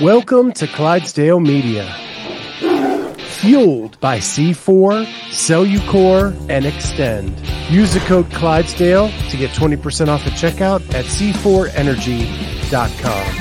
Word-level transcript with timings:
Welcome 0.00 0.52
to 0.52 0.66
Clydesdale 0.66 1.40
Media. 1.40 1.90
Fueled 3.16 3.98
by 3.98 4.18
C4, 4.18 5.06
Cellucor, 5.30 6.36
and 6.50 6.66
Extend. 6.66 7.34
Use 7.70 7.94
the 7.94 8.00
code 8.00 8.30
Clydesdale 8.30 9.08
to 9.30 9.36
get 9.38 9.52
20% 9.52 10.08
off 10.08 10.26
at 10.26 10.34
checkout 10.34 10.82
at 10.92 11.06
c4energy.com. 11.06 13.36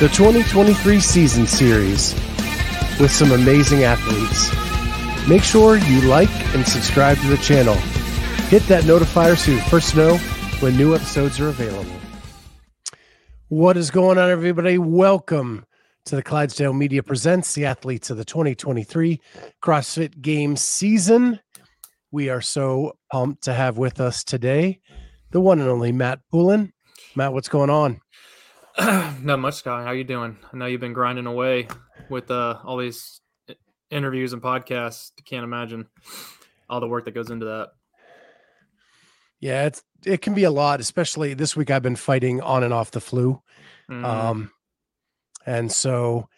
The 0.00 0.08
2023 0.08 0.98
season 0.98 1.46
series 1.46 2.14
with 2.98 3.12
some 3.12 3.30
amazing 3.30 3.84
athletes. 3.84 4.50
Make 5.28 5.44
sure 5.44 5.76
you 5.76 6.00
like 6.08 6.30
and 6.56 6.66
subscribe 6.66 7.18
to 7.18 7.28
the 7.28 7.36
channel. 7.36 7.76
Hit 8.48 8.64
that 8.64 8.82
notifier 8.84 9.36
so 9.36 9.52
you 9.52 9.60
first 9.60 9.94
know 9.94 10.16
when 10.58 10.76
new 10.76 10.96
episodes 10.96 11.38
are 11.38 11.48
available. 11.48 11.92
What 13.46 13.76
is 13.76 13.92
going 13.92 14.18
on, 14.18 14.30
everybody? 14.30 14.78
Welcome 14.78 15.64
to 16.06 16.14
the 16.14 16.22
Clydesdale 16.22 16.72
Media 16.72 17.02
Presents 17.02 17.54
the 17.54 17.66
athletes 17.66 18.10
of 18.10 18.16
the 18.16 18.24
2023 18.24 19.20
CrossFit 19.60 20.20
Games 20.22 20.62
season. 20.62 21.40
We 22.12 22.28
are 22.28 22.40
so 22.40 22.96
pumped 23.10 23.42
to 23.44 23.52
have 23.52 23.76
with 23.76 24.00
us 24.00 24.22
today 24.22 24.78
the 25.32 25.40
one 25.40 25.58
and 25.58 25.68
only 25.68 25.90
Matt 25.90 26.20
Poulin. 26.30 26.72
Matt, 27.16 27.32
what's 27.32 27.48
going 27.48 27.70
on? 27.70 28.00
Not 28.78 29.40
much, 29.40 29.54
Scott. 29.54 29.84
How 29.84 29.90
you 29.90 30.04
doing? 30.04 30.38
I 30.52 30.56
know 30.56 30.66
you've 30.66 30.80
been 30.80 30.92
grinding 30.92 31.26
away 31.26 31.66
with 32.08 32.30
uh, 32.30 32.60
all 32.64 32.76
these 32.76 33.20
interviews 33.90 34.32
and 34.32 34.40
podcasts. 34.40 35.10
Can't 35.24 35.42
imagine 35.42 35.88
all 36.70 36.78
the 36.78 36.86
work 36.86 37.06
that 37.06 37.14
goes 37.14 37.30
into 37.30 37.46
that. 37.46 37.70
Yeah, 39.40 39.66
it's 39.66 39.82
it 40.04 40.22
can 40.22 40.34
be 40.34 40.44
a 40.44 40.52
lot, 40.52 40.78
especially 40.78 41.34
this 41.34 41.56
week. 41.56 41.72
I've 41.72 41.82
been 41.82 41.96
fighting 41.96 42.40
on 42.42 42.62
and 42.62 42.72
off 42.72 42.92
the 42.92 43.00
flu. 43.00 43.42
Mm. 43.90 44.04
Um, 44.04 44.52
and 45.46 45.70
so 45.70 46.28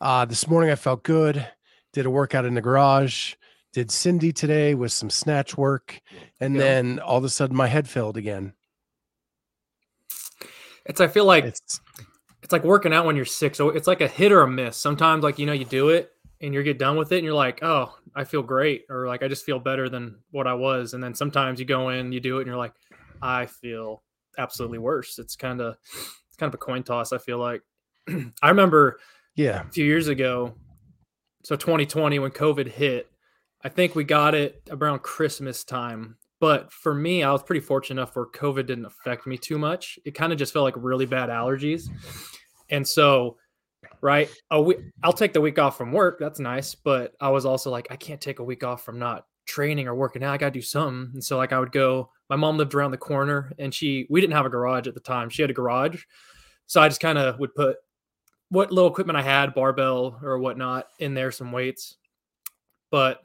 uh, 0.00 0.24
this 0.24 0.48
morning 0.48 0.70
I 0.70 0.76
felt 0.76 1.02
good, 1.02 1.46
did 1.92 2.06
a 2.06 2.10
workout 2.10 2.44
in 2.44 2.54
the 2.54 2.60
garage, 2.60 3.34
did 3.72 3.90
Cindy 3.90 4.32
today 4.32 4.74
with 4.74 4.92
some 4.92 5.10
snatch 5.10 5.56
work, 5.56 6.00
and 6.40 6.54
yeah. 6.54 6.62
then 6.62 6.98
all 7.00 7.18
of 7.18 7.24
a 7.24 7.28
sudden 7.28 7.56
my 7.56 7.66
head 7.66 7.88
filled 7.88 8.16
again. 8.16 8.52
It's 10.84 11.00
I 11.00 11.08
feel 11.08 11.24
like 11.24 11.44
it's, 11.44 11.80
it's 12.42 12.52
like 12.52 12.62
working 12.62 12.92
out 12.92 13.06
when 13.06 13.16
you're 13.16 13.24
sick. 13.24 13.54
So 13.54 13.70
it's 13.70 13.86
like 13.86 14.00
a 14.00 14.08
hit 14.08 14.32
or 14.32 14.42
a 14.42 14.48
miss. 14.48 14.76
Sometimes 14.76 15.24
like 15.24 15.38
you 15.38 15.46
know 15.46 15.52
you 15.52 15.64
do 15.64 15.88
it 15.88 16.10
and 16.40 16.54
you 16.54 16.62
get 16.62 16.78
done 16.78 16.96
with 16.96 17.10
it 17.12 17.16
and 17.16 17.24
you're 17.24 17.34
like, 17.34 17.62
oh, 17.62 17.94
I 18.14 18.24
feel 18.24 18.42
great, 18.42 18.84
or 18.88 19.06
like 19.06 19.22
I 19.22 19.28
just 19.28 19.44
feel 19.44 19.58
better 19.58 19.88
than 19.88 20.16
what 20.30 20.46
I 20.46 20.54
was. 20.54 20.94
And 20.94 21.02
then 21.02 21.14
sometimes 21.14 21.58
you 21.58 21.66
go 21.66 21.88
in, 21.88 22.12
you 22.12 22.20
do 22.20 22.38
it, 22.38 22.42
and 22.42 22.46
you're 22.46 22.56
like, 22.56 22.74
I 23.20 23.46
feel 23.46 24.02
absolutely 24.38 24.78
worse. 24.78 25.18
It's 25.18 25.34
kind 25.36 25.60
of 25.60 25.76
it's 25.88 26.36
kind 26.38 26.48
of 26.48 26.54
a 26.54 26.58
coin 26.58 26.82
toss. 26.82 27.12
I 27.12 27.18
feel 27.18 27.38
like. 27.38 27.62
I 28.42 28.48
remember, 28.48 28.98
yeah, 29.34 29.62
a 29.66 29.70
few 29.70 29.84
years 29.84 30.08
ago, 30.08 30.54
so 31.44 31.56
2020 31.56 32.18
when 32.18 32.30
COVID 32.30 32.68
hit, 32.68 33.10
I 33.62 33.68
think 33.68 33.94
we 33.94 34.04
got 34.04 34.34
it 34.34 34.62
around 34.70 35.00
Christmas 35.00 35.64
time. 35.64 36.16
But 36.38 36.72
for 36.72 36.92
me, 36.94 37.22
I 37.22 37.32
was 37.32 37.42
pretty 37.42 37.60
fortunate 37.60 38.00
enough 38.00 38.14
where 38.14 38.26
COVID 38.26 38.66
didn't 38.66 38.84
affect 38.84 39.26
me 39.26 39.38
too 39.38 39.58
much. 39.58 39.98
It 40.04 40.14
kind 40.14 40.32
of 40.32 40.38
just 40.38 40.52
felt 40.52 40.64
like 40.64 40.74
really 40.76 41.06
bad 41.06 41.30
allergies, 41.30 41.88
and 42.70 42.86
so 42.86 43.38
right 44.00 44.28
a 44.50 44.60
week, 44.60 44.78
I'll 45.02 45.12
take 45.12 45.32
the 45.32 45.40
week 45.40 45.58
off 45.58 45.78
from 45.78 45.92
work. 45.92 46.18
That's 46.18 46.40
nice, 46.40 46.74
but 46.74 47.14
I 47.20 47.30
was 47.30 47.46
also 47.46 47.70
like, 47.70 47.88
I 47.90 47.96
can't 47.96 48.20
take 48.20 48.38
a 48.38 48.44
week 48.44 48.64
off 48.64 48.84
from 48.84 48.98
not 48.98 49.24
training 49.46 49.88
or 49.88 49.94
working 49.94 50.22
out. 50.22 50.34
I 50.34 50.36
got 50.36 50.46
to 50.46 50.52
do 50.52 50.62
something. 50.62 51.12
And 51.14 51.24
so 51.24 51.36
like 51.38 51.52
I 51.52 51.58
would 51.58 51.72
go. 51.72 52.10
My 52.28 52.36
mom 52.36 52.58
lived 52.58 52.74
around 52.74 52.90
the 52.90 52.98
corner, 52.98 53.52
and 53.58 53.72
she 53.72 54.06
we 54.10 54.20
didn't 54.20 54.34
have 54.34 54.46
a 54.46 54.50
garage 54.50 54.88
at 54.88 54.94
the 54.94 55.00
time. 55.00 55.30
She 55.30 55.42
had 55.42 55.50
a 55.50 55.54
garage, 55.54 56.02
so 56.66 56.80
I 56.80 56.88
just 56.88 57.00
kind 57.00 57.18
of 57.18 57.38
would 57.38 57.54
put 57.54 57.76
what 58.48 58.70
little 58.70 58.90
equipment 58.90 59.18
I 59.18 59.22
had, 59.22 59.54
barbell 59.54 60.18
or 60.22 60.38
whatnot, 60.38 60.86
in 60.98 61.14
there, 61.14 61.32
some 61.32 61.52
weights. 61.52 61.96
But 62.90 63.24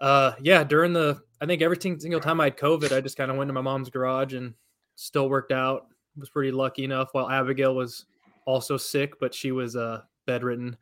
uh, 0.00 0.32
yeah, 0.40 0.64
during 0.64 0.92
the 0.92 1.20
I 1.40 1.46
think 1.46 1.62
every 1.62 1.78
single 1.80 2.20
time 2.20 2.40
I 2.40 2.44
had 2.44 2.56
COVID, 2.56 2.96
I 2.96 3.00
just 3.00 3.16
kind 3.16 3.30
of 3.30 3.36
went 3.36 3.48
to 3.48 3.52
my 3.52 3.60
mom's 3.60 3.90
garage 3.90 4.34
and 4.34 4.54
still 4.96 5.28
worked 5.28 5.52
out. 5.52 5.86
Was 6.16 6.30
pretty 6.30 6.52
lucky 6.52 6.84
enough. 6.84 7.08
While 7.12 7.28
Abigail 7.28 7.74
was 7.74 8.06
also 8.46 8.76
sick, 8.76 9.18
but 9.18 9.34
she 9.34 9.52
was 9.52 9.76
uh, 9.76 10.02
bedridden. 10.26 10.76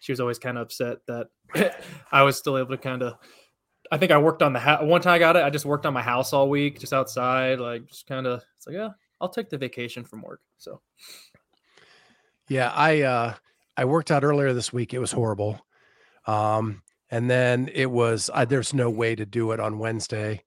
She 0.00 0.12
was 0.12 0.20
always 0.20 0.38
kind 0.38 0.58
of 0.58 0.62
upset 0.62 0.98
that 1.06 1.28
I 2.12 2.22
was 2.22 2.36
still 2.36 2.58
able 2.58 2.70
to 2.70 2.78
kind 2.78 3.02
of. 3.02 3.14
I 3.90 3.98
think 3.98 4.10
I 4.10 4.18
worked 4.18 4.42
on 4.42 4.52
the 4.52 4.58
house. 4.58 4.82
One 4.82 5.00
time 5.00 5.14
I 5.14 5.18
got 5.18 5.36
it, 5.36 5.44
I 5.44 5.50
just 5.50 5.66
worked 5.66 5.86
on 5.86 5.92
my 5.92 6.02
house 6.02 6.32
all 6.32 6.48
week, 6.48 6.78
just 6.78 6.92
outside, 6.92 7.60
like 7.60 7.86
just 7.86 8.06
kind 8.06 8.26
of. 8.26 8.42
It's 8.56 8.66
like, 8.66 8.76
yeah, 8.76 8.90
I'll 9.20 9.28
take 9.28 9.50
the 9.50 9.58
vacation 9.58 10.04
from 10.04 10.22
work. 10.22 10.40
So 10.58 10.80
yeah, 12.48 12.70
I 12.74 13.02
uh 13.02 13.34
I 13.76 13.84
worked 13.84 14.10
out 14.10 14.24
earlier 14.24 14.52
this 14.52 14.72
week. 14.72 14.94
It 14.94 14.98
was 14.98 15.12
horrible. 15.12 15.60
Um 16.26 16.82
and 17.10 17.28
then 17.30 17.70
it 17.72 17.90
was 17.90 18.30
I, 18.32 18.44
there's 18.44 18.74
no 18.74 18.90
way 18.90 19.14
to 19.14 19.26
do 19.26 19.52
it 19.52 19.60
on 19.60 19.78
Wednesday. 19.78 20.44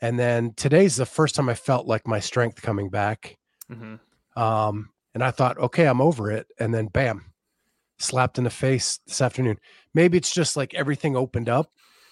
And 0.00 0.18
then 0.18 0.54
today's 0.56 0.96
the 0.96 1.06
first 1.06 1.34
time 1.34 1.48
I 1.48 1.54
felt 1.54 1.86
like 1.86 2.06
my 2.06 2.20
strength 2.20 2.62
coming 2.62 2.90
back. 2.90 3.36
Mm-hmm. 3.70 4.40
Um 4.40 4.90
and 5.14 5.24
I 5.24 5.30
thought, 5.30 5.58
okay, 5.58 5.86
I'm 5.86 6.00
over 6.00 6.30
it. 6.30 6.46
And 6.58 6.72
then 6.72 6.86
bam, 6.86 7.32
slapped 7.98 8.38
in 8.38 8.44
the 8.44 8.50
face 8.50 9.00
this 9.06 9.20
afternoon. 9.20 9.58
Maybe 9.94 10.16
it's 10.16 10.32
just 10.32 10.56
like 10.56 10.74
everything 10.74 11.16
opened 11.16 11.48
up 11.48 11.70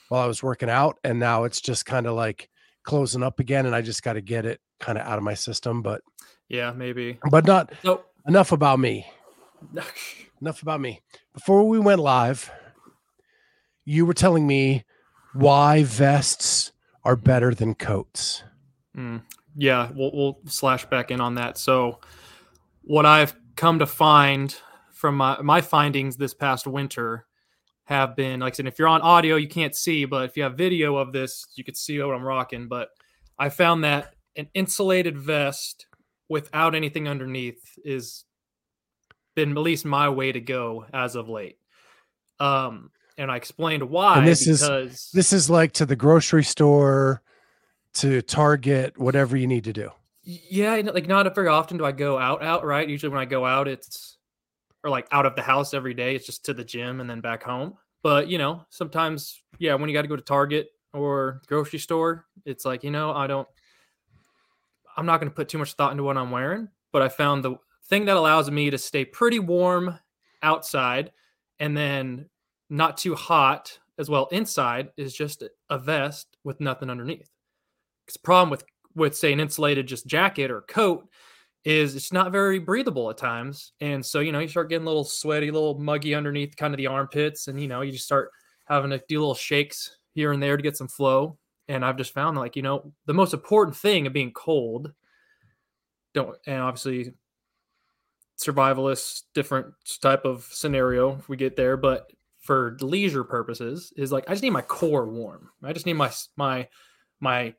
while 0.08 0.22
I 0.22 0.26
was 0.26 0.42
working 0.42 0.70
out, 0.70 0.98
and 1.04 1.18
now 1.18 1.44
it's 1.44 1.60
just 1.60 1.86
kind 1.86 2.06
of 2.06 2.14
like 2.14 2.48
closing 2.82 3.22
up 3.22 3.40
again, 3.40 3.66
and 3.66 3.74
I 3.74 3.82
just 3.82 4.02
got 4.02 4.14
to 4.14 4.20
get 4.20 4.46
it 4.46 4.60
kind 4.80 4.98
of 4.98 5.06
out 5.06 5.18
of 5.18 5.24
my 5.24 5.34
system. 5.34 5.82
But 5.82 6.02
yeah, 6.48 6.72
maybe. 6.72 7.18
But 7.30 7.46
not 7.46 7.72
enough 8.26 8.52
about 8.52 8.78
me. 8.78 9.06
Enough 10.40 10.62
about 10.62 10.80
me. 10.80 11.00
Before 11.34 11.66
we 11.66 11.78
went 11.78 12.00
live, 12.00 12.50
you 13.84 14.06
were 14.06 14.14
telling 14.14 14.46
me 14.46 14.84
why 15.32 15.82
vests 15.84 16.72
are 17.04 17.16
better 17.16 17.54
than 17.54 17.74
coats. 17.74 18.44
Mm, 18.96 19.22
yeah, 19.56 19.90
we'll, 19.94 20.10
we'll 20.12 20.38
slash 20.46 20.84
back 20.86 21.10
in 21.10 21.20
on 21.20 21.34
that. 21.36 21.58
So, 21.58 22.00
what 22.82 23.06
I've 23.06 23.34
come 23.56 23.80
to 23.80 23.86
find 23.86 24.54
from 24.92 25.16
my, 25.16 25.40
my 25.42 25.60
findings 25.60 26.16
this 26.16 26.34
past 26.34 26.66
winter 26.66 27.26
have 27.84 28.14
been 28.14 28.40
like 28.40 28.54
I 28.54 28.56
said, 28.56 28.66
if 28.66 28.78
you're 28.78 28.88
on 28.88 29.00
audio, 29.00 29.36
you 29.36 29.48
can't 29.48 29.74
see, 29.74 30.04
but 30.04 30.24
if 30.26 30.36
you 30.36 30.42
have 30.42 30.56
video 30.56 30.96
of 30.96 31.12
this, 31.12 31.46
you 31.56 31.64
can 31.64 31.74
see 31.74 31.98
what 32.00 32.14
I'm 32.14 32.22
rocking. 32.22 32.68
But 32.68 32.88
I 33.38 33.48
found 33.48 33.84
that 33.84 34.14
an 34.36 34.48
insulated 34.54 35.16
vest 35.16 35.86
without 36.28 36.74
anything 36.74 37.08
underneath 37.08 37.78
is 37.84 38.24
been 39.38 39.56
at 39.56 39.62
least 39.62 39.84
my 39.84 40.08
way 40.08 40.32
to 40.32 40.40
go 40.40 40.84
as 40.92 41.14
of 41.14 41.28
late. 41.28 41.58
Um, 42.40 42.90
and 43.16 43.30
I 43.30 43.36
explained 43.36 43.84
why. 43.84 44.18
And 44.18 44.26
this 44.26 44.44
because... 44.44 44.62
is 44.62 45.10
this 45.12 45.32
is 45.32 45.48
like 45.48 45.72
to 45.74 45.86
the 45.86 45.94
grocery 45.94 46.42
store, 46.42 47.22
to 47.94 48.20
Target, 48.22 48.98
whatever 48.98 49.36
you 49.36 49.46
need 49.46 49.62
to 49.64 49.72
do. 49.72 49.90
Yeah, 50.24 50.74
like 50.92 51.06
not 51.06 51.32
very 51.36 51.46
often 51.46 51.78
do 51.78 51.84
I 51.84 51.92
go 51.92 52.18
out 52.18 52.42
out 52.42 52.64
right. 52.64 52.88
Usually 52.88 53.10
when 53.10 53.20
I 53.20 53.26
go 53.26 53.46
out, 53.46 53.68
it's 53.68 54.18
or 54.82 54.90
like 54.90 55.06
out 55.12 55.24
of 55.24 55.36
the 55.36 55.42
house 55.42 55.72
every 55.72 55.94
day. 55.94 56.16
It's 56.16 56.26
just 56.26 56.44
to 56.46 56.54
the 56.54 56.64
gym 56.64 57.00
and 57.00 57.08
then 57.08 57.20
back 57.20 57.44
home. 57.44 57.74
But 58.02 58.26
you 58.26 58.38
know, 58.38 58.66
sometimes 58.70 59.40
yeah, 59.58 59.74
when 59.74 59.88
you 59.88 59.94
got 59.94 60.02
to 60.02 60.08
go 60.08 60.16
to 60.16 60.22
Target 60.22 60.68
or 60.92 61.42
grocery 61.46 61.78
store, 61.78 62.26
it's 62.44 62.64
like 62.64 62.82
you 62.82 62.90
know 62.90 63.12
I 63.12 63.28
don't. 63.28 63.48
I'm 64.96 65.06
not 65.06 65.20
going 65.20 65.30
to 65.30 65.36
put 65.36 65.48
too 65.48 65.58
much 65.58 65.74
thought 65.74 65.92
into 65.92 66.02
what 66.02 66.16
I'm 66.16 66.32
wearing, 66.32 66.68
but 66.92 67.02
I 67.02 67.08
found 67.08 67.44
the 67.44 67.56
thing 67.88 68.04
that 68.06 68.16
allows 68.16 68.50
me 68.50 68.70
to 68.70 68.78
stay 68.78 69.04
pretty 69.04 69.38
warm 69.38 69.98
outside 70.42 71.12
and 71.58 71.76
then 71.76 72.26
not 72.70 72.96
too 72.96 73.14
hot 73.14 73.78
as 73.98 74.08
well 74.08 74.26
inside 74.30 74.90
is 74.96 75.14
just 75.14 75.42
a 75.70 75.78
vest 75.78 76.36
with 76.44 76.60
nothing 76.60 76.90
underneath. 76.90 77.30
Because 78.06 78.14
the 78.14 78.20
problem 78.20 78.50
with 78.50 78.64
with 78.94 79.16
say 79.16 79.32
an 79.32 79.40
insulated 79.40 79.86
just 79.86 80.06
jacket 80.06 80.50
or 80.50 80.62
coat 80.62 81.06
is 81.64 81.96
it's 81.96 82.12
not 82.12 82.32
very 82.32 82.58
breathable 82.58 83.10
at 83.10 83.16
times. 83.16 83.72
And 83.80 84.04
so, 84.04 84.20
you 84.20 84.32
know, 84.32 84.38
you 84.38 84.48
start 84.48 84.68
getting 84.68 84.86
a 84.86 84.88
little 84.88 85.04
sweaty, 85.04 85.48
a 85.48 85.52
little 85.52 85.78
muggy 85.78 86.14
underneath 86.14 86.56
kind 86.56 86.72
of 86.72 86.78
the 86.78 86.86
armpits. 86.86 87.48
And, 87.48 87.60
you 87.60 87.68
know, 87.68 87.80
you 87.82 87.92
just 87.92 88.04
start 88.04 88.30
having 88.66 88.90
to 88.90 89.02
do 89.08 89.18
little 89.18 89.34
shakes 89.34 89.96
here 90.14 90.32
and 90.32 90.42
there 90.42 90.56
to 90.56 90.62
get 90.62 90.76
some 90.76 90.88
flow. 90.88 91.38
And 91.68 91.84
I've 91.84 91.96
just 91.96 92.14
found 92.14 92.38
like, 92.38 92.56
you 92.56 92.62
know, 92.62 92.92
the 93.06 93.14
most 93.14 93.34
important 93.34 93.76
thing 93.76 94.06
of 94.06 94.12
being 94.12 94.32
cold, 94.32 94.92
don't, 96.14 96.36
and 96.46 96.62
obviously 96.62 97.12
survivalist, 98.38 99.22
different 99.34 99.74
type 100.00 100.24
of 100.24 100.48
scenario 100.50 101.16
if 101.16 101.28
we 101.28 101.36
get 101.36 101.56
there. 101.56 101.76
But 101.76 102.10
for 102.40 102.76
leisure 102.80 103.24
purposes, 103.24 103.92
is 103.96 104.12
like 104.12 104.24
I 104.28 104.32
just 104.32 104.42
need 104.42 104.50
my 104.50 104.62
core 104.62 105.06
warm. 105.06 105.50
I 105.62 105.72
just 105.72 105.86
need 105.86 105.94
my 105.94 106.10
my 106.36 106.68
my 107.20 107.54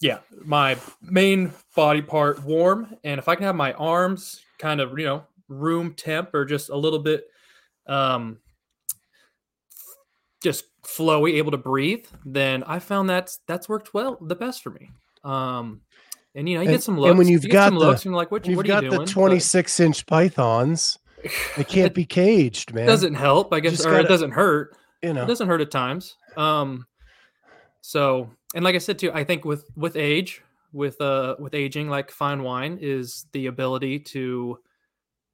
yeah 0.00 0.18
my 0.44 0.76
main 1.02 1.52
body 1.74 2.02
part 2.02 2.44
warm, 2.44 2.94
and 3.04 3.18
if 3.18 3.28
I 3.28 3.34
can 3.34 3.44
have 3.44 3.56
my 3.56 3.72
arms 3.74 4.40
kind 4.58 4.80
of 4.80 4.98
you 4.98 5.06
know 5.06 5.24
room 5.48 5.94
temp 5.94 6.34
or 6.34 6.44
just 6.44 6.68
a 6.68 6.76
little 6.76 6.98
bit 6.98 7.24
um 7.86 8.38
just 10.42 10.64
flowy, 10.84 11.34
able 11.34 11.50
to 11.50 11.58
breathe, 11.58 12.06
then 12.24 12.62
I 12.64 12.78
found 12.78 13.10
that's 13.10 13.40
that's 13.46 13.68
worked 13.68 13.94
well 13.94 14.18
the 14.20 14.34
best 14.34 14.62
for 14.62 14.70
me. 14.70 14.90
Um, 15.24 15.82
and 16.34 16.48
you 16.48 16.56
know, 16.56 16.62
you 16.62 16.68
and, 16.68 16.76
get 16.76 16.82
some 16.82 16.98
looks. 16.98 17.10
And 17.10 17.18
when 17.18 17.28
you've 17.28 17.44
you 17.44 17.50
got 17.50 17.70
the, 17.72 17.78
looks, 17.78 18.04
and 18.04 18.12
you're 18.12 18.16
like, 18.16 18.30
what, 18.30 18.46
you've 18.46 18.56
what 18.56 18.66
got 18.66 18.84
you 18.84 18.90
doing? 18.90 19.06
the 19.06 19.10
twenty 19.10 19.38
six 19.38 19.80
inch 19.80 20.06
pythons, 20.06 20.98
They 21.56 21.64
can't 21.68 21.94
be 21.94 22.04
caged, 22.04 22.72
man. 22.74 22.86
doesn't 22.86 23.14
help, 23.14 23.52
I 23.52 23.60
guess, 23.60 23.72
just 23.72 23.86
or 23.86 23.90
gotta- 23.92 24.04
it 24.04 24.08
doesn't 24.08 24.32
hurt. 24.32 24.76
you 25.02 25.12
know? 25.12 25.24
It 25.24 25.26
doesn't 25.26 25.48
hurt 25.48 25.60
at 25.60 25.70
times. 25.70 26.16
Um, 26.36 26.86
so 27.80 28.30
and 28.54 28.64
like 28.64 28.74
I 28.74 28.78
said 28.78 28.98
too, 28.98 29.12
I 29.12 29.24
think 29.24 29.44
with 29.44 29.64
with 29.76 29.96
age, 29.96 30.42
with 30.72 31.00
uh 31.00 31.36
with 31.38 31.54
aging, 31.54 31.88
like 31.88 32.10
fine 32.10 32.42
wine, 32.42 32.78
is 32.80 33.26
the 33.32 33.46
ability 33.46 34.00
to 34.00 34.58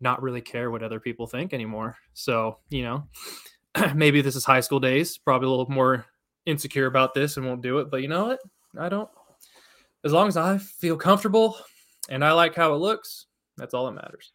not 0.00 0.23
really 0.23 0.40
care 0.40 0.70
what 0.70 0.82
other 0.82 1.00
people 1.00 1.26
think 1.26 1.52
anymore. 1.52 1.97
So 2.12 2.58
you 2.70 2.82
know, 2.82 3.08
maybe 3.94 4.20
this 4.23 4.37
is 4.37 4.44
high 4.44 4.61
school 4.61 4.81
days, 4.81 5.19
probably 5.19 5.47
a 5.47 5.50
little 5.50 5.70
more 5.70 6.06
insecure 6.47 6.87
about 6.87 7.14
this 7.14 7.37
and 7.37 7.47
won't 7.47 7.62
do 7.62 7.79
it. 7.79 7.90
But 7.90 8.02
you 8.02 8.08
know 8.08 8.26
what? 8.26 8.40
I 8.79 8.88
don't. 8.88 9.08
As 10.04 10.12
long 10.12 10.28
as 10.28 10.36
I 10.36 10.58
feel 10.58 10.96
comfortable 10.96 11.56
and 12.08 12.24
I 12.24 12.32
like 12.32 12.54
how 12.54 12.74
it 12.74 12.78
looks, 12.78 13.26
that's 13.56 13.72
all 13.72 13.86
that 13.86 13.92
matters. 13.92 14.32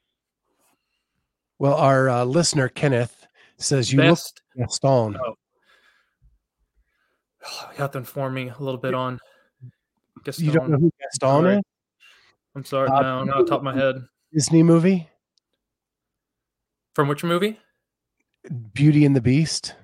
Well, 1.60 1.76
our 1.76 2.10
uh, 2.10 2.24
listener 2.24 2.70
Kenneth 2.70 3.28
says 3.58 3.92
you 3.92 3.98
Best 3.98 4.42
look 4.56 4.62
like 4.62 4.68
Gaston. 4.70 5.18
Oh. 5.24 5.36
you 7.72 7.78
have 7.78 7.92
to 7.92 8.00
inform 8.00 8.34
me 8.34 8.50
a 8.50 8.58
little 8.60 8.80
bit 8.80 8.94
on. 8.94 9.20
You 10.38 10.52
don't 10.52 10.70
know 10.70 10.78
who 10.78 10.92
Gaston 11.00 11.46
is? 11.46 11.62
I'm 12.56 12.66
sorry, 12.66 12.90
Uh, 12.90 13.02
no, 13.02 13.24
not 13.24 13.48
top 13.48 13.60
of 13.60 13.64
my 13.64 13.76
head. 13.76 13.96
Disney 14.34 14.64
movie, 14.64 15.08
From 16.94 17.08
which 17.08 17.24
movie? 17.24 17.60
Beauty 18.74 19.06
and 19.06 19.16
the 19.16 19.22
Beast. 19.22 19.76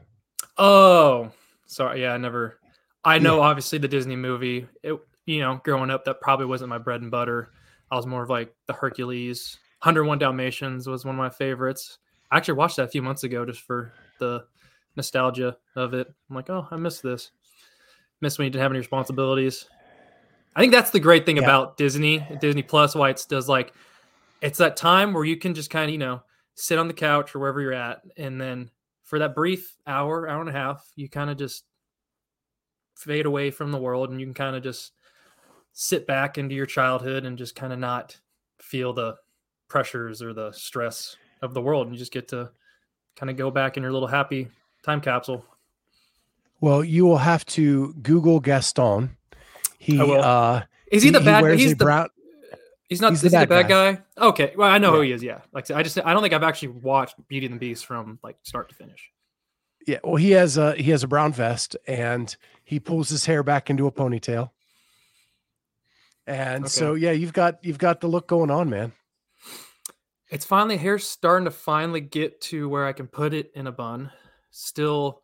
Oh, 0.58 1.32
sorry. 1.66 2.02
Yeah, 2.02 2.14
I 2.14 2.18
never. 2.18 2.60
I 3.04 3.20
know, 3.20 3.42
obviously, 3.42 3.78
the 3.78 3.88
Disney 3.88 4.16
movie. 4.16 4.68
It, 4.82 5.00
you 5.26 5.40
know, 5.40 5.60
growing 5.64 5.90
up, 5.90 6.06
that 6.06 6.22
probably 6.22 6.46
wasn't 6.46 6.70
my 6.70 6.78
bread 6.78 7.02
and 7.02 7.12
butter. 7.12 7.52
I 7.92 7.96
was 7.96 8.06
more 8.06 8.24
of 8.24 8.30
like 8.30 8.54
the 8.68 8.74
Hercules. 8.74 9.58
101 9.84 10.20
Dalmatians 10.20 10.88
was 10.88 11.06
one 11.06 11.16
of 11.16 11.20
my 11.20 11.30
favorites. 11.30 12.00
I 12.32 12.38
actually 12.38 12.56
watched 12.56 12.78
that 12.78 12.86
a 12.86 12.90
few 12.90 13.02
months 13.02 13.24
ago 13.24 13.46
just 13.46 13.62
for 13.62 13.94
the 14.20 14.46
nostalgia 14.96 15.58
of 15.76 15.94
it. 15.94 16.12
I'm 16.30 16.36
like, 16.36 16.50
oh, 16.50 16.68
I 16.72 16.76
miss 16.78 17.02
this. 17.02 17.32
Miss 18.22 18.38
when 18.38 18.46
you 18.46 18.52
didn't 18.52 18.64
have 18.64 18.72
any 18.72 18.80
responsibilities. 18.80 19.68
I 20.56 20.62
think 20.62 20.72
that's 20.72 20.92
the 20.92 21.00
great 21.00 21.26
thing 21.26 21.38
Yeah. 21.38 21.44
about 21.44 21.78
Disney, 21.78 22.26
Disney 22.40 22.64
Plus, 22.64 22.96
why 22.96 23.10
it's 23.10 23.26
does 23.26 23.50
like 23.50 23.74
it's 24.42 24.58
that 24.60 24.78
time 24.78 25.14
where 25.14 25.26
you 25.26 25.38
can 25.38 25.54
just 25.54 25.70
kind 25.70 25.86
of, 25.86 25.92
you 25.92 25.98
know, 25.98 26.22
sit 26.56 26.80
on 26.80 26.88
the 26.88 26.94
couch 26.94 27.36
or 27.36 27.40
wherever 27.40 27.60
you're 27.62 27.74
at, 27.74 28.02
and 28.18 28.40
then 28.40 28.70
for 29.04 29.20
that 29.20 29.36
brief 29.36 29.76
hour, 29.86 30.28
hour 30.28 30.40
and 30.40 30.50
a 30.50 30.54
half, 30.54 30.90
you 30.96 31.10
kind 31.10 31.30
of 31.30 31.38
just 31.38 31.66
fade 32.96 33.26
away 33.26 33.52
from 33.52 33.72
the 33.72 33.78
world 33.78 34.10
and 34.10 34.20
you 34.20 34.26
can 34.26 34.34
kind 34.34 34.56
of 34.56 34.64
just 34.64 34.94
sit 35.76 36.08
back 36.08 36.38
into 36.38 36.56
your 36.56 36.66
childhood 36.66 37.26
and 37.26 37.38
just 37.38 37.54
kind 37.54 37.74
of 37.74 37.78
not 37.78 38.18
feel 38.60 38.94
the 38.94 39.16
pressures 39.68 40.22
or 40.22 40.34
the 40.34 40.52
stress 40.54 41.18
of 41.42 41.54
the 41.54 41.62
world. 41.62 41.86
And 41.86 41.96
you 41.96 42.00
just 42.00 42.14
get 42.14 42.30
to 42.30 42.50
kind 43.16 43.30
of 43.30 43.36
go 43.36 43.52
back 43.52 43.78
in 43.78 43.84
your 43.84 43.92
little 43.92 44.08
happy 44.08 44.48
time 44.84 45.02
capsule. 45.02 45.46
Well, 46.62 46.84
you 46.84 47.06
will 47.06 47.18
have 47.18 47.46
to 47.48 47.94
Google 48.02 48.40
Gaston. 48.40 49.18
He 49.78 50.00
I 50.00 50.04
will. 50.04 50.24
uh 50.24 50.64
Is 50.92 51.04
he, 51.04 51.10
the 51.10 51.20
bad? 51.20 51.44
wears 51.44 51.60
He's 51.60 51.76
the 51.76 51.84
brown 51.84 52.08
He's 52.88 53.02
not. 53.02 53.12
He's 53.12 53.24
is 53.24 53.32
the 53.32 53.38
he 53.40 53.44
the 53.44 53.48
bad 53.48 53.68
bad 53.68 53.98
guy? 54.18 54.26
Okay, 54.26 54.54
well, 54.56 54.70
I 54.70 54.78
know 54.78 54.92
who 54.92 55.02
he 55.02 55.12
is. 55.12 55.22
Yeah, 55.22 55.42
like 55.52 55.66
I 55.66 55.68
said, 55.68 55.78
I 55.78 55.84
just 55.84 56.00
I 56.00 56.14
don't 56.14 56.22
think 56.22 56.34
I've 56.34 56.44
actually 56.44 56.70
watched 56.70 57.16
Beauty 57.28 57.48
and 57.48 57.56
the 57.56 57.60
Beast 57.60 57.86
from 57.86 58.20
like 58.24 58.38
start 58.44 58.70
to 58.70 58.76
finish. 58.76 59.12
Yeah, 59.88 60.00
well, 60.04 60.16
he 60.16 60.32
has 60.32 60.58
a 60.58 60.76
he 60.76 60.92
has 60.92 61.04
a 61.04 61.08
brown 61.08 61.34
vest 61.34 61.76
and 61.88 62.36
he 62.64 62.80
pulls 62.80 63.10
his 63.10 63.26
hair 63.26 63.44
back 63.44 63.70
into 63.70 63.88
a 63.88 63.92
ponytail. 63.92 64.52
And 66.28 66.70
so 66.70 66.96
yeah, 66.96 67.12
you've 67.12 67.34
got 67.34 67.64
you've 67.64 67.78
got 67.78 68.02
the 68.02 68.08
look 68.08 68.28
going 68.28 68.50
on, 68.50 68.70
man. 68.70 68.92
It's 70.32 70.46
finally 70.46 70.78
hair's 70.78 71.08
starting 71.08 71.46
to 71.46 71.52
finally 71.52 72.02
get 72.02 72.42
to 72.42 72.68
where 72.68 72.86
I 72.86 72.94
can 72.94 73.08
put 73.08 73.34
it 73.34 73.52
in 73.54 73.68
a 73.68 73.72
bun. 73.72 74.12
Still, 74.50 75.22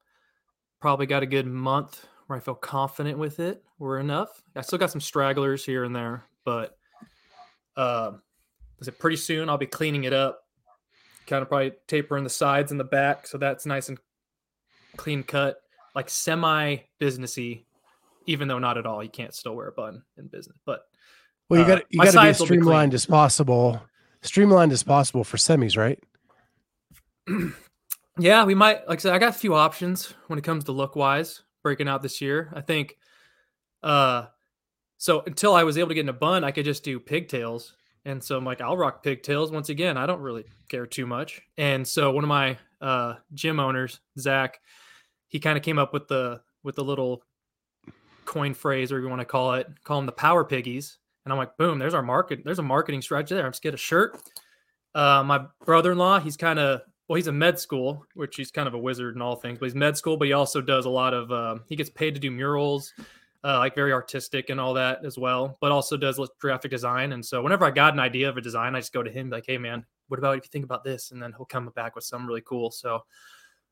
probably 0.80 1.08
got 1.08 1.24
a 1.24 1.26
good 1.26 1.48
month 1.48 2.06
where 2.28 2.38
I 2.38 2.40
feel 2.40 2.56
confident 2.56 3.18
with 3.18 3.40
it. 3.40 3.64
Or 3.80 3.98
enough. 3.98 4.44
I 4.56 4.62
still 4.62 4.78
got 4.78 4.92
some 4.92 5.02
stragglers 5.02 5.66
here 5.66 5.86
and 5.86 5.96
there, 5.96 6.24
but 6.46 6.78
uh, 7.76 8.12
is 8.80 8.88
it 8.88 9.00
pretty 9.00 9.18
soon? 9.18 9.50
I'll 9.50 9.58
be 9.58 9.66
cleaning 9.66 10.04
it 10.04 10.14
up. 10.14 10.44
Kind 11.26 11.42
of 11.42 11.50
probably 11.50 11.72
tapering 11.88 12.24
the 12.24 12.30
sides 12.30 12.70
and 12.70 12.80
the 12.80 12.84
back, 12.84 13.26
so 13.26 13.40
that's 13.40 13.66
nice 13.66 13.90
and 13.90 13.98
clean 14.98 15.24
cut, 15.24 15.62
like 15.96 16.12
semi 16.12 16.78
businessy. 17.00 17.64
Even 18.28 18.48
though 18.48 18.60
not 18.60 18.78
at 18.78 18.86
all, 18.86 19.04
you 19.04 19.10
can't 19.10 19.34
still 19.34 19.56
wear 19.56 19.70
a 19.70 19.72
bun 19.72 20.04
in 20.20 20.28
business, 20.28 20.60
but 20.64 20.84
Well, 21.52 21.60
you 21.60 21.66
Uh, 21.66 21.76
got 21.76 21.86
you 21.90 22.00
got 22.00 22.12
to 22.12 22.22
be 22.22 22.28
as 22.30 22.40
will 22.40 22.46
be 22.46 22.56
streamlined 22.56 22.94
as 22.94 23.06
possible. 23.06 23.82
Streamlined 24.22 24.72
as 24.72 24.84
possible 24.84 25.26
for 25.26 25.36
semis, 25.36 25.78
right? 25.78 26.00
Yeah, 28.18 28.44
we 28.44 28.56
might. 28.56 28.88
Like 28.90 29.00
I 29.00 29.02
said, 29.02 29.14
I 29.14 29.20
got 29.20 29.30
a 29.30 29.40
few 29.40 29.56
options 29.56 30.14
when 30.28 30.38
it 30.38 30.44
comes 30.44 30.66
to 30.66 30.74
look 30.74 30.98
wise 30.98 31.44
breaking 31.64 31.88
out 31.88 32.04
this 32.04 32.20
year. 32.22 32.52
I 32.54 32.60
think. 32.60 32.98
Uh, 33.82 34.26
so 34.98 35.24
until 35.26 35.56
I 35.56 35.64
was 35.64 35.78
able 35.78 35.88
to 35.88 35.96
get 35.96 36.02
in 36.02 36.10
a 36.10 36.14
bun, 36.14 36.44
I 36.44 36.52
could 36.52 36.66
just 36.66 36.84
do 36.84 37.00
pigtails, 37.00 37.74
and 38.04 38.22
so 38.22 38.38
I'm 38.38 38.44
like, 38.44 38.60
I'll 38.60 38.76
rock 38.78 39.02
pigtails 39.02 39.50
once 39.50 39.70
again. 39.70 39.96
I 39.98 40.06
don't 40.06 40.20
really 40.20 40.44
care 40.68 40.86
too 40.86 41.08
much, 41.08 41.42
and 41.58 41.88
so 41.88 42.12
one 42.12 42.24
of 42.26 42.28
my 42.28 42.58
uh 42.82 43.16
gym 43.34 43.60
owners, 43.62 44.02
Zach, 44.20 44.60
he 45.30 45.40
kind 45.40 45.58
of 45.58 45.64
came 45.64 45.80
up 45.80 45.94
with 45.94 46.10
the 46.10 46.42
with 46.64 46.76
the 46.76 46.84
little 46.84 47.24
coin 48.26 48.54
phrase, 48.54 48.92
or 48.92 49.00
you 49.00 49.08
want 49.08 49.22
to 49.22 49.26
call 49.26 49.54
it, 49.54 49.68
call 49.86 49.98
them 50.00 50.06
the 50.06 50.12
power 50.12 50.44
piggies, 50.44 51.00
and 51.26 51.32
I'm 51.32 51.38
like, 51.38 51.58
boom, 51.58 51.80
there's 51.80 51.94
our 51.94 52.02
market. 52.02 52.42
There's 52.44 52.60
a 52.60 52.64
marketing 52.64 53.02
strategy 53.02 53.36
there. 53.36 53.46
I'm 53.46 53.52
just 53.52 53.64
get 53.64 53.74
a 53.74 53.78
shirt. 53.78 54.22
Uh, 54.94 55.24
my 55.24 55.46
brother-in-law, 55.66 56.20
he's 56.20 56.38
kind 56.38 56.60
of 56.60 56.82
well, 57.12 57.18
he's 57.18 57.28
in 57.28 57.38
med 57.38 57.60
school, 57.60 58.06
which 58.14 58.38
he's 58.38 58.52
kind 58.52 58.70
of 58.70 58.74
a 58.74 58.78
wizard 58.78 59.18
in 59.18 59.22
all 59.22 59.36
things, 59.36 59.60
but 59.60 59.66
he's 59.66 59.76
med 59.76 59.98
school, 59.98 60.16
but 60.16 60.28
he 60.28 60.32
also 60.34 60.62
does 60.62 60.86
a 60.86 60.90
lot 60.90 61.14
of, 61.14 61.30
um, 61.30 61.62
he 61.68 61.76
gets 61.76 61.90
paid 61.90 62.14
to 62.14 62.22
do 62.22 62.32
murals, 62.32 62.94
uh, 63.44 63.58
like 63.58 63.76
very 63.76 63.92
artistic 63.92 64.50
and 64.50 64.62
all 64.62 64.74
that 64.74 65.04
as 65.04 65.18
well, 65.18 65.58
but 65.60 65.74
also 65.74 65.98
does 65.98 66.22
graphic 66.40 66.72
design. 66.72 67.12
And 67.12 67.26
so 67.26 67.44
whenever 67.44 67.66
I 67.66 67.72
got 67.72 67.92
an 67.92 68.00
idea 68.00 68.30
of 68.30 68.38
a 68.38 68.42
design, 68.42 68.76
I 68.76 68.80
just 68.80 68.94
go 68.94 69.04
to 69.04 69.12
him 69.12 69.30
like, 69.30 69.44
hey 69.46 69.58
man, 69.58 69.86
what 70.08 70.20
about 70.20 70.38
if 70.38 70.46
you 70.46 70.50
think 70.54 70.64
about 70.64 70.86
this? 70.86 71.12
And 71.12 71.22
then 71.22 71.34
he'll 71.36 71.46
come 71.46 71.70
back 71.76 71.96
with 71.96 72.06
something 72.06 72.28
really 72.28 72.44
cool. 72.46 72.72
So 72.72 72.96
I 72.96 73.02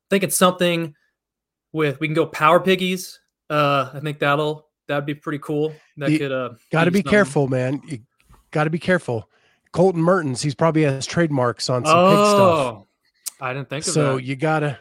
think 0.09 0.25
it's 0.25 0.37
something 0.37 0.93
with, 1.71 1.97
we 2.01 2.09
can 2.09 2.15
go 2.15 2.25
power 2.25 2.59
piggies. 2.59 3.21
Uh, 3.49 3.89
I 3.93 4.01
think 4.01 4.19
that'll, 4.19 4.68
that'd 4.89 5.05
be 5.05 5.15
pretty 5.15 5.39
cool. 5.39 5.73
That 5.97 6.11
You 6.11 6.19
could, 6.19 6.31
uh, 6.33 6.49
Got 6.71 6.83
to 6.85 6.91
be 6.91 6.97
something. 6.99 7.09
careful, 7.09 7.47
man. 7.47 7.81
You 7.87 7.99
got 8.51 8.65
to 8.65 8.69
be 8.69 8.79
careful. 8.79 9.29
Colten 9.73 9.95
Mertens, 9.95 10.41
he's 10.41 10.55
probably 10.55 10.81
has 10.83 11.05
trademarks 11.05 11.69
on 11.69 11.85
some 11.85 12.09
pig 12.09 12.17
stuff. 12.17 12.37
Oh, 12.37 12.87
I 13.39 13.53
didn't 13.53 13.69
think 13.69 13.85
of 13.87 13.93
So 13.93 14.15
that. 14.17 14.23
you 14.23 14.35
gotta, 14.35 14.77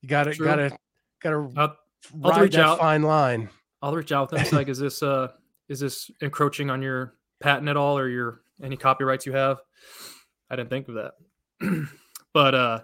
you 0.00 0.08
gotta, 0.08 0.32
True. 0.32 0.46
gotta, 0.46 0.78
gotta 1.20 1.36
I'll, 1.56 1.76
I'll 2.24 2.30
ride 2.30 2.40
reach 2.42 2.52
that 2.54 2.64
out. 2.64 2.78
fine 2.78 3.02
line. 3.02 3.50
I'll 3.82 3.92
reach 3.94 4.12
out 4.12 4.30
with 4.30 4.48
them. 4.48 4.56
Like, 4.56 4.68
is 4.68 4.78
this 4.78 5.02
uh 5.02 5.28
is 5.68 5.80
this 5.80 6.08
encroaching 6.20 6.70
on 6.70 6.80
your 6.82 7.14
patent 7.40 7.68
at 7.68 7.76
all 7.76 7.98
or 7.98 8.08
your 8.08 8.42
any 8.62 8.76
copyrights 8.76 9.26
you 9.26 9.32
have? 9.32 9.58
I 10.48 10.54
didn't 10.56 10.70
think 10.70 10.86
of 10.88 10.94
that. 10.94 11.14
but 12.32 12.54
uh 12.54 12.80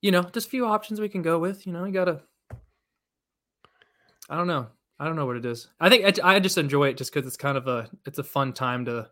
you 0.00 0.10
know, 0.10 0.22
just 0.22 0.46
a 0.46 0.50
few 0.50 0.64
options 0.66 1.00
we 1.00 1.10
can 1.10 1.20
go 1.20 1.38
with. 1.38 1.66
You 1.66 1.72
know, 1.74 1.84
you 1.84 1.92
gotta 1.92 2.22
I 4.30 4.36
don't 4.36 4.46
know. 4.46 4.68
I 5.00 5.06
don't 5.06 5.16
know 5.16 5.24
what 5.24 5.36
it 5.36 5.46
is. 5.46 5.68
I 5.80 5.88
think 5.88 6.20
I, 6.22 6.36
I 6.36 6.38
just 6.40 6.58
enjoy 6.58 6.88
it 6.88 6.98
just 6.98 7.12
because 7.12 7.26
it's 7.26 7.36
kind 7.36 7.56
of 7.56 7.66
a 7.66 7.88
it's 8.06 8.18
a 8.18 8.22
fun 8.22 8.52
time 8.52 8.84
to 8.84 9.08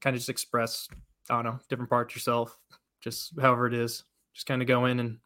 kind 0.00 0.14
of 0.14 0.20
just 0.20 0.30
express 0.30 0.88
I 1.28 1.34
don't 1.34 1.44
know 1.44 1.60
different 1.68 1.90
parts 1.90 2.14
yourself, 2.14 2.56
just 3.00 3.38
however 3.40 3.66
it 3.66 3.74
is. 3.74 4.04
Just 4.32 4.46
kind 4.46 4.62
of 4.62 4.68
go 4.68 4.86
in 4.86 5.00
and 5.00 5.18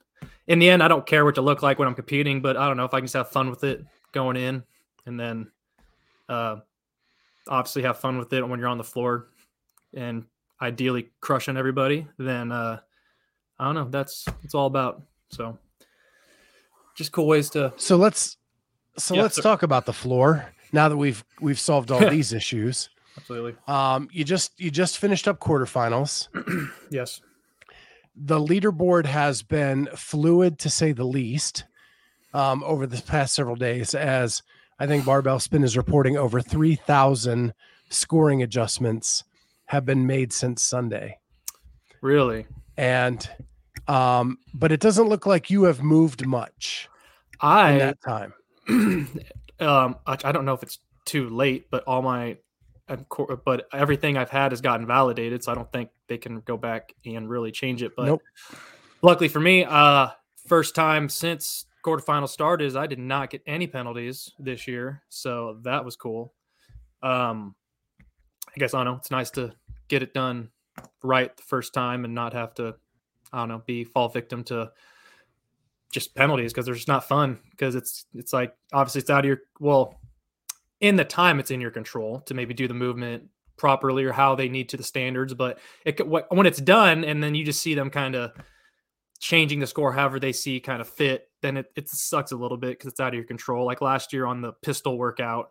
in 0.47 0.59
the 0.59 0.69
end, 0.69 0.83
I 0.83 0.89
don't 0.89 1.07
care 1.07 1.25
what 1.25 1.37
you 1.37 1.43
look 1.43 1.63
like 1.63 1.79
when 1.79 1.87
I'm 1.87 1.95
competing, 1.95 2.41
but 2.43 2.57
I 2.57 2.67
don't 2.67 2.77
know 2.77 2.85
if 2.85 2.95
I 2.95 2.99
can 2.99 3.07
just 3.07 3.15
have 3.15 3.31
fun 3.31 3.51
with 3.51 3.63
it 3.63 3.85
going 4.13 4.37
in, 4.37 4.63
and 5.07 5.19
then 5.19 5.51
uh, 6.29 6.57
obviously 7.49 7.83
have 7.83 7.99
fun 7.99 8.19
with 8.19 8.33
it 8.33 8.47
when 8.47 8.59
you're 8.59 8.69
on 8.69 8.79
the 8.79 8.85
floor, 8.85 9.29
and 9.95 10.25
ideally 10.61 11.11
crushing 11.21 11.57
everybody. 11.57 12.07
Then 12.19 12.53
uh, 12.53 12.81
I 13.59 13.65
don't 13.65 13.75
know. 13.75 13.89
That's 13.91 14.27
it's 14.43 14.55
all 14.55 14.67
about. 14.67 15.03
So 15.29 15.59
just 16.97 17.13
cool 17.13 17.27
ways 17.27 17.51
to. 17.51 17.73
So 17.77 17.97
let's, 17.97 18.37
so 18.97 19.15
Yeah, 19.15 19.23
let's 19.23 19.37
so- 19.37 19.43
talk 19.43 19.63
about 19.63 19.87
the 19.87 19.93
floor 19.93 20.53
now 20.73 20.89
that 20.89 20.97
we've 20.97 21.25
we've 21.41 21.59
solved 21.59 21.91
all 21.91 22.01
these 22.11 22.33
issues. 22.33 22.91
Absolutely. 23.17 23.55
Um, 23.67 24.09
you 24.13 24.25
just 24.25 24.59
you 24.61 24.71
just 24.71 24.99
finished 24.99 25.27
up 25.29 25.41
quarterfinals. 25.41 26.29
Yes. 26.91 27.21
the 28.17 28.39
leaderboard 28.41 29.07
has 29.07 29.43
been 29.43 29.89
fluid 29.97 30.59
to 30.59 30.69
say 30.71 30.93
the 30.93 31.05
least 31.05 31.65
um, 32.35 32.63
over 32.65 32.87
the 32.87 33.01
past 33.03 33.35
several 33.35 33.55
days 33.57 33.95
as 33.95 34.43
i 34.81 34.87
think 34.87 35.05
barbell 35.05 35.39
spin 35.39 35.63
is 35.63 35.77
reporting 35.77 36.17
over 36.17 36.41
3000 36.41 37.55
scoring 37.89 38.43
adjustments 38.43 39.23
have 39.67 39.85
been 39.87 40.07
made 40.07 40.33
since 40.33 40.63
sunday 40.63 41.17
Really. 42.01 42.47
and 42.77 43.29
um, 43.87 44.39
but 44.55 44.73
it 44.73 44.81
doesn't 44.81 45.09
look 45.09 45.27
like 45.27 45.49
you 45.51 45.63
have 45.65 45.83
moved 45.83 46.27
much 46.27 46.89
in 47.43 47.49
I 47.49 47.79
that 47.79 47.99
time 48.03 48.33
um 49.61 49.97
I, 50.07 50.17
I 50.25 50.33
don't 50.33 50.45
know 50.45 50.55
if 50.55 50.63
it's 50.63 50.79
too 51.05 51.29
late, 51.29 51.71
but 51.71 51.85
all 51.85 52.03
my 52.03 52.39
but 53.45 53.69
everything 53.73 54.17
I've 54.17 54.31
had 54.31 54.53
has 54.53 54.61
gotten 54.61 54.87
validated, 54.87 55.45
so 55.45 55.53
I 55.53 55.55
don't 55.55 55.71
think 55.73 55.91
they 56.09 56.19
can 56.19 56.41
go 56.41 56.57
back 56.57 56.95
and 57.05 57.29
really 57.29 57.53
change 57.53 57.83
it. 57.83 57.93
But 57.97 58.07
nope. 58.07 58.23
luckily 59.03 59.29
for 59.29 59.41
me, 59.41 59.65
uh, 59.65 60.09
first 60.49 60.75
time 60.75 61.09
since 61.09 61.67
quarterfinal 61.85 62.29
started 62.29 62.65
is 62.65 62.77
I 62.77 62.87
did 62.87 62.99
not 62.99 63.31
get 63.31 63.43
any 63.47 63.67
penalties 63.67 64.33
this 64.39 64.67
year, 64.67 65.03
so 65.09 65.59
that 65.63 65.85
was 65.85 65.97
cool. 65.97 66.35
Um, 67.03 67.55
I 68.49 68.59
guess 68.59 68.75
I 68.75 68.79
don't 68.79 68.95
know. 68.95 68.99
It's 68.99 69.11
nice 69.11 69.31
to 69.33 69.53
get 69.89 70.03
it 70.03 70.13
done 70.13 70.51
right 71.03 71.35
the 71.37 71.43
first 71.43 71.73
time 71.73 72.05
and 72.05 72.15
not 72.15 72.33
have 72.33 72.55
to, 72.55 72.75
I 73.33 73.39
don't 73.39 73.49
know, 73.49 73.63
be 73.65 73.85
fall 73.85 74.09
victim 74.09 74.45
to 74.45 74.73
just 75.93 76.15
penalties 76.15 76.53
because 76.53 76.67
they're 76.67 76.75
just 76.75 76.89
not 76.89 77.09
fun. 77.09 77.39
Because 77.51 77.75
it's 77.75 78.07
it's 78.15 78.33
like 78.33 78.55
obviously 78.73 79.01
it's 79.01 79.11
out 79.11 79.21
of 79.21 79.29
your 79.29 79.41
well, 79.59 80.01
in 80.81 80.97
the 80.97 81.05
time 81.05 81.41
it's 81.41 81.51
in 81.51 81.61
your 81.61 81.71
control 81.71 82.21
to 82.23 82.35
maybe 82.35 82.55
do 82.55 82.69
the 82.69 82.75
movement 82.75 83.25
properly 83.57 84.05
or 84.05 84.13
how 84.13 84.35
they 84.35 84.49
need 84.49 84.69
to 84.71 84.77
the 84.77 84.83
standards, 84.83 85.35
but 85.35 85.59
it 85.85 86.01
when 86.07 86.47
it's 86.47 86.61
done 86.61 87.05
and 87.05 87.23
then 87.23 87.35
you 87.35 87.45
just 87.45 87.61
see 87.61 87.75
them 87.75 87.91
kind 87.91 88.15
of 88.15 88.33
changing 89.21 89.61
the 89.61 89.67
score 89.67 89.93
however 89.93 90.19
they 90.19 90.33
see 90.33 90.59
kind 90.61 90.81
of 90.81 90.89
fit, 90.89 91.29
then 91.43 91.59
it, 91.59 91.67
it 91.77 91.89
sucks 91.89 92.33
a 92.33 92.37
little 92.37 92.57
bit 92.57 92.71
because 92.71 92.91
it's 92.91 93.01
out 93.01 93.09
of 93.09 93.15
your 93.15 93.25
control. 93.25 93.67
Like 93.67 93.83
last 93.83 94.13
year 94.13 94.27
on 94.27 94.41
the 94.41 94.53
pistol 94.63 94.97
workout, 94.97 95.51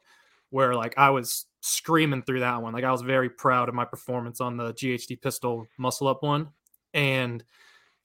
where 0.50 0.74
like 0.74 0.96
I 0.98 1.12
was 1.12 1.46
screaming 1.62 2.24
through 2.24 2.40
that 2.40 2.62
one. 2.62 2.74
Like 2.74 2.84
I 2.84 2.92
was 2.92 3.02
very 3.02 3.30
proud 3.30 3.70
of 3.70 3.76
my 3.76 3.86
performance 3.86 4.42
on 4.42 4.58
the 4.58 4.74
GHD 4.74 5.22
pistol 5.22 5.68
muscle 5.78 6.08
up 6.08 6.24
one, 6.24 6.50
and 6.94 7.44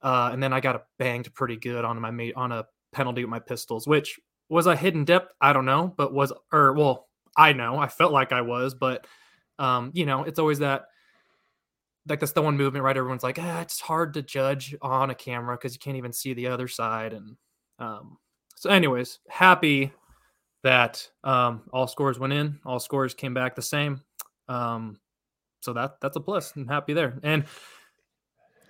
uh, 0.05 0.29
and 0.33 0.43
then 0.43 0.53
I 0.53 0.61
got 0.61 0.85
banged 0.99 1.35
pretty 1.35 1.57
good 1.57 1.85
on 1.85 2.01
my 2.01 2.33
on 2.37 2.53
a 2.53 2.67
penalty 2.93 3.25
with 3.25 3.31
my 3.31 3.41
pistols, 3.41 3.87
which 3.87 4.21
was 4.51 4.67
a 4.67 4.77
hidden 4.77 5.05
depth. 5.05 5.33
I 5.41 5.55
don't 5.55 5.65
know, 5.65 5.93
but 5.97 6.13
was 6.13 6.33
or 6.53 6.75
well, 6.75 7.09
I 7.37 7.55
know 7.55 7.79
I 7.79 7.89
felt 7.89 8.13
like 8.13 8.31
I 8.31 8.43
was, 8.43 8.75
but 8.75 9.07
um, 9.59 9.91
you 9.95 10.05
know, 10.05 10.25
it's 10.25 10.39
always 10.39 10.59
that 10.59 10.85
like 12.07 12.21
that's 12.21 12.33
the 12.33 12.43
one 12.43 12.59
movement, 12.59 12.85
right? 12.85 12.97
Everyone's 12.97 13.23
like, 13.23 13.39
ah, 13.41 13.63
it's 13.63 13.81
hard 13.81 14.13
to 14.15 14.23
judge 14.23 14.77
on 14.83 15.09
a 15.09 15.15
camera 15.15 15.57
because 15.57 15.73
you 15.73 15.79
can't 15.79 15.97
even 15.97 16.13
see 16.13 16.35
the 16.35 16.49
other 16.49 16.69
side, 16.69 17.15
and 17.15 17.37
um, 17.79 18.19
so 18.57 18.69
anyways, 18.69 19.21
happy 19.29 19.91
that 20.65 21.09
um, 21.25 21.63
all 21.73 21.87
scores 21.87 22.19
went 22.19 22.35
in, 22.35 22.59
all 22.67 22.79
scores 22.79 23.15
came 23.15 23.33
back 23.33 23.57
the 23.57 23.63
same. 23.63 24.03
Um, 24.49 25.01
so 25.61 25.73
that 25.73 25.99
that's 26.03 26.17
a 26.17 26.21
plus. 26.21 26.53
I'm 26.57 26.69
happy 26.69 26.93
there. 26.93 27.19
And 27.23 27.47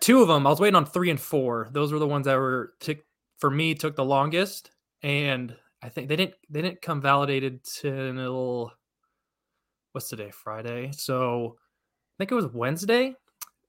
two 0.04 0.20
of 0.20 0.28
them, 0.28 0.46
I 0.46 0.50
was 0.50 0.60
waiting 0.60 0.76
on 0.76 0.84
three 0.84 1.08
and 1.08 1.18
four. 1.18 1.68
Those 1.72 1.90
were 1.90 1.98
the 1.98 2.06
ones 2.06 2.26
that 2.26 2.36
were 2.36 2.74
t- 2.78 3.00
for 3.38 3.50
me 3.50 3.74
took 3.74 3.96
the 3.96 4.04
longest, 4.04 4.70
and 5.02 5.56
I 5.82 5.88
think 5.88 6.08
they 6.08 6.16
didn't 6.16 6.34
they 6.50 6.60
didn't 6.60 6.82
come 6.82 7.00
validated 7.00 7.64
till 7.64 8.70
what's 9.92 10.10
today 10.10 10.30
Friday. 10.30 10.90
So 10.92 11.56
I 11.56 12.14
think 12.18 12.32
it 12.32 12.34
was 12.34 12.48
Wednesday. 12.48 13.16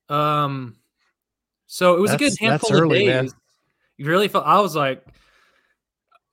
Um, 0.09 0.75
so 1.67 1.95
it 1.95 2.01
was 2.01 2.11
that's, 2.11 2.21
a 2.21 2.25
good 2.25 2.37
handful 2.39 2.73
early, 2.73 3.07
of 3.07 3.23
days. 3.23 3.31
Man. 3.31 3.41
You 3.97 4.05
really 4.07 4.27
felt 4.27 4.45
I 4.45 4.59
was 4.59 4.75
like 4.75 5.05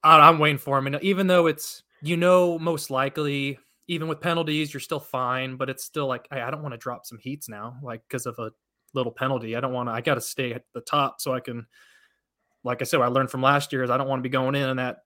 I'm 0.02 0.40
waiting 0.40 0.58
for 0.58 0.76
him. 0.76 0.88
And 0.88 0.98
even 1.02 1.28
though 1.28 1.46
it's, 1.46 1.84
you 2.02 2.16
know, 2.16 2.58
most 2.58 2.90
likely, 2.90 3.58
even 3.86 4.08
with 4.08 4.20
penalties, 4.20 4.74
you're 4.74 4.80
still 4.80 5.00
fine, 5.00 5.56
but 5.56 5.70
it's 5.70 5.84
still 5.84 6.08
like, 6.08 6.26
I, 6.32 6.42
I 6.42 6.50
don't 6.50 6.62
want 6.62 6.72
to 6.72 6.78
drop 6.78 7.06
some 7.06 7.18
heats 7.18 7.48
now, 7.48 7.76
like 7.82 8.02
because 8.08 8.26
of 8.26 8.36
a 8.38 8.50
little 8.94 9.12
penalty. 9.12 9.56
I 9.56 9.60
don't 9.60 9.72
want 9.72 9.88
to, 9.88 9.92
I 9.92 10.00
got 10.00 10.14
to 10.14 10.20
stay 10.20 10.52
at 10.52 10.64
the 10.72 10.80
top 10.80 11.20
so 11.20 11.32
I 11.32 11.40
can, 11.40 11.66
like 12.64 12.80
I 12.80 12.84
said, 12.84 13.00
I 13.00 13.06
learned 13.08 13.30
from 13.30 13.42
last 13.42 13.72
year 13.72 13.82
is 13.82 13.90
I 13.90 13.96
don't 13.96 14.08
want 14.08 14.20
to 14.20 14.28
be 14.28 14.32
going 14.32 14.54
in 14.54 14.68
in 14.68 14.76
that 14.76 14.98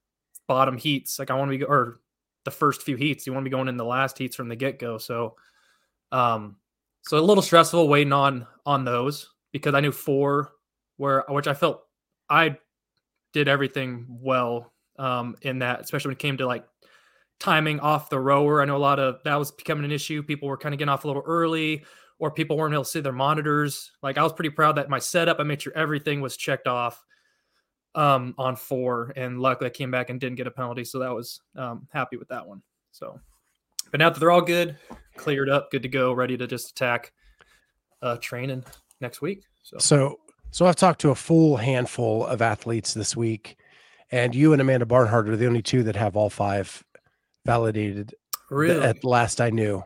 bottom 0.46 0.76
heats. 0.76 1.18
Like 1.18 1.30
I 1.30 1.34
want 1.34 1.50
to 1.50 1.58
be, 1.58 1.64
or 1.64 2.00
the 2.44 2.50
first 2.50 2.82
few 2.82 2.96
heats, 2.96 3.26
you 3.26 3.32
want 3.32 3.44
to 3.44 3.50
be 3.50 3.54
going 3.54 3.68
in 3.68 3.76
the 3.76 3.84
last 3.84 4.18
heats 4.18 4.36
from 4.36 4.48
the 4.48 4.56
get 4.56 4.78
go. 4.78 4.98
So, 4.98 5.36
um, 6.12 6.56
so 7.02 7.18
a 7.18 7.20
little 7.20 7.42
stressful 7.42 7.88
waiting 7.88 8.12
on, 8.12 8.46
on 8.64 8.84
those 8.84 9.30
because 9.52 9.74
I 9.74 9.80
knew 9.80 9.92
four 9.92 10.52
where, 10.96 11.24
which 11.28 11.46
I 11.46 11.54
felt 11.54 11.82
I 12.28 12.58
did 13.32 13.48
everything 13.48 14.06
well 14.08 14.72
um, 14.98 15.36
in 15.42 15.60
that, 15.60 15.80
especially 15.80 16.10
when 16.10 16.16
it 16.16 16.20
came 16.20 16.36
to 16.38 16.46
like 16.46 16.64
timing 17.38 17.80
off 17.80 18.10
the 18.10 18.18
rower. 18.18 18.62
I 18.62 18.64
know 18.64 18.76
a 18.76 18.78
lot 18.78 18.98
of 18.98 19.22
that 19.24 19.36
was 19.36 19.50
becoming 19.50 19.84
an 19.84 19.92
issue. 19.92 20.22
People 20.22 20.48
were 20.48 20.56
kind 20.56 20.74
of 20.74 20.78
getting 20.78 20.88
off 20.88 21.04
a 21.04 21.06
little 21.06 21.22
early, 21.26 21.84
or 22.18 22.30
people 22.30 22.56
weren't 22.56 22.72
able 22.72 22.84
to 22.84 22.90
see 22.90 23.00
their 23.00 23.12
monitors. 23.12 23.92
Like 24.02 24.18
I 24.18 24.22
was 24.22 24.32
pretty 24.32 24.50
proud 24.50 24.76
that 24.76 24.88
my 24.88 24.98
setup, 24.98 25.38
I 25.38 25.42
made 25.42 25.62
sure 25.62 25.72
everything 25.76 26.20
was 26.20 26.36
checked 26.36 26.66
off 26.66 27.04
um, 27.94 28.34
on 28.38 28.56
four, 28.56 29.12
and 29.16 29.40
luckily 29.40 29.70
I 29.70 29.72
came 29.72 29.90
back 29.90 30.10
and 30.10 30.20
didn't 30.20 30.36
get 30.36 30.46
a 30.46 30.50
penalty, 30.50 30.84
so 30.84 30.98
that 30.98 31.14
was 31.14 31.40
um, 31.56 31.88
happy 31.92 32.16
with 32.16 32.28
that 32.28 32.46
one. 32.46 32.62
So, 32.92 33.20
but 33.90 34.00
now 34.00 34.10
that 34.10 34.20
they're 34.20 34.30
all 34.30 34.42
good, 34.42 34.76
cleared 35.16 35.48
up, 35.48 35.70
good 35.70 35.82
to 35.82 35.88
go, 35.88 36.12
ready 36.12 36.36
to 36.36 36.46
just 36.46 36.70
attack 36.70 37.12
uh, 38.02 38.16
training 38.16 38.64
next 39.00 39.20
week. 39.20 39.44
So. 39.62 39.78
so, 39.78 40.20
so 40.50 40.66
I've 40.66 40.76
talked 40.76 41.00
to 41.02 41.10
a 41.10 41.14
full 41.14 41.56
handful 41.56 42.24
of 42.24 42.40
athletes 42.40 42.94
this 42.94 43.16
week 43.16 43.56
and 44.10 44.34
you 44.34 44.52
and 44.52 44.62
Amanda 44.62 44.86
Barnhart 44.86 45.28
are 45.28 45.36
the 45.36 45.46
only 45.46 45.62
two 45.62 45.82
that 45.84 45.96
have 45.96 46.16
all 46.16 46.30
five 46.30 46.84
validated. 47.44 48.14
Really? 48.50 48.82
At 48.82 49.04
last 49.04 49.40
I 49.40 49.50
knew. 49.50 49.82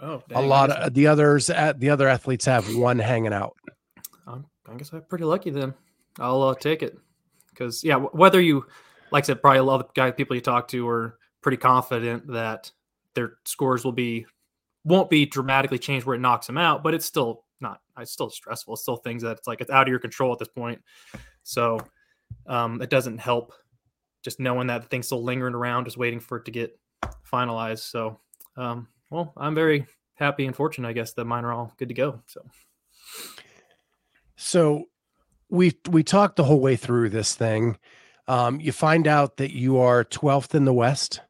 Oh, 0.00 0.22
dang, 0.28 0.38
a 0.38 0.46
lot 0.46 0.70
of 0.70 0.94
the 0.94 1.06
others 1.06 1.50
at 1.50 1.80
the 1.80 1.90
other 1.90 2.08
athletes 2.08 2.44
have 2.44 2.74
one 2.74 2.98
hanging 2.98 3.32
out. 3.32 3.56
Um, 4.26 4.46
I 4.68 4.74
guess 4.76 4.92
I'm 4.92 5.02
pretty 5.02 5.24
lucky 5.24 5.50
then. 5.50 5.74
I'll 6.18 6.42
uh, 6.42 6.54
take 6.54 6.82
it 6.82 6.96
because 7.50 7.82
yeah, 7.82 7.96
whether 7.96 8.40
you 8.40 8.64
like 9.10 9.24
I 9.24 9.26
said, 9.26 9.40
probably 9.40 9.58
a 9.58 9.64
lot 9.64 9.80
of 9.80 9.92
guys 9.94 10.14
people 10.16 10.36
you 10.36 10.42
talk 10.42 10.68
to 10.68 10.88
are 10.88 11.18
pretty 11.42 11.56
confident 11.56 12.26
that 12.28 12.70
their 13.14 13.34
scores 13.44 13.84
will 13.84 13.92
be 13.92 14.26
won't 14.84 15.10
be 15.10 15.26
dramatically 15.26 15.78
changed 15.78 16.06
where 16.06 16.16
it 16.16 16.20
knocks 16.20 16.46
them 16.46 16.58
out, 16.58 16.82
but 16.82 16.94
it's 16.94 17.06
still 17.06 17.44
not. 17.60 17.80
It's 17.98 18.12
still 18.12 18.30
stressful. 18.30 18.74
It's 18.74 18.82
still 18.82 18.96
things 18.96 19.22
that 19.22 19.38
it's 19.38 19.46
like 19.46 19.60
it's 19.60 19.70
out 19.70 19.82
of 19.82 19.88
your 19.88 19.98
control 19.98 20.32
at 20.32 20.38
this 20.38 20.48
point. 20.48 20.80
So 21.42 21.80
um, 22.46 22.80
it 22.82 22.90
doesn't 22.90 23.18
help 23.18 23.52
just 24.22 24.40
knowing 24.40 24.66
that 24.68 24.82
the 24.82 24.88
thing's 24.88 25.06
still 25.06 25.22
lingering 25.22 25.54
around, 25.54 25.84
just 25.84 25.96
waiting 25.96 26.20
for 26.20 26.38
it 26.38 26.44
to 26.44 26.50
get 26.50 26.78
finalized. 27.30 27.90
So, 27.90 28.18
um, 28.56 28.88
well, 29.10 29.32
I'm 29.36 29.54
very 29.54 29.86
happy 30.14 30.46
and 30.46 30.54
fortunate, 30.54 30.88
I 30.88 30.92
guess, 30.92 31.12
that 31.14 31.24
mine 31.24 31.44
are 31.44 31.52
all 31.52 31.72
good 31.78 31.88
to 31.88 31.94
go. 31.94 32.20
So, 32.26 32.42
so 34.36 34.84
we 35.48 35.72
we 35.88 36.02
talked 36.02 36.36
the 36.36 36.44
whole 36.44 36.60
way 36.60 36.76
through 36.76 37.10
this 37.10 37.34
thing. 37.34 37.78
Um, 38.26 38.60
you 38.60 38.72
find 38.72 39.06
out 39.06 39.38
that 39.38 39.54
you 39.54 39.78
are 39.78 40.04
12th 40.04 40.54
in 40.54 40.64
the 40.64 40.74
West. 40.74 41.20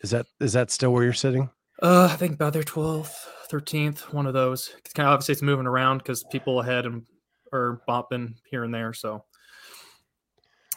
Is 0.00 0.10
that 0.10 0.26
is 0.40 0.52
that 0.54 0.70
still 0.70 0.92
where 0.92 1.04
you're 1.04 1.12
sitting? 1.12 1.50
Uh, 1.80 2.08
I 2.10 2.16
think 2.16 2.34
about 2.34 2.52
there 2.52 2.64
12th, 2.64 3.14
13th, 3.50 4.12
one 4.12 4.26
of 4.26 4.34
those. 4.34 4.74
It's 4.78 4.92
kind 4.92 5.06
of 5.06 5.12
obviously 5.12 5.32
it's 5.32 5.42
moving 5.42 5.66
around 5.66 5.98
because 5.98 6.24
people 6.24 6.60
ahead 6.60 6.86
and 6.86 7.06
are 7.52 7.80
bopping 7.88 8.34
here 8.50 8.64
and 8.64 8.74
there. 8.74 8.92
So 8.92 9.24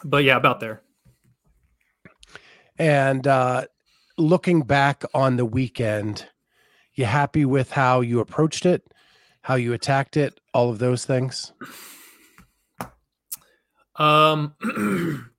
but 0.04 0.24
yeah, 0.24 0.36
about 0.36 0.60
there. 0.60 0.82
And 2.78 3.26
uh, 3.26 3.66
looking 4.18 4.62
back 4.62 5.04
on 5.14 5.36
the 5.36 5.44
weekend, 5.44 6.26
you 6.94 7.04
happy 7.04 7.44
with 7.44 7.70
how 7.72 8.00
you 8.00 8.20
approached 8.20 8.66
it, 8.66 8.82
how 9.42 9.54
you 9.54 9.72
attacked 9.72 10.16
it, 10.16 10.40
all 10.52 10.70
of 10.70 10.78
those 10.78 11.04
things? 11.04 11.52
Um, 13.96 14.54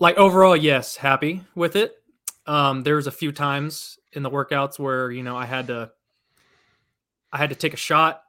like 0.00 0.16
overall, 0.16 0.56
yes, 0.56 0.96
happy 0.96 1.42
with 1.54 1.76
it. 1.76 1.94
Um, 2.46 2.82
there 2.82 2.96
was 2.96 3.06
a 3.06 3.12
few 3.12 3.32
times 3.32 3.98
in 4.12 4.22
the 4.22 4.30
workouts 4.30 4.78
where 4.78 5.10
you 5.10 5.22
know 5.22 5.36
I 5.36 5.44
had 5.44 5.66
to, 5.68 5.90
I 7.32 7.38
had 7.38 7.50
to 7.50 7.56
take 7.56 7.74
a 7.74 7.78
shot, 7.78 8.22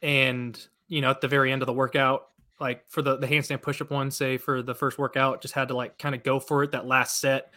and 0.00 0.58
you 0.88 1.00
know 1.00 1.10
at 1.10 1.20
the 1.20 1.28
very 1.28 1.52
end 1.52 1.62
of 1.62 1.66
the 1.66 1.72
workout, 1.72 2.28
like 2.60 2.88
for 2.88 3.02
the 3.02 3.16
the 3.16 3.26
handstand 3.26 3.62
push 3.62 3.80
up 3.80 3.90
one, 3.90 4.10
say 4.10 4.36
for 4.36 4.62
the 4.62 4.74
first 4.74 4.98
workout, 4.98 5.42
just 5.42 5.54
had 5.54 5.68
to 5.68 5.76
like 5.76 5.98
kind 5.98 6.14
of 6.14 6.22
go 6.22 6.40
for 6.40 6.62
it 6.64 6.72
that 6.72 6.86
last 6.86 7.20
set 7.20 7.52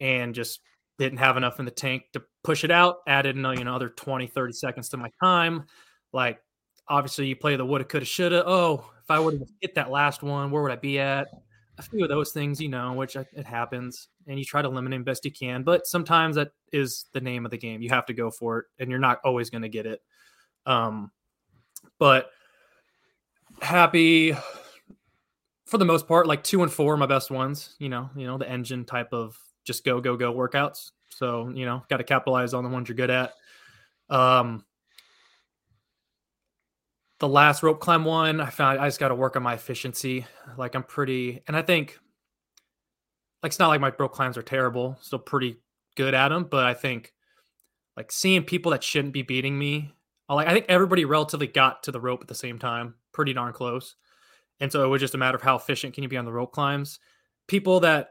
and 0.00 0.34
just 0.34 0.60
didn't 0.98 1.18
have 1.18 1.36
enough 1.36 1.58
in 1.58 1.64
the 1.64 1.70
tank 1.70 2.04
to 2.12 2.22
push 2.44 2.64
it 2.64 2.70
out. 2.70 2.96
Added 3.06 3.36
you 3.36 3.42
know, 3.42 3.50
another 3.50 3.88
20, 3.88 4.26
30 4.26 4.52
seconds 4.52 4.88
to 4.90 4.96
my 4.96 5.10
time. 5.22 5.64
Like 6.12 6.38
obviously 6.88 7.26
you 7.26 7.36
play 7.36 7.56
the 7.56 7.64
woulda, 7.64 7.84
coulda, 7.84 8.06
shoulda. 8.06 8.44
Oh, 8.46 8.90
if 9.02 9.10
I 9.10 9.18
would 9.18 9.38
have 9.38 9.48
hit 9.60 9.74
that 9.74 9.90
last 9.90 10.22
one, 10.22 10.50
where 10.50 10.62
would 10.62 10.72
I 10.72 10.76
be 10.76 10.98
at? 10.98 11.28
A 11.78 11.82
few 11.82 12.02
of 12.02 12.10
those 12.10 12.32
things, 12.32 12.60
you 12.60 12.68
know, 12.68 12.92
which 12.92 13.16
it 13.16 13.46
happens, 13.46 14.08
and 14.26 14.38
you 14.38 14.44
try 14.44 14.60
to 14.60 14.68
eliminate 14.68 15.04
best 15.04 15.24
you 15.24 15.32
can. 15.32 15.62
But 15.62 15.86
sometimes 15.86 16.36
that 16.36 16.52
is 16.70 17.06
the 17.12 17.20
name 17.20 17.46
of 17.46 17.50
the 17.50 17.56
game. 17.56 17.80
You 17.80 17.88
have 17.88 18.06
to 18.06 18.14
go 18.14 18.30
for 18.30 18.58
it, 18.58 18.64
and 18.78 18.90
you're 18.90 19.00
not 19.00 19.20
always 19.24 19.48
going 19.48 19.62
to 19.62 19.70
get 19.70 19.86
it. 19.86 20.02
Um, 20.66 21.10
but 21.98 22.30
happy 23.62 24.36
for 25.64 25.78
the 25.78 25.86
most 25.86 26.06
part. 26.06 26.26
Like 26.26 26.44
two 26.44 26.62
and 26.62 26.70
four, 26.70 26.96
my 26.98 27.06
best 27.06 27.30
ones. 27.30 27.74
You 27.78 27.88
know, 27.88 28.10
you 28.14 28.26
know 28.26 28.36
the 28.36 28.48
engine 28.48 28.84
type 28.84 29.12
of 29.12 29.36
just 29.64 29.84
go 29.84 30.00
go 30.00 30.16
go 30.16 30.32
workouts. 30.32 30.90
So 31.10 31.50
you 31.54 31.66
know, 31.66 31.82
got 31.88 31.98
to 31.98 32.04
capitalize 32.04 32.54
on 32.54 32.64
the 32.64 32.70
ones 32.70 32.88
you're 32.88 32.96
good 32.96 33.10
at. 33.10 33.32
Um, 34.08 34.64
the 37.18 37.28
last 37.28 37.62
rope 37.62 37.80
climb 37.80 38.04
one, 38.04 38.40
I 38.40 38.50
found 38.50 38.80
I 38.80 38.88
just 38.88 38.98
got 38.98 39.08
to 39.08 39.14
work 39.14 39.36
on 39.36 39.42
my 39.42 39.54
efficiency. 39.54 40.26
Like 40.56 40.74
I'm 40.74 40.82
pretty, 40.82 41.42
and 41.46 41.56
I 41.56 41.62
think 41.62 41.98
like 43.42 43.50
it's 43.50 43.58
not 43.58 43.68
like 43.68 43.80
my 43.80 43.92
rope 43.98 44.12
climbs 44.12 44.36
are 44.36 44.42
terrible. 44.42 44.98
Still 45.00 45.18
pretty 45.18 45.58
good 45.96 46.14
at 46.14 46.28
them, 46.28 46.48
but 46.50 46.64
I 46.64 46.74
think 46.74 47.12
like 47.96 48.10
seeing 48.10 48.44
people 48.44 48.72
that 48.72 48.82
shouldn't 48.82 49.14
be 49.14 49.22
beating 49.22 49.58
me. 49.58 49.92
Like 50.28 50.48
I 50.48 50.52
think 50.52 50.66
everybody 50.68 51.04
relatively 51.04 51.46
got 51.46 51.82
to 51.84 51.92
the 51.92 52.00
rope 52.00 52.22
at 52.22 52.28
the 52.28 52.34
same 52.34 52.58
time, 52.58 52.94
pretty 53.12 53.34
darn 53.34 53.52
close. 53.52 53.96
And 54.60 54.70
so 54.72 54.84
it 54.84 54.88
was 54.88 55.00
just 55.00 55.14
a 55.14 55.18
matter 55.18 55.36
of 55.36 55.42
how 55.42 55.56
efficient 55.56 55.94
can 55.94 56.02
you 56.02 56.08
be 56.08 56.16
on 56.16 56.24
the 56.24 56.32
rope 56.32 56.52
climbs. 56.52 56.98
People 57.48 57.80
that 57.80 58.10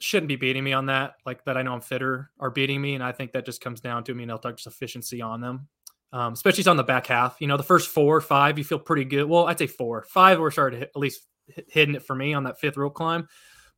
shouldn't 0.00 0.28
be 0.28 0.36
beating 0.36 0.64
me 0.64 0.72
on 0.72 0.86
that, 0.86 1.14
like 1.24 1.44
that 1.44 1.56
I 1.56 1.62
know 1.62 1.72
I'm 1.72 1.80
fitter, 1.80 2.30
are 2.40 2.50
beating 2.50 2.80
me, 2.80 2.94
and 2.94 3.04
I 3.04 3.12
think 3.12 3.32
that 3.32 3.46
just 3.46 3.60
comes 3.60 3.80
down 3.80 4.04
to 4.04 4.14
me 4.14 4.24
and 4.24 4.32
just 4.56 4.66
efficiency 4.66 5.22
on 5.22 5.40
them. 5.40 5.68
Um, 6.12 6.32
especially 6.32 6.62
on 6.66 6.76
the 6.76 6.82
back 6.82 7.06
half. 7.06 7.36
You 7.38 7.46
know, 7.46 7.56
the 7.56 7.62
first 7.62 7.88
four, 7.88 8.16
or 8.16 8.20
five, 8.20 8.58
you 8.58 8.64
feel 8.64 8.80
pretty 8.80 9.04
good. 9.04 9.26
Well, 9.26 9.46
I'd 9.46 9.58
say 9.60 9.68
four, 9.68 10.04
five, 10.08 10.40
we're 10.40 10.50
hit, 10.50 10.90
at 10.94 10.96
least 10.96 11.24
hitting 11.68 11.94
it 11.94 12.02
for 12.02 12.16
me 12.16 12.34
on 12.34 12.44
that 12.44 12.58
fifth 12.58 12.76
rope 12.76 12.94
climb. 12.94 13.28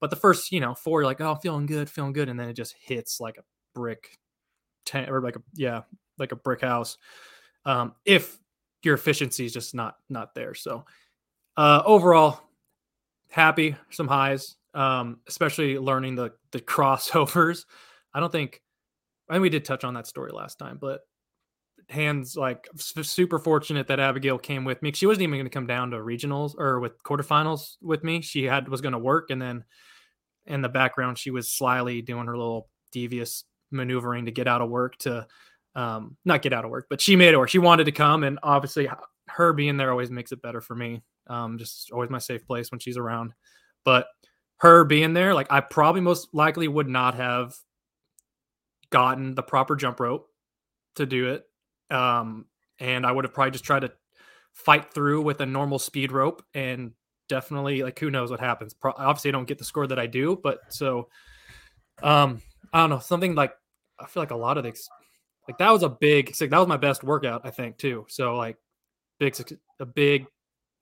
But 0.00 0.10
the 0.10 0.16
first, 0.16 0.50
you 0.50 0.60
know, 0.60 0.74
four, 0.74 1.00
you're 1.00 1.06
like, 1.06 1.20
oh, 1.20 1.34
feeling 1.34 1.66
good, 1.66 1.90
feeling 1.90 2.14
good, 2.14 2.28
and 2.28 2.40
then 2.40 2.48
it 2.48 2.54
just 2.54 2.74
hits 2.80 3.20
like 3.20 3.36
a 3.36 3.42
brick, 3.74 4.18
ten, 4.86 5.10
or 5.10 5.20
like 5.20 5.36
a 5.36 5.42
yeah, 5.54 5.82
like 6.18 6.32
a 6.32 6.36
brick 6.36 6.62
house. 6.62 6.96
Um, 7.64 7.94
if 8.04 8.38
your 8.82 8.94
efficiency 8.94 9.44
is 9.44 9.52
just 9.52 9.74
not 9.74 9.96
not 10.08 10.34
there. 10.34 10.54
So 10.54 10.84
uh, 11.56 11.82
overall, 11.84 12.40
happy, 13.30 13.76
some 13.90 14.08
highs, 14.08 14.56
um, 14.74 15.20
especially 15.26 15.78
learning 15.78 16.16
the 16.16 16.32
the 16.52 16.60
crossovers. 16.60 17.64
I 18.14 18.20
don't 18.20 18.32
think, 18.32 18.60
I 19.28 19.38
we 19.38 19.48
did 19.48 19.64
touch 19.64 19.84
on 19.84 19.94
that 19.94 20.06
story 20.06 20.32
last 20.32 20.58
time, 20.58 20.78
but 20.80 21.00
hands 21.88 22.36
like 22.36 22.68
super 22.76 23.38
fortunate 23.38 23.88
that 23.88 24.00
Abigail 24.00 24.38
came 24.38 24.64
with 24.64 24.82
me. 24.82 24.92
She 24.92 25.06
wasn't 25.06 25.22
even 25.22 25.34
going 25.34 25.44
to 25.44 25.50
come 25.50 25.66
down 25.66 25.90
to 25.90 25.96
regionals 25.96 26.54
or 26.58 26.78
with 26.80 27.02
quarterfinals 27.02 27.76
with 27.80 28.04
me. 28.04 28.20
She 28.20 28.44
had 28.44 28.68
was 28.68 28.80
going 28.80 28.92
to 28.92 28.98
work, 28.98 29.30
and 29.30 29.40
then 29.40 29.64
in 30.46 30.62
the 30.62 30.68
background 30.68 31.18
she 31.18 31.30
was 31.30 31.48
slyly 31.48 32.02
doing 32.02 32.26
her 32.26 32.36
little 32.36 32.68
devious 32.90 33.44
maneuvering 33.70 34.26
to 34.26 34.30
get 34.30 34.48
out 34.48 34.60
of 34.60 34.70
work 34.70 34.96
to 34.98 35.26
um 35.74 36.16
not 36.24 36.42
get 36.42 36.52
out 36.52 36.64
of 36.64 36.70
work 36.70 36.86
but 36.90 37.00
she 37.00 37.16
made 37.16 37.32
it 37.32 37.38
work 37.38 37.48
she 37.48 37.58
wanted 37.58 37.84
to 37.84 37.92
come 37.92 38.24
and 38.24 38.38
obviously 38.42 38.88
her 39.28 39.52
being 39.52 39.76
there 39.76 39.90
always 39.90 40.10
makes 40.10 40.32
it 40.32 40.42
better 40.42 40.60
for 40.60 40.74
me 40.74 41.02
um 41.28 41.56
just 41.56 41.90
always 41.92 42.10
my 42.10 42.18
safe 42.18 42.46
place 42.46 42.70
when 42.70 42.78
she's 42.78 42.98
around 42.98 43.32
but 43.84 44.06
her 44.62 44.84
being 44.84 45.12
there 45.12 45.34
like 45.34 45.46
i 45.50 45.60
probably 45.60 46.00
most 46.00 46.28
likely 46.32 46.66
would 46.66 46.88
not 46.88 47.14
have 47.14 47.54
gotten 48.90 49.34
the 49.34 49.42
proper 49.42 49.76
jump 49.76 50.00
rope 50.00 50.28
to 50.94 51.06
do 51.06 51.28
it 51.28 51.44
um 51.94 52.46
and 52.80 53.06
i 53.06 53.12
would 53.12 53.24
have 53.24 53.34
probably 53.34 53.50
just 53.50 53.64
tried 53.64 53.80
to 53.80 53.92
fight 54.54 54.92
through 54.92 55.22
with 55.22 55.40
a 55.40 55.46
normal 55.46 55.78
speed 55.78 56.12
rope 56.12 56.44
and 56.54 56.92
definitely 57.28 57.82
like 57.82 57.98
who 57.98 58.10
knows 58.10 58.30
what 58.30 58.40
happens. 58.40 58.74
Pro- 58.74 58.94
obviously, 58.96 59.30
I 59.30 59.32
don't 59.32 59.48
get 59.48 59.58
the 59.58 59.64
score 59.64 59.86
that 59.86 59.98
I 59.98 60.06
do, 60.06 60.38
but 60.42 60.60
so 60.68 61.08
um, 62.02 62.42
I 62.72 62.80
don't 62.80 62.90
know 62.90 62.98
something 62.98 63.34
like 63.34 63.54
I 63.98 64.06
feel 64.06 64.22
like 64.22 64.30
a 64.30 64.36
lot 64.36 64.58
of 64.58 64.64
these 64.64 64.88
like 65.48 65.58
that 65.58 65.70
was 65.70 65.82
a 65.82 65.88
big 65.88 66.34
that 66.34 66.50
was 66.50 66.68
my 66.68 66.76
best 66.76 67.02
workout 67.02 67.42
I 67.44 67.50
think 67.50 67.78
too. 67.78 68.06
So 68.08 68.36
like 68.36 68.56
big 69.18 69.34
a 69.80 69.86
big 69.86 70.26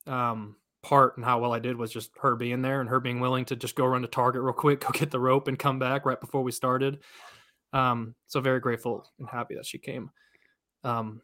um 0.07 0.57
part 0.83 1.17
and 1.17 1.25
how 1.25 1.39
well 1.39 1.53
I 1.53 1.59
did 1.59 1.77
was 1.77 1.93
just 1.93 2.11
her 2.21 2.37
being 2.37 2.63
there 2.63 2.81
and 2.81 2.89
her 2.89 3.01
being 3.01 3.21
willing 3.21 3.45
to 3.47 3.57
just 3.57 3.77
go 3.77 3.87
run 3.87 4.03
to 4.03 4.09
target 4.09 4.43
real 4.43 4.53
quick, 4.53 4.81
go 4.87 4.91
get 4.91 5.11
the 5.11 5.21
rope 5.21 5.49
and 5.49 5.59
come 5.59 5.79
back 5.79 6.07
right 6.07 6.21
before 6.21 6.43
we 6.43 6.53
started. 6.53 7.01
Um, 7.73 8.15
so 8.27 8.41
very 8.41 8.61
grateful 8.61 9.07
and 9.19 9.29
happy 9.29 9.55
that 9.55 9.67
she 9.67 9.79
came. 9.79 10.11
Um, 10.83 11.21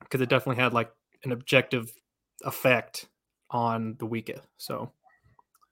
because 0.00 0.20
it 0.20 0.28
definitely 0.28 0.62
had 0.62 0.72
like 0.72 0.90
an 1.24 1.32
objective 1.32 1.92
effect 2.44 3.06
on 3.50 3.96
the 3.98 4.06
weekend. 4.06 4.40
So, 4.56 4.92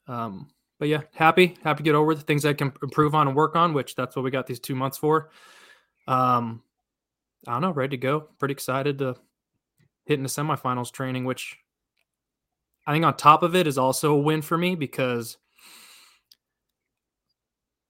um, 0.09 0.49
but 0.79 0.89
yeah, 0.89 1.03
happy, 1.15 1.57
happy 1.63 1.79
to 1.79 1.83
get 1.83 1.95
over 1.95 2.15
the 2.15 2.23
things 2.23 2.45
I 2.45 2.53
can 2.53 2.73
improve 2.83 3.15
on 3.15 3.29
and 3.29 3.37
work 3.37 3.57
on, 3.57 3.73
which 3.73 3.95
that's 3.95 4.17
what 4.17 4.25
we 4.25 4.31
got 4.31 4.47
these 4.47 4.61
two 4.61 4.75
months 4.75 4.99
for. 4.99 5.31
Um, 6.07 6.63
I 7.47 7.53
don't 7.53 7.63
know, 7.63 7.73
ready 7.73 7.97
to 7.97 8.01
go. 8.01 8.29
Pretty 8.39 8.53
excited 8.53 8.99
to 8.99 9.17
hit 10.05 10.19
in 10.19 10.23
the 10.23 10.29
semifinals 10.29 10.93
training, 10.93 11.25
which 11.25 11.57
I 12.87 12.93
think 12.93 13.05
on 13.05 13.17
top 13.17 13.43
of 13.43 13.57
it 13.57 13.67
is 13.67 13.79
also 13.79 14.15
a 14.15 14.19
win 14.19 14.43
for 14.43 14.57
me 14.57 14.75
because 14.77 15.37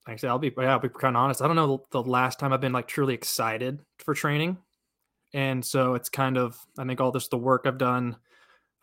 like 0.07 0.15
I 0.15 0.17
said, 0.17 0.31
I'll 0.31 0.39
be 0.39 0.53
yeah, 0.57 0.73
I'll 0.73 0.79
be 0.79 0.89
kind 0.89 1.17
of 1.17 1.23
honest. 1.23 1.43
I 1.43 1.47
don't 1.47 1.57
know 1.57 1.85
the 1.91 2.03
last 2.03 2.39
time 2.39 2.53
I've 2.53 2.61
been 2.61 2.73
like 2.73 2.87
truly 2.87 3.15
excited 3.15 3.81
for 3.99 4.15
training. 4.15 4.57
And 5.35 5.65
so 5.65 5.95
it's 5.95 6.09
kind 6.09 6.39
of 6.39 6.57
I 6.79 6.85
think 6.85 7.01
all 7.01 7.11
this 7.13 7.29
the 7.29 7.37
work 7.37 7.63
I've 7.67 7.79
done 7.79 8.17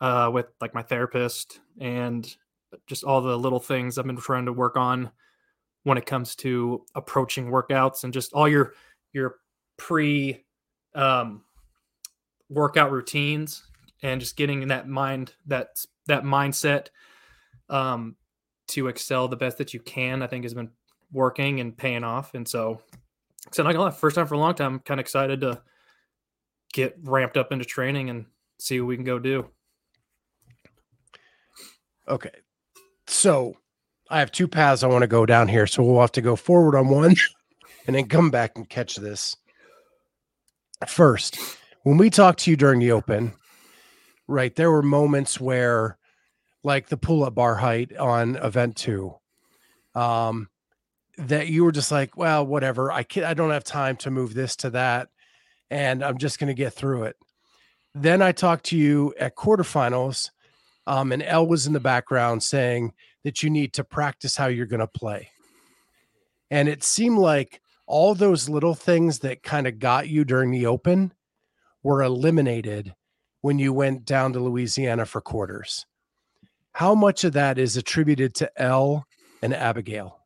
uh, 0.00 0.30
with 0.32 0.46
like 0.60 0.74
my 0.74 0.82
therapist 0.82 1.60
and 1.80 2.34
just 2.86 3.04
all 3.04 3.20
the 3.20 3.38
little 3.38 3.60
things 3.60 3.96
I've 3.96 4.06
been 4.06 4.16
trying 4.16 4.46
to 4.46 4.52
work 4.52 4.76
on 4.76 5.10
when 5.84 5.98
it 5.98 6.06
comes 6.06 6.34
to 6.36 6.84
approaching 6.94 7.46
workouts 7.46 8.04
and 8.04 8.12
just 8.12 8.32
all 8.32 8.48
your 8.48 8.74
your 9.12 9.36
pre 9.78 10.44
um, 10.94 11.42
workout 12.50 12.92
routines 12.92 13.62
and 14.02 14.20
just 14.20 14.36
getting 14.36 14.62
in 14.62 14.68
that 14.68 14.88
mind 14.88 15.32
that 15.46 15.84
that 16.06 16.24
mindset 16.24 16.88
um, 17.68 18.16
to 18.68 18.88
excel 18.88 19.28
the 19.28 19.36
best 19.36 19.58
that 19.58 19.74
you 19.74 19.80
can. 19.80 20.22
I 20.22 20.26
think 20.26 20.44
has 20.44 20.54
been 20.54 20.70
working 21.12 21.60
and 21.60 21.76
paying 21.76 22.04
off. 22.04 22.34
And 22.34 22.46
so, 22.46 22.80
so 23.52 23.62
not 23.62 23.72
gonna 23.72 23.84
lie, 23.84 23.90
first 23.90 24.16
time 24.16 24.26
for 24.26 24.34
a 24.34 24.38
long 24.38 24.54
time, 24.54 24.74
I'm 24.74 24.80
kind 24.80 25.00
of 25.00 25.04
excited 25.04 25.40
to 25.42 25.62
get 26.72 26.96
ramped 27.02 27.36
up 27.36 27.52
into 27.52 27.64
training 27.64 28.10
and 28.10 28.26
see 28.58 28.80
what 28.80 28.88
we 28.88 28.96
can 28.96 29.04
go 29.04 29.18
do. 29.18 29.48
Okay. 32.08 32.30
So 33.06 33.56
I 34.10 34.18
have 34.18 34.32
two 34.32 34.48
paths 34.48 34.82
I 34.82 34.88
want 34.88 35.02
to 35.02 35.08
go 35.08 35.24
down 35.24 35.48
here. 35.48 35.66
So 35.66 35.82
we'll 35.82 36.00
have 36.00 36.12
to 36.12 36.20
go 36.20 36.36
forward 36.36 36.76
on 36.76 36.88
one 36.88 37.14
and 37.86 37.96
then 37.96 38.06
come 38.08 38.30
back 38.30 38.52
and 38.56 38.68
catch 38.68 38.96
this. 38.96 39.36
First, 40.86 41.38
when 41.82 41.96
we 41.96 42.10
talked 42.10 42.40
to 42.40 42.50
you 42.50 42.56
during 42.56 42.80
the 42.80 42.92
open, 42.92 43.32
right, 44.26 44.54
there 44.54 44.70
were 44.70 44.82
moments 44.82 45.40
where, 45.40 45.98
like 46.62 46.88
the 46.88 46.96
pull 46.96 47.24
up 47.24 47.34
bar 47.34 47.56
height 47.56 47.96
on 47.96 48.36
event 48.36 48.76
two, 48.76 49.14
um, 49.94 50.48
that 51.18 51.48
you 51.48 51.64
were 51.64 51.72
just 51.72 51.92
like, 51.92 52.16
well, 52.16 52.46
whatever. 52.46 52.90
I 52.90 53.02
can 53.02 53.24
I 53.24 53.34
don't 53.34 53.50
have 53.50 53.64
time 53.64 53.96
to 53.98 54.10
move 54.10 54.34
this 54.34 54.56
to 54.56 54.70
that, 54.70 55.08
and 55.70 56.04
I'm 56.04 56.18
just 56.18 56.38
going 56.38 56.48
to 56.48 56.54
get 56.54 56.72
through 56.72 57.04
it. 57.04 57.16
Then 57.94 58.22
I 58.22 58.32
talked 58.32 58.66
to 58.66 58.76
you 58.76 59.14
at 59.18 59.36
quarterfinals 59.36 60.30
um, 60.86 61.12
and 61.12 61.22
L 61.22 61.46
was 61.46 61.66
in 61.66 61.72
the 61.72 61.80
background 61.80 62.42
saying 62.42 62.92
that 63.24 63.42
you 63.42 63.50
need 63.50 63.72
to 63.74 63.84
practice 63.84 64.36
how 64.36 64.46
you're 64.46 64.66
going 64.66 64.80
to 64.80 64.86
play. 64.86 65.30
And 66.50 66.68
it 66.68 66.84
seemed 66.84 67.18
like 67.18 67.60
all 67.86 68.14
those 68.14 68.48
little 68.48 68.74
things 68.74 69.20
that 69.20 69.42
kind 69.42 69.66
of 69.66 69.78
got 69.78 70.08
you 70.08 70.24
during 70.24 70.50
the 70.50 70.66
open 70.66 71.12
were 71.82 72.02
eliminated 72.02 72.94
when 73.44 73.58
you 73.58 73.74
went 73.74 74.06
down 74.06 74.32
to 74.32 74.40
Louisiana 74.40 75.04
for 75.04 75.20
quarters. 75.20 75.84
How 76.72 76.94
much 76.94 77.24
of 77.24 77.34
that 77.34 77.58
is 77.58 77.76
attributed 77.76 78.34
to 78.36 78.50
L 78.56 79.04
and 79.42 79.52
Abigail? 79.52 80.18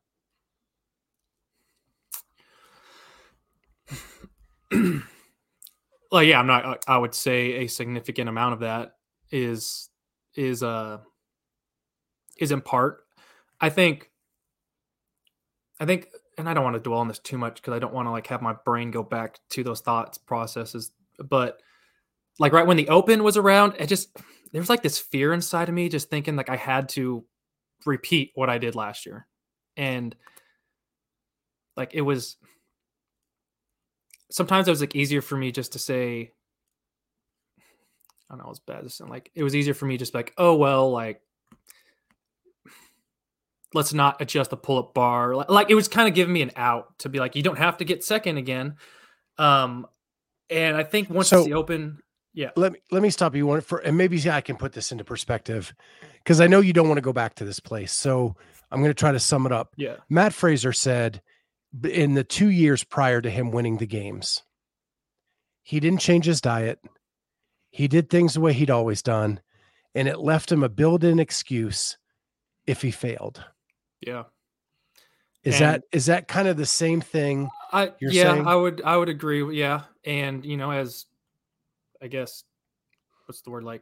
well, 4.71 6.23
yeah, 6.23 6.39
I'm 6.39 6.47
not, 6.47 6.81
I 6.87 6.97
would 6.97 7.13
say 7.13 7.55
a 7.55 7.67
significant 7.67 8.29
amount 8.29 8.53
of 8.53 8.61
that 8.61 8.93
is 9.31 9.89
is 10.35 10.63
uh 10.63 10.99
is 12.39 12.51
in 12.51 12.61
part 12.61 13.01
i 13.59 13.69
think 13.69 14.09
i 15.79 15.85
think 15.85 16.07
and 16.37 16.47
i 16.49 16.53
don't 16.53 16.63
want 16.63 16.75
to 16.75 16.79
dwell 16.79 16.99
on 16.99 17.07
this 17.07 17.19
too 17.19 17.37
much 17.37 17.55
because 17.55 17.73
i 17.73 17.79
don't 17.79 17.93
want 17.93 18.07
to 18.07 18.11
like 18.11 18.27
have 18.27 18.41
my 18.41 18.53
brain 18.65 18.89
go 18.89 19.03
back 19.03 19.39
to 19.49 19.63
those 19.63 19.81
thoughts 19.81 20.17
processes 20.17 20.91
but 21.19 21.59
like 22.39 22.53
right 22.53 22.65
when 22.65 22.77
the 22.77 22.89
open 22.89 23.23
was 23.23 23.37
around 23.37 23.75
it 23.79 23.87
just 23.87 24.15
there 24.51 24.61
was 24.61 24.69
like 24.69 24.81
this 24.81 24.97
fear 24.97 25.33
inside 25.33 25.69
of 25.69 25.75
me 25.75 25.89
just 25.89 26.09
thinking 26.09 26.35
like 26.35 26.49
i 26.49 26.55
had 26.55 26.89
to 26.89 27.23
repeat 27.85 28.31
what 28.35 28.49
i 28.49 28.57
did 28.57 28.75
last 28.75 29.05
year 29.05 29.27
and 29.77 30.15
like 31.77 31.93
it 31.93 32.01
was 32.01 32.37
sometimes 34.31 34.67
it 34.67 34.71
was 34.71 34.81
like 34.81 34.95
easier 34.95 35.21
for 35.21 35.37
me 35.37 35.51
just 35.51 35.73
to 35.73 35.79
say 35.79 36.31
I 38.29 38.35
don't 38.35 38.45
know, 38.45 38.51
it's 38.51 38.59
bad. 38.59 38.87
And 38.99 39.09
like 39.09 39.31
it 39.33 39.43
was 39.43 39.55
easier 39.55 39.73
for 39.73 39.85
me 39.85 39.97
just 39.97 40.13
like, 40.13 40.33
oh 40.37 40.55
well, 40.55 40.91
like 40.91 41.21
let's 43.73 43.93
not 43.93 44.21
adjust 44.21 44.51
the 44.51 44.57
pull-up 44.57 44.93
bar. 44.93 45.35
Like, 45.35 45.49
like 45.49 45.69
it 45.69 45.75
was 45.75 45.87
kind 45.87 46.07
of 46.07 46.13
giving 46.13 46.33
me 46.33 46.41
an 46.41 46.51
out 46.55 46.97
to 46.99 47.09
be 47.09 47.19
like, 47.19 47.35
you 47.35 47.43
don't 47.43 47.57
have 47.57 47.77
to 47.77 47.85
get 47.85 48.03
second 48.03 48.37
again. 48.37 48.75
Um, 49.37 49.87
and 50.49 50.75
I 50.75 50.83
think 50.83 51.09
once 51.09 51.29
so, 51.29 51.39
it's 51.39 51.47
the 51.47 51.53
open, 51.53 51.99
yeah. 52.33 52.51
Let 52.55 52.73
me 52.73 52.79
let 52.91 53.01
me 53.01 53.09
stop 53.09 53.35
you 53.35 53.45
one 53.47 53.61
for, 53.61 53.79
and 53.79 53.97
maybe 53.97 54.29
I 54.29 54.41
can 54.41 54.55
put 54.55 54.73
this 54.73 54.91
into 54.91 55.03
perspective 55.03 55.73
because 56.23 56.39
I 56.41 56.47
know 56.47 56.61
you 56.61 56.73
don't 56.73 56.87
want 56.87 56.97
to 56.97 57.03
go 57.03 57.13
back 57.13 57.35
to 57.35 57.45
this 57.45 57.59
place. 57.59 57.91
So 57.93 58.35
I'm 58.71 58.79
going 58.81 58.91
to 58.91 58.93
try 58.93 59.11
to 59.11 59.19
sum 59.19 59.45
it 59.45 59.51
up. 59.51 59.73
Yeah. 59.77 59.97
Matt 60.09 60.33
Fraser 60.33 60.73
said 60.73 61.21
in 61.83 62.13
the 62.13 62.23
two 62.23 62.49
years 62.49 62.83
prior 62.83 63.21
to 63.21 63.29
him 63.29 63.51
winning 63.51 63.77
the 63.77 63.87
games, 63.87 64.43
he 65.63 65.79
didn't 65.79 66.01
change 66.01 66.25
his 66.25 66.41
diet. 66.41 66.79
He 67.71 67.87
did 67.87 68.09
things 68.09 68.33
the 68.33 68.41
way 68.41 68.53
he'd 68.53 68.71
always 68.71 69.01
done, 69.01 69.41
and 69.93 70.07
it 70.07 70.19
left 70.19 70.51
him 70.51 70.63
a 70.63 70.69
built-in 70.69 71.19
excuse 71.19 71.97
if 72.65 72.81
he 72.81 72.91
failed. 72.91 73.43
Yeah. 74.05 74.23
Is 75.43 75.55
and, 75.55 75.63
that 75.63 75.83
is 75.91 76.05
that 76.07 76.27
kind 76.27 76.47
of 76.47 76.57
the 76.57 76.65
same 76.65 76.99
thing 76.99 77.49
I 77.71 77.91
yeah, 78.01 78.33
saying? 78.33 78.47
I 78.47 78.55
would 78.55 78.81
I 78.83 78.97
would 78.97 79.09
agree. 79.09 79.57
Yeah, 79.57 79.83
and 80.03 80.45
you 80.45 80.57
know, 80.57 80.71
as 80.71 81.05
I 82.01 82.07
guess, 82.07 82.43
what's 83.25 83.41
the 83.41 83.51
word 83.51 83.63
like? 83.63 83.81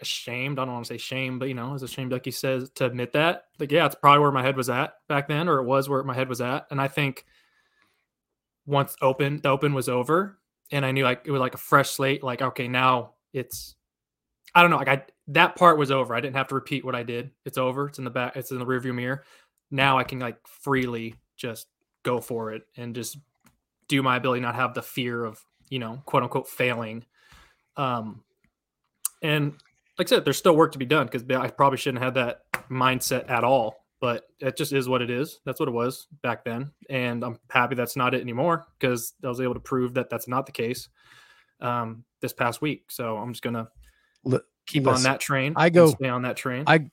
Ashamed. 0.00 0.58
I 0.58 0.64
don't 0.66 0.74
want 0.74 0.86
to 0.86 0.94
say 0.94 0.98
shame, 0.98 1.38
but 1.38 1.48
you 1.48 1.54
know, 1.54 1.74
as 1.74 1.82
ashamed, 1.82 2.12
like 2.12 2.26
he 2.26 2.30
says, 2.30 2.70
to 2.74 2.84
admit 2.84 3.14
that. 3.14 3.44
Like, 3.58 3.72
yeah, 3.72 3.86
it's 3.86 3.94
probably 3.94 4.20
where 4.20 4.32
my 4.32 4.42
head 4.42 4.56
was 4.56 4.68
at 4.68 4.94
back 5.08 5.26
then, 5.26 5.48
or 5.48 5.58
it 5.58 5.64
was 5.64 5.88
where 5.88 6.02
my 6.02 6.14
head 6.14 6.28
was 6.28 6.42
at. 6.42 6.66
And 6.70 6.80
I 6.80 6.88
think 6.88 7.24
once 8.66 8.94
open, 9.00 9.40
the 9.40 9.48
open 9.48 9.72
was 9.72 9.88
over, 9.88 10.38
and 10.70 10.84
I 10.84 10.92
knew 10.92 11.04
like 11.04 11.22
it 11.24 11.30
was 11.30 11.40
like 11.40 11.54
a 11.54 11.58
fresh 11.58 11.90
slate. 11.90 12.22
Like, 12.22 12.42
okay, 12.42 12.68
now 12.68 13.14
it's 13.32 13.74
I 14.54 14.62
don't 14.62 14.70
know. 14.70 14.78
Like 14.78 14.88
I 14.88 15.02
that 15.28 15.56
part 15.56 15.78
was 15.78 15.90
over. 15.90 16.14
I 16.14 16.20
didn't 16.20 16.36
have 16.36 16.48
to 16.48 16.54
repeat 16.54 16.84
what 16.84 16.94
I 16.94 17.02
did. 17.02 17.30
It's 17.44 17.58
over. 17.58 17.88
It's 17.88 17.98
in 17.98 18.04
the 18.04 18.10
back. 18.10 18.36
It's 18.36 18.50
in 18.50 18.58
the 18.58 18.66
rearview 18.66 18.94
mirror. 18.94 19.24
Now 19.70 19.98
I 19.98 20.04
can 20.04 20.18
like 20.18 20.38
freely 20.46 21.14
just 21.36 21.66
go 22.02 22.20
for 22.20 22.52
it 22.52 22.62
and 22.76 22.94
just 22.94 23.18
do 23.88 24.02
my 24.02 24.16
ability, 24.16 24.40
not 24.40 24.54
have 24.54 24.74
the 24.74 24.82
fear 24.82 25.24
of 25.24 25.44
you 25.68 25.78
know 25.78 26.02
quote 26.06 26.22
unquote 26.22 26.48
failing. 26.48 27.04
Um, 27.76 28.22
and 29.22 29.54
like 29.98 30.08
I 30.08 30.10
said, 30.10 30.24
there's 30.24 30.38
still 30.38 30.56
work 30.56 30.72
to 30.72 30.78
be 30.78 30.86
done 30.86 31.06
because 31.06 31.24
I 31.30 31.48
probably 31.48 31.78
shouldn't 31.78 32.02
have 32.02 32.14
that 32.14 32.42
mindset 32.70 33.30
at 33.30 33.44
all. 33.44 33.84
But 33.98 34.24
it 34.40 34.58
just 34.58 34.72
is 34.74 34.88
what 34.88 35.00
it 35.00 35.10
is. 35.10 35.40
That's 35.46 35.58
what 35.58 35.70
it 35.70 35.72
was 35.72 36.06
back 36.22 36.44
then, 36.44 36.70
and 36.90 37.24
I'm 37.24 37.38
happy 37.50 37.74
that's 37.74 37.96
not 37.96 38.12
it 38.12 38.20
anymore 38.20 38.66
because 38.78 39.14
I 39.24 39.28
was 39.28 39.40
able 39.40 39.54
to 39.54 39.60
prove 39.60 39.94
that 39.94 40.10
that's 40.10 40.28
not 40.28 40.44
the 40.44 40.52
case 40.52 40.90
um, 41.60 42.04
this 42.20 42.34
past 42.34 42.60
week. 42.60 42.90
So 42.90 43.16
I'm 43.16 43.32
just 43.32 43.42
gonna 43.42 43.68
keep 44.66 44.84
Listen, 44.84 44.88
on 44.88 45.02
that 45.04 45.20
train. 45.20 45.54
I 45.56 45.70
go 45.70 45.92
stay 45.92 46.10
on 46.10 46.22
that 46.22 46.36
train. 46.36 46.64
I 46.66 46.90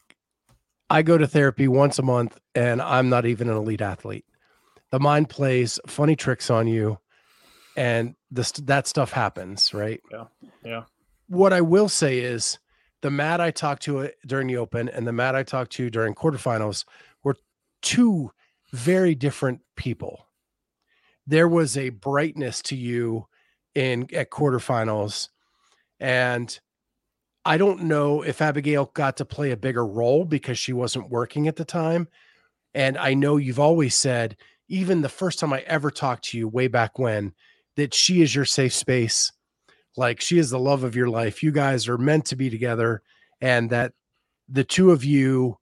I 0.90 1.02
go 1.02 1.18
to 1.18 1.28
therapy 1.28 1.68
once 1.68 2.00
a 2.00 2.04
month, 2.04 2.40
and 2.56 2.82
I'm 2.82 3.10
not 3.10 3.26
even 3.26 3.50
an 3.50 3.58
elite 3.58 3.82
athlete. 3.82 4.26
The 4.92 5.00
mind 5.00 5.30
plays 5.30 5.80
funny 5.88 6.16
tricks 6.16 6.50
on 6.50 6.68
you, 6.68 7.00
and 7.76 8.16
this 8.32 8.52
that 8.52 8.88
stuff 8.88 9.12
happens, 9.12 9.74
right? 9.74 10.02
Yeah, 10.12 10.26
yeah. 10.64 10.84
What 11.28 11.54
I 11.54 11.62
will 11.62 11.90
say 11.90 12.20
is, 12.20 12.60
the 13.02 13.12
Matt 13.12 13.42
I 13.42 13.52
talked 13.52 13.84
to 13.84 14.00
uh, 14.00 14.08
during 14.26 14.48
the 14.48 14.58
Open 14.58 14.90
and 14.90 15.08
the 15.08 15.14
Matt 15.14 15.36
I 15.36 15.44
talked 15.44 15.72
to 15.74 15.90
during 15.90 16.16
quarterfinals 16.16 16.86
were 17.24 17.36
two 17.82 18.32
very 18.72 19.16
different 19.16 19.62
people. 19.76 20.28
There 21.26 21.48
was 21.48 21.78
a 21.78 21.90
brightness 21.90 22.62
to 22.64 22.76
you 22.76 23.28
in 23.76 24.08
at 24.14 24.30
quarterfinals, 24.30 25.30
and 26.00 26.60
I 27.46 27.58
don't 27.58 27.84
know 27.84 28.22
if 28.22 28.42
Abigail 28.42 28.92
got 28.94 29.18
to 29.18 29.26
play 29.26 29.52
a 29.52 29.58
bigger 29.58 29.86
role 29.86 30.24
because 30.26 30.58
she 30.58 30.74
wasn't 30.74 31.10
working 31.10 31.48
at 31.48 31.58
the 31.58 31.66
time. 31.66 32.08
And 32.74 32.98
I 32.98 33.14
know 33.14 33.38
you've 33.38 33.60
always 33.60 33.96
said, 33.96 34.38
even 34.70 35.02
the 35.02 35.10
first 35.10 35.40
time 35.40 35.54
I 35.54 35.60
ever 35.68 35.92
talked 35.92 36.26
to 36.26 36.38
you 36.38 36.48
way 36.48 36.68
back 36.68 36.98
when, 36.98 37.34
that 37.76 37.94
she 37.94 38.22
is 38.22 38.34
your 38.34 38.46
safe 38.46 38.74
space. 38.74 39.32
Like 39.96 40.22
she 40.22 40.38
is 40.40 40.50
the 40.50 40.60
love 40.60 40.84
of 40.84 40.96
your 40.96 41.10
life. 41.10 41.44
You 41.44 41.52
guys 41.52 41.88
are 41.88 41.98
meant 41.98 42.26
to 42.26 42.36
be 42.36 42.50
together, 42.50 43.02
and 43.42 43.70
that 43.70 43.94
the 44.50 44.64
two 44.64 44.92
of 44.92 45.04
you 45.04 45.58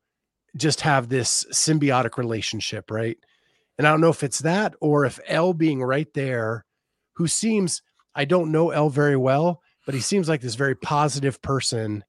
just 0.55 0.81
have 0.81 1.09
this 1.09 1.45
symbiotic 1.51 2.17
relationship, 2.17 2.91
right? 2.91 3.17
And 3.77 3.87
I 3.87 3.91
don't 3.91 4.01
know 4.01 4.09
if 4.09 4.23
it's 4.23 4.39
that 4.39 4.73
or 4.81 5.05
if 5.05 5.19
L 5.27 5.53
being 5.53 5.81
right 5.81 6.11
there, 6.13 6.65
who 7.13 7.27
seems, 7.27 7.81
I 8.15 8.25
don't 8.25 8.51
know 8.51 8.69
L 8.69 8.89
very 8.89 9.17
well, 9.17 9.61
but 9.85 9.95
he 9.95 10.01
seems 10.01 10.29
like 10.29 10.41
this 10.41 10.55
very 10.55 10.75
positive 10.75 11.41
person 11.41 12.03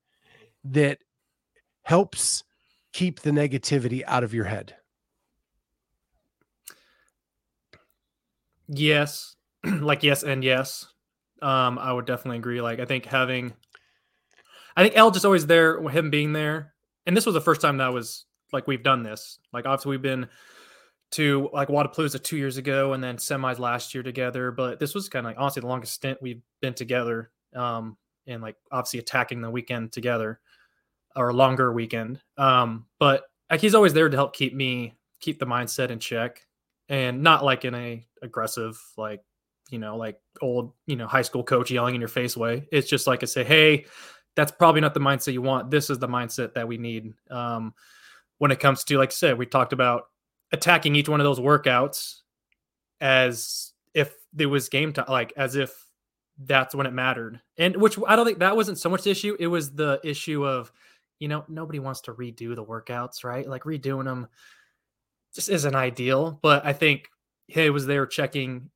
that 0.65 0.99
helps 1.83 2.45
keep 2.93 3.21
the 3.21 3.31
negativity 3.31 4.03
out 4.07 4.23
of 4.25 4.35
your 4.35 4.45
head. 4.45 4.77
Yes. 8.69 9.37
like 9.81 10.03
yes 10.03 10.23
and 10.23 10.43
yes. 10.43 10.87
Um, 11.41 11.79
I 11.79 11.93
would 11.93 12.07
definitely 12.07 12.39
agree. 12.39 12.61
Like 12.61 12.79
I 12.81 12.85
think 12.85 13.05
having 13.05 13.53
I 14.77 14.83
think 14.83 14.97
Elle 14.97 15.11
just 15.11 15.25
always 15.25 15.47
there, 15.47 15.83
him 15.89 16.11
being 16.11 16.33
there. 16.33 16.75
And 17.07 17.17
this 17.17 17.27
was 17.27 17.35
the 17.35 17.41
first 17.41 17.61
time 17.61 17.79
that 17.79 17.93
was 17.93 18.25
like 18.53 18.67
we've 18.67 18.83
done 18.83 19.03
this. 19.03 19.39
Like 19.53 19.67
obviously 19.67 19.91
we've 19.91 20.03
been 20.03 20.29
to 21.13 21.51
like 21.53 21.69
Wodapalooza 21.69 22.23
two 22.23 22.37
years 22.37 22.57
ago 22.57 22.95
and 22.95 23.03
then 23.03 23.17
semis 23.17 23.59
last 23.59 23.93
year 23.95 24.03
together. 24.03 24.51
But 24.51 24.79
this 24.79 24.95
was 24.95 25.09
kind 25.09 25.27
of 25.27 25.31
like 25.31 25.39
honestly 25.39 25.61
the 25.61 25.67
longest 25.67 25.95
stint 25.95 26.23
we've 26.23 26.43
been 26.61 26.75
together 26.75 27.31
um, 27.55 27.97
and 28.27 28.43
like 28.43 28.57
obviously 28.71 29.01
attacking 29.01 29.41
the 29.41 29.51
weekend 29.51 29.93
together 29.93 30.41
or 31.17 31.29
a 31.29 31.35
longer 31.35 31.73
weekend. 31.73 32.21
Um, 32.39 32.87
but 32.99 33.25
like 33.51 33.61
he's 33.61 33.75
always 33.75 33.93
there 33.93 34.09
to 34.09 34.17
help 34.17 34.35
keep 34.35 34.55
me 34.55 34.95
keep 35.21 35.39
the 35.39 35.47
mindset 35.47 35.91
in 35.91 35.99
check 35.99 36.47
and 36.89 37.23
not 37.23 37.45
like 37.45 37.65
in 37.65 37.75
a 37.75 38.05
aggressive 38.23 38.81
like 38.97 39.21
you 39.73 39.79
know 39.79 39.97
like 39.97 40.21
old 40.41 40.73
you 40.87 40.97
know 40.97 41.07
high 41.07 41.23
school 41.23 41.43
coach 41.43 41.71
yelling 41.71 41.95
in 41.95 42.01
your 42.01 42.09
face 42.09 42.37
way. 42.37 42.69
It's 42.71 42.89
just 42.89 43.07
like 43.07 43.23
I 43.23 43.27
say, 43.27 43.45
hey, 43.45 43.87
that's 44.37 44.53
probably 44.53 44.81
not 44.81 44.95
the 44.95 45.01
mindset 45.01 45.33
you 45.33 45.43
want. 45.43 45.71
This 45.71 45.91
is 45.91 45.99
the 45.99 46.09
mindset 46.09 46.55
that 46.55 46.69
we 46.69 46.79
need. 46.79 47.13
Um, 47.31 47.75
when 48.39 48.51
it 48.51 48.61
comes 48.61 48.85
to 48.85 48.99
like 48.99 49.11
I 49.11 49.13
said, 49.13 49.39
we 49.39 49.47
talked 49.47 49.73
about 49.73 50.05
attacking 50.53 50.95
each 50.95 51.09
one 51.09 51.21
of 51.21 51.25
those 51.25 51.41
workouts 51.41 52.21
as 53.01 53.73
if 53.95 54.15
there 54.33 54.49
was 54.49 54.69
game 54.69 54.93
time, 54.93 55.07
like 55.09 55.33
as 55.37 55.57
if 55.57 55.87
that's 56.39 56.75
when 56.75 56.87
it 56.87 56.93
mattered. 56.93 57.41
And 57.59 57.77
which 57.77 57.99
I 58.07 58.17
don't 58.17 58.27
think 58.27 58.39
that 58.39 58.57
wasn't 58.57 58.79
so 58.79 58.89
much 58.89 59.03
the 59.03 59.11
issue. 59.11 59.37
It 59.39 59.47
was 59.47 59.73
the 59.73 60.01
issue 60.05 60.47
of, 60.47 60.73
you 61.19 61.29
know, 61.29 61.45
nobody 61.49 61.79
wants 61.79 62.01
to 62.03 62.13
redo 62.13 62.55
the 62.55 62.65
workouts, 62.65 63.25
right? 63.25 63.49
Like 63.49 63.65
redoing 63.65 64.05
them 64.05 64.29
just 65.35 65.49
isn't 65.49 65.75
ideal. 65.75 66.39
But 66.43 66.65
I 66.65 66.73
think 66.73 67.09
hey 67.49 67.71
was 67.71 67.87
there 67.87 68.07
checking, 68.07 68.71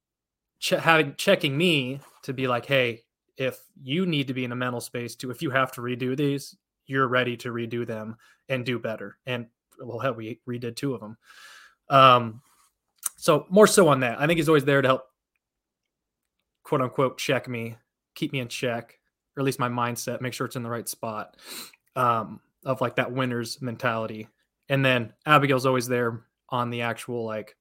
having 0.61 1.14
checking 1.16 1.57
me 1.57 2.01
to 2.23 2.33
be 2.33 2.49
like, 2.49 2.66
hey, 2.66 3.03
if 3.37 3.59
you 3.83 4.07
need 4.07 4.29
to 4.29 4.35
be 4.35 4.45
in 4.45 4.53
a 4.53 4.57
mental 4.57 4.81
space 4.81 5.14
to, 5.16 5.31
if 5.31 5.42
you 5.42 5.51
have 5.51 5.73
to 5.73 5.81
redo 5.81 6.16
these, 6.16 6.57
you're 6.87 7.09
ready 7.09 7.37
to 7.37 7.51
redo 7.51 7.87
them 7.87 8.16
and 8.49 8.64
do 8.64 8.79
better. 8.79 9.19
And 9.27 9.47
well, 9.81 9.99
hell, 9.99 10.14
we 10.14 10.40
redid 10.49 10.77
two 10.77 10.95
of 10.95 11.01
them. 11.01 11.19
Um, 11.88 12.42
so 13.16 13.47
more 13.51 13.66
so 13.66 13.88
on 13.88 14.01
that. 14.01 14.21
I 14.21 14.27
think 14.27 14.38
he's 14.38 14.49
always 14.49 14.64
there 14.64 14.83
to 14.83 14.88
help 14.88 15.05
quote 16.62 16.81
unquote 16.81 17.19
check 17.19 17.49
me, 17.49 17.77
keep 18.14 18.33
me 18.33 18.40
in 18.40 18.49
check, 18.49 18.99
or 19.37 19.40
at 19.40 19.45
least 19.45 19.59
my 19.59 19.69
mindset, 19.69 20.21
make 20.21 20.33
sure 20.33 20.47
it's 20.47 20.57
in 20.57 20.62
the 20.62 20.71
right 20.71 20.88
spot 20.88 21.37
um, 21.95 22.40
of 22.64 22.81
like 22.81 22.97
that 22.97 23.12
winner's 23.12 23.61
mentality. 23.61 24.29
And 24.69 24.85
then 24.85 25.12
Abigail's 25.27 25.66
always 25.66 25.87
there 25.87 26.25
on 26.49 26.71
the 26.71 26.83
actual 26.83 27.25
like, 27.25 27.57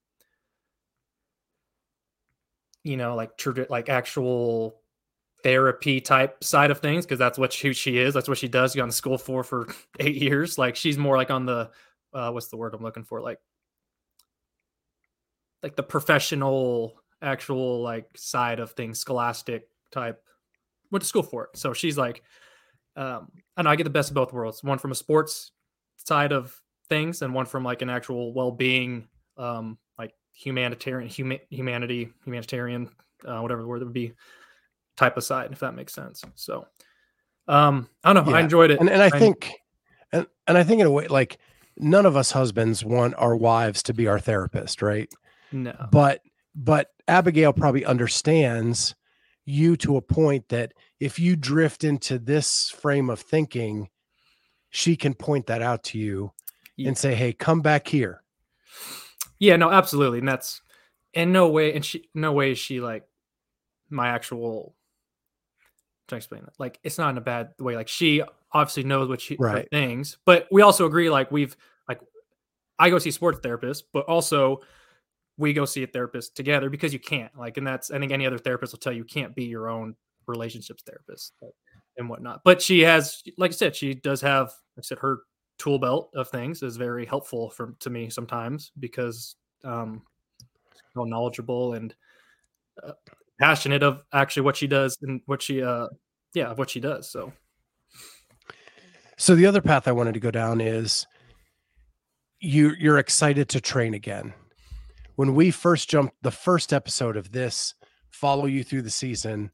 you 2.85 2.97
know, 2.97 3.15
like 3.15 3.31
like 3.69 3.89
actual 3.89 4.79
therapy 5.43 5.99
type 5.99 6.43
side 6.43 6.71
of 6.71 6.79
things 6.79 7.05
because 7.05 7.19
that's 7.19 7.37
what 7.37 7.51
she, 7.51 7.73
she 7.73 7.97
is. 7.97 8.13
That's 8.13 8.29
what 8.29 8.37
she 8.37 8.47
does. 8.47 8.71
She 8.71 8.79
gone 8.79 8.87
to 8.87 8.93
school 8.93 9.17
for 9.17 9.43
for 9.43 9.67
eight 9.99 10.15
years. 10.15 10.57
Like 10.57 10.75
she's 10.75 10.97
more 10.97 11.17
like 11.17 11.31
on 11.31 11.45
the 11.45 11.71
uh, 12.13 12.31
what's 12.31 12.47
the 12.47 12.57
word 12.57 12.73
I'm 12.73 12.83
looking 12.83 13.03
for? 13.03 13.21
Like 13.21 13.39
like 15.63 15.75
the 15.75 15.83
professional 15.83 17.01
actual 17.23 17.81
like 17.81 18.07
side 18.15 18.59
of 18.59 18.71
things, 18.71 18.99
scholastic 18.99 19.67
type. 19.91 20.21
Went 20.91 21.01
to 21.01 21.07
school 21.07 21.23
for 21.23 21.45
it, 21.45 21.57
so 21.57 21.73
she's 21.73 21.97
like, 21.97 22.21
um, 22.95 23.31
I 23.57 23.63
know 23.63 23.71
I 23.71 23.75
get 23.75 23.85
the 23.85 23.89
best 23.89 24.11
of 24.11 24.15
both 24.15 24.31
worlds. 24.31 24.63
One 24.63 24.77
from 24.77 24.91
a 24.91 24.95
sports 24.95 25.51
side 25.97 26.31
of 26.31 26.55
things, 26.87 27.23
and 27.23 27.33
one 27.33 27.47
from 27.47 27.63
like 27.63 27.81
an 27.81 27.89
actual 27.89 28.31
well-being, 28.31 29.07
um, 29.37 29.79
like 29.79 29.84
humanitarian, 30.35 31.09
huma- 31.09 31.41
humanity, 31.49 32.09
humanitarian, 32.23 32.89
uh, 33.25 33.39
whatever 33.39 33.61
the 33.61 33.67
word 33.67 33.81
would 33.81 33.93
be, 33.93 34.13
type 34.97 35.17
of 35.17 35.23
side, 35.23 35.51
if 35.51 35.59
that 35.59 35.73
makes 35.73 35.93
sense. 35.93 36.23
So, 36.35 36.67
um, 37.47 37.89
I 38.03 38.13
don't 38.13 38.25
know. 38.25 38.31
Yeah. 38.31 38.37
I 38.37 38.41
enjoyed 38.41 38.71
it, 38.71 38.79
and, 38.79 38.89
and 38.89 39.01
I, 39.01 39.07
I 39.07 39.09
think, 39.09 39.51
and 40.11 40.27
and 40.47 40.57
I 40.57 40.63
think 40.63 40.81
in 40.81 40.87
a 40.87 40.91
way, 40.91 41.07
like 41.07 41.37
none 41.77 42.05
of 42.05 42.15
us 42.15 42.31
husbands 42.31 42.83
want 42.83 43.15
our 43.17 43.35
wives 43.35 43.81
to 43.83 43.93
be 43.93 44.07
our 44.07 44.19
therapist, 44.19 44.81
right? 44.81 45.11
No, 45.51 45.73
but 45.91 46.21
but 46.53 46.89
Abigail 47.07 47.53
probably 47.53 47.85
understands 47.85 48.95
you 49.45 49.77
to 49.77 49.95
a 49.95 50.01
point 50.01 50.49
that 50.49 50.73
if 50.99 51.19
you 51.19 51.35
drift 51.35 51.83
into 51.83 52.17
this 52.19 52.69
frame 52.69 53.09
of 53.09 53.19
thinking, 53.19 53.89
she 54.69 54.95
can 54.95 55.13
point 55.13 55.45
that 55.47 55.61
out 55.61 55.83
to 55.83 55.97
you 55.97 56.31
yeah. 56.75 56.89
and 56.89 56.97
say, 56.97 57.15
"Hey, 57.15 57.31
come 57.31 57.61
back 57.61 57.87
here." 57.87 58.21
Yeah, 59.45 59.57
no, 59.57 59.71
absolutely, 59.71 60.19
and 60.19 60.27
that's 60.27 60.61
in 61.13 61.31
no 61.31 61.49
way, 61.49 61.73
and 61.73 61.85
she, 61.85 62.09
no 62.13 62.33
way 62.33 62.51
is 62.51 62.57
she 62.57 62.81
like 62.81 63.03
my 63.89 64.09
actual. 64.09 64.75
To 66.09 66.15
explain 66.15 66.43
that, 66.43 66.53
like 66.59 66.79
it's 66.83 66.99
not 66.99 67.09
in 67.09 67.17
a 67.17 67.21
bad 67.21 67.53
way. 67.59 67.75
Like 67.75 67.87
she 67.87 68.21
obviously 68.51 68.83
knows 68.83 69.09
what 69.09 69.21
she 69.21 69.35
right. 69.39 69.67
things, 69.71 70.19
but 70.23 70.47
we 70.51 70.61
also 70.61 70.85
agree. 70.85 71.09
Like 71.09 71.31
we've 71.31 71.57
like 71.89 71.99
I 72.77 72.91
go 72.91 72.99
see 72.99 73.09
sports 73.09 73.39
therapists, 73.39 73.81
but 73.91 74.05
also 74.05 74.61
we 75.37 75.53
go 75.53 75.65
see 75.65 75.83
a 75.83 75.87
therapist 75.87 76.35
together 76.35 76.69
because 76.69 76.93
you 76.93 76.99
can't 76.99 77.35
like 77.37 77.57
and 77.57 77.67
that's 77.67 77.91
i 77.91 77.99
think 77.99 78.11
any 78.11 78.25
other 78.25 78.37
therapist 78.37 78.73
will 78.73 78.79
tell 78.79 78.93
you, 78.93 78.99
you 78.99 79.03
can't 79.03 79.35
be 79.35 79.45
your 79.45 79.69
own 79.69 79.95
relationships 80.27 80.83
therapist 80.83 81.33
and 81.97 82.09
whatnot 82.09 82.41
but 82.43 82.61
she 82.61 82.81
has 82.81 83.21
like 83.37 83.51
i 83.51 83.53
said 83.53 83.75
she 83.75 83.93
does 83.93 84.21
have 84.21 84.45
like 84.75 84.79
i 84.79 84.81
said 84.81 84.97
her 84.99 85.19
tool 85.57 85.79
belt 85.79 86.09
of 86.15 86.27
things 86.29 86.61
is 86.63 86.77
very 86.77 87.05
helpful 87.05 87.49
for 87.49 87.75
to 87.79 87.89
me 87.89 88.09
sometimes 88.09 88.71
because 88.79 89.35
um 89.63 90.01
so 90.93 91.03
knowledgeable 91.03 91.73
and 91.73 91.95
uh, 92.83 92.91
passionate 93.39 93.83
of 93.83 94.03
actually 94.13 94.43
what 94.43 94.55
she 94.55 94.67
does 94.67 94.97
and 95.01 95.21
what 95.25 95.41
she 95.41 95.61
uh 95.61 95.87
yeah 96.33 96.53
what 96.53 96.69
she 96.69 96.79
does 96.79 97.09
so. 97.09 97.31
So 99.17 99.35
the 99.35 99.45
other 99.45 99.61
path 99.61 99.87
i 99.87 99.91
wanted 99.91 100.13
to 100.13 100.19
go 100.19 100.31
down 100.31 100.61
is 100.61 101.07
you 102.39 102.73
you're 102.77 102.97
excited 102.97 103.49
to 103.49 103.61
train 103.61 103.93
again. 103.93 104.33
When 105.15 105.35
we 105.35 105.51
first 105.51 105.89
jumped 105.89 106.15
the 106.21 106.31
first 106.31 106.73
episode 106.73 107.15
of 107.15 107.31
this 107.31 107.73
follow 108.09 108.45
you 108.45 108.63
through 108.63 108.81
the 108.81 108.89
season 108.89 109.51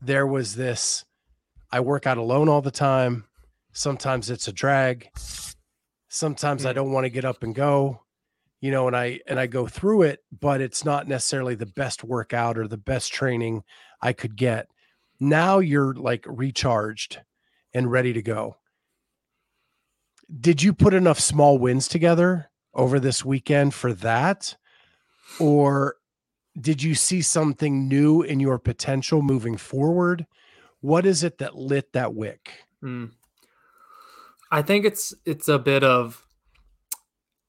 there 0.00 0.26
was 0.26 0.56
this 0.56 1.04
i 1.70 1.78
work 1.78 2.06
out 2.06 2.16
alone 2.16 2.48
all 2.48 2.62
the 2.62 2.70
time 2.70 3.24
sometimes 3.72 4.30
it's 4.30 4.48
a 4.48 4.52
drag. 4.52 5.08
Sometimes 6.08 6.66
i 6.66 6.72
don't 6.74 6.92
want 6.92 7.04
to 7.04 7.10
get 7.10 7.24
up 7.24 7.42
and 7.42 7.54
go 7.54 8.02
you 8.60 8.70
know 8.70 8.86
and 8.86 8.94
i 8.94 9.18
and 9.26 9.40
i 9.40 9.46
go 9.46 9.66
through 9.66 10.02
it 10.02 10.22
but 10.40 10.60
it's 10.60 10.84
not 10.84 11.08
necessarily 11.08 11.54
the 11.54 11.64
best 11.64 12.04
workout 12.04 12.58
or 12.58 12.68
the 12.68 12.76
best 12.76 13.12
training 13.12 13.62
i 14.02 14.12
could 14.12 14.36
get. 14.36 14.68
Now 15.20 15.60
you're 15.60 15.94
like 15.94 16.24
recharged 16.26 17.20
and 17.72 17.90
ready 17.90 18.12
to 18.12 18.22
go. 18.22 18.56
Did 20.40 20.62
you 20.62 20.72
put 20.72 20.94
enough 20.94 21.20
small 21.20 21.58
wins 21.58 21.86
together 21.86 22.50
over 22.74 22.98
this 22.98 23.24
weekend 23.24 23.74
for 23.74 23.92
that? 23.94 24.56
Or 25.38 25.96
did 26.60 26.82
you 26.82 26.94
see 26.94 27.22
something 27.22 27.88
new 27.88 28.22
in 28.22 28.40
your 28.40 28.58
potential 28.58 29.22
moving 29.22 29.56
forward? 29.56 30.26
What 30.80 31.06
is 31.06 31.22
it 31.22 31.38
that 31.38 31.54
lit 31.54 31.92
that 31.92 32.14
wick? 32.14 32.50
Mm. 32.82 33.12
I 34.52 34.62
think 34.62 34.84
it's 34.84 35.12
it's 35.26 35.48
a 35.48 35.58
bit 35.58 35.82
of 35.82 36.24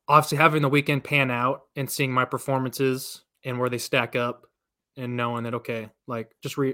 obviously 0.08 0.38
having 0.38 0.64
the 0.64 0.70
weekend 0.70 1.04
pan 1.04 1.30
out 1.30 1.62
and 1.76 1.90
seeing 1.90 2.12
my 2.12 2.26
performances 2.26 3.22
and 3.46 3.60
where 3.60 3.70
they 3.70 3.78
stack 3.78 4.16
up 4.16 4.48
and 4.98 5.16
knowing 5.16 5.44
that 5.44 5.54
okay 5.54 5.90
like 6.08 6.32
just 6.42 6.58
re 6.58 6.74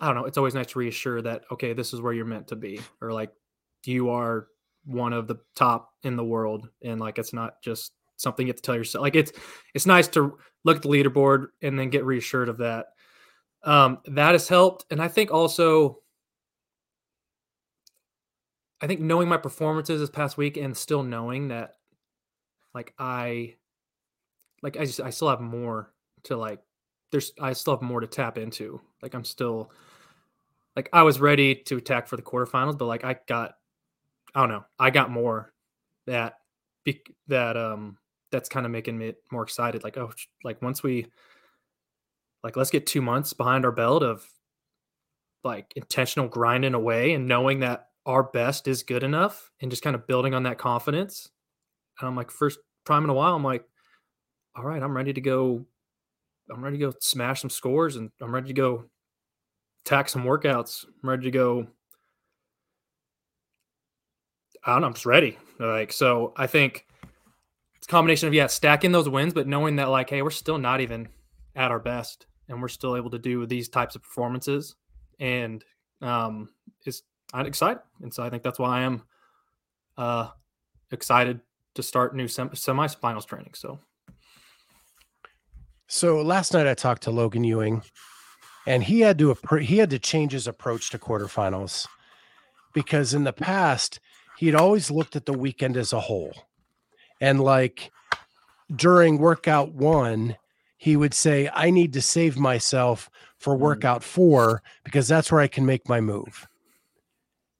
i 0.00 0.06
don't 0.06 0.16
know 0.16 0.24
it's 0.24 0.38
always 0.38 0.54
nice 0.54 0.66
to 0.66 0.78
reassure 0.78 1.22
that 1.22 1.44
okay 1.50 1.72
this 1.72 1.94
is 1.94 2.00
where 2.00 2.12
you're 2.12 2.24
meant 2.24 2.48
to 2.48 2.56
be 2.56 2.80
or 3.00 3.12
like 3.12 3.32
you 3.86 4.10
are 4.10 4.48
one 4.84 5.12
of 5.12 5.28
the 5.28 5.36
top 5.54 5.90
in 6.02 6.16
the 6.16 6.24
world 6.24 6.68
and 6.82 7.00
like 7.00 7.18
it's 7.18 7.32
not 7.32 7.62
just 7.62 7.92
something 8.16 8.46
you 8.46 8.50
have 8.50 8.56
to 8.56 8.62
tell 8.62 8.76
yourself 8.76 9.02
like 9.02 9.16
it's 9.16 9.32
it's 9.74 9.86
nice 9.86 10.08
to 10.08 10.36
look 10.64 10.76
at 10.76 10.82
the 10.82 10.88
leaderboard 10.88 11.46
and 11.62 11.78
then 11.78 11.90
get 11.90 12.04
reassured 12.04 12.48
of 12.48 12.58
that. 12.58 12.86
Um 13.64 13.98
that 14.06 14.32
has 14.32 14.48
helped 14.48 14.86
and 14.90 15.02
i 15.02 15.08
think 15.08 15.32
also 15.32 15.98
I 18.82 18.88
think 18.88 19.00
knowing 19.00 19.28
my 19.28 19.36
performances 19.36 20.00
this 20.00 20.10
past 20.10 20.36
week 20.36 20.56
and 20.56 20.76
still 20.76 21.04
knowing 21.04 21.48
that 21.48 21.76
like 22.74 22.92
I 22.98 23.54
like 24.60 24.76
I 24.76 24.84
just 24.84 25.00
I 25.00 25.10
still 25.10 25.28
have 25.28 25.40
more 25.40 25.92
to 26.24 26.36
like 26.36 26.60
there's 27.12 27.32
I 27.40 27.52
still 27.52 27.74
have 27.74 27.82
more 27.82 28.00
to 28.00 28.08
tap 28.08 28.38
into. 28.38 28.80
Like 29.00 29.14
I'm 29.14 29.24
still 29.24 29.70
like 30.74 30.88
I 30.92 31.04
was 31.04 31.20
ready 31.20 31.54
to 31.54 31.76
attack 31.76 32.08
for 32.08 32.16
the 32.16 32.22
quarterfinals, 32.22 32.76
but 32.76 32.86
like 32.86 33.04
I 33.04 33.16
got 33.28 33.54
I 34.34 34.40
don't 34.40 34.48
know, 34.48 34.64
I 34.80 34.90
got 34.90 35.10
more 35.10 35.52
that 36.08 36.38
that 37.28 37.56
um 37.56 37.98
that's 38.32 38.48
kind 38.48 38.66
of 38.66 38.72
making 38.72 38.98
me 38.98 39.12
more 39.30 39.44
excited. 39.44 39.84
Like, 39.84 39.96
oh 39.96 40.10
like 40.42 40.60
once 40.60 40.82
we 40.82 41.06
like 42.42 42.56
let's 42.56 42.70
get 42.70 42.88
two 42.88 43.02
months 43.02 43.32
behind 43.32 43.64
our 43.64 43.70
belt 43.70 44.02
of 44.02 44.26
like 45.44 45.72
intentional 45.76 46.28
grinding 46.28 46.74
away 46.74 47.12
and 47.12 47.28
knowing 47.28 47.60
that 47.60 47.88
our 48.06 48.24
best 48.24 48.66
is 48.68 48.82
good 48.82 49.02
enough 49.02 49.50
and 49.60 49.70
just 49.70 49.82
kind 49.82 49.94
of 49.94 50.06
building 50.06 50.34
on 50.34 50.42
that 50.44 50.58
confidence. 50.58 51.30
And 52.00 52.08
I'm 52.08 52.16
like, 52.16 52.30
first 52.30 52.58
time 52.84 53.04
in 53.04 53.10
a 53.10 53.14
while, 53.14 53.34
I'm 53.34 53.44
like, 53.44 53.64
all 54.56 54.64
right, 54.64 54.82
I'm 54.82 54.96
ready 54.96 55.12
to 55.12 55.20
go. 55.20 55.64
I'm 56.50 56.62
ready 56.62 56.78
to 56.78 56.90
go 56.90 56.94
smash 57.00 57.40
some 57.40 57.50
scores 57.50 57.96
and 57.96 58.10
I'm 58.20 58.34
ready 58.34 58.48
to 58.48 58.52
go 58.52 58.84
attack 59.84 60.08
some 60.08 60.24
workouts. 60.24 60.84
I'm 61.02 61.08
ready 61.08 61.24
to 61.24 61.30
go. 61.30 61.66
I 64.64 64.72
don't 64.72 64.80
know. 64.82 64.88
I'm 64.88 64.94
just 64.94 65.06
ready. 65.06 65.38
Like, 65.58 65.92
so 65.92 66.32
I 66.36 66.46
think 66.46 66.86
it's 67.76 67.86
a 67.86 67.90
combination 67.90 68.28
of, 68.28 68.34
yeah, 68.34 68.48
stacking 68.48 68.92
those 68.92 69.08
wins, 69.08 69.32
but 69.32 69.46
knowing 69.46 69.76
that, 69.76 69.88
like, 69.88 70.10
hey, 70.10 70.22
we're 70.22 70.30
still 70.30 70.58
not 70.58 70.80
even 70.80 71.08
at 71.54 71.70
our 71.70 71.80
best 71.80 72.26
and 72.48 72.60
we're 72.60 72.68
still 72.68 72.96
able 72.96 73.10
to 73.10 73.18
do 73.18 73.46
these 73.46 73.68
types 73.68 73.94
of 73.94 74.02
performances. 74.02 74.74
And 75.20 75.64
um, 76.00 76.48
is 76.84 77.02
I'm 77.32 77.46
excited, 77.46 77.82
and 78.02 78.12
so 78.12 78.22
I 78.22 78.30
think 78.30 78.42
that's 78.42 78.58
why 78.58 78.80
I 78.80 78.82
am 78.82 79.02
uh, 79.96 80.28
excited 80.90 81.40
to 81.74 81.82
start 81.82 82.14
new 82.14 82.28
sem- 82.28 82.54
semi-finals 82.54 83.24
training. 83.24 83.54
So, 83.54 83.78
so 85.86 86.20
last 86.20 86.52
night 86.52 86.66
I 86.66 86.74
talked 86.74 87.02
to 87.04 87.10
Logan 87.10 87.44
Ewing, 87.44 87.82
and 88.66 88.82
he 88.82 89.00
had 89.00 89.18
to 89.18 89.36
he 89.60 89.78
had 89.78 89.90
to 89.90 89.98
change 89.98 90.32
his 90.32 90.46
approach 90.46 90.90
to 90.90 90.98
quarterfinals 90.98 91.86
because 92.74 93.14
in 93.14 93.24
the 93.24 93.32
past 93.32 93.98
he 94.36 94.46
had 94.46 94.54
always 94.54 94.90
looked 94.90 95.16
at 95.16 95.26
the 95.26 95.32
weekend 95.32 95.76
as 95.76 95.92
a 95.92 96.00
whole, 96.00 96.32
and 97.20 97.40
like 97.40 97.90
during 98.74 99.18
workout 99.18 99.72
one, 99.72 100.36
he 100.76 100.96
would 100.96 101.14
say, 101.14 101.48
"I 101.52 101.70
need 101.70 101.94
to 101.94 102.02
save 102.02 102.38
myself 102.38 103.08
for 103.38 103.56
mm. 103.56 103.60
workout 103.60 104.04
four 104.04 104.62
because 104.84 105.08
that's 105.08 105.32
where 105.32 105.40
I 105.40 105.48
can 105.48 105.64
make 105.64 105.88
my 105.88 106.00
move." 106.00 106.46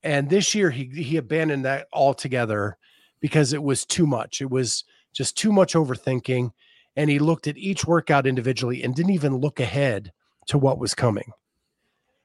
And 0.04 0.28
this 0.28 0.54
year 0.54 0.70
he 0.70 0.86
he 0.86 1.16
abandoned 1.16 1.64
that 1.64 1.86
altogether 1.92 2.76
because 3.20 3.52
it 3.52 3.62
was 3.62 3.84
too 3.86 4.06
much. 4.06 4.40
It 4.40 4.50
was 4.50 4.84
just 5.12 5.36
too 5.36 5.52
much 5.52 5.74
overthinking. 5.74 6.52
And 6.96 7.08
he 7.08 7.18
looked 7.18 7.46
at 7.46 7.56
each 7.56 7.86
workout 7.86 8.26
individually 8.26 8.82
and 8.82 8.94
didn't 8.94 9.12
even 9.12 9.36
look 9.36 9.60
ahead 9.60 10.12
to 10.48 10.58
what 10.58 10.78
was 10.78 10.94
coming. 10.94 11.32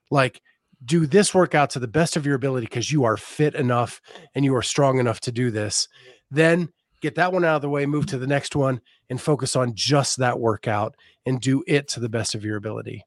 Like, 0.10 0.42
do 0.84 1.06
this 1.06 1.34
workout 1.34 1.70
to 1.72 1.80
the 1.80 1.88
best 1.88 2.18
of 2.18 2.26
your 2.26 2.36
ability 2.36 2.66
because 2.66 2.92
you 2.92 3.04
are 3.04 3.18
fit 3.18 3.56
enough 3.56 4.02
and 4.36 4.44
you 4.44 4.56
are 4.56 4.62
strong 4.62 5.00
enough 5.00 5.20
to 5.22 5.32
do 5.32 5.52
this. 5.52 5.88
Then 6.30 6.70
get 7.02 7.16
that 7.16 7.32
one 7.32 7.46
out 7.46 7.58
of 7.58 7.62
the 7.62 7.70
way, 7.70 7.86
move 7.86 8.08
to 8.08 8.18
the 8.18 8.28
next 8.28 8.56
one, 8.56 8.82
and 9.10 9.22
focus 9.22 9.56
on 9.56 9.74
just 9.76 10.18
that 10.18 10.40
workout 10.40 10.96
and 11.26 11.40
do 11.40 11.63
it 11.68 11.88
to 11.90 12.00
the 12.00 12.10
best 12.10 12.36
of 12.36 12.44
your 12.44 12.58
ability. 12.58 13.06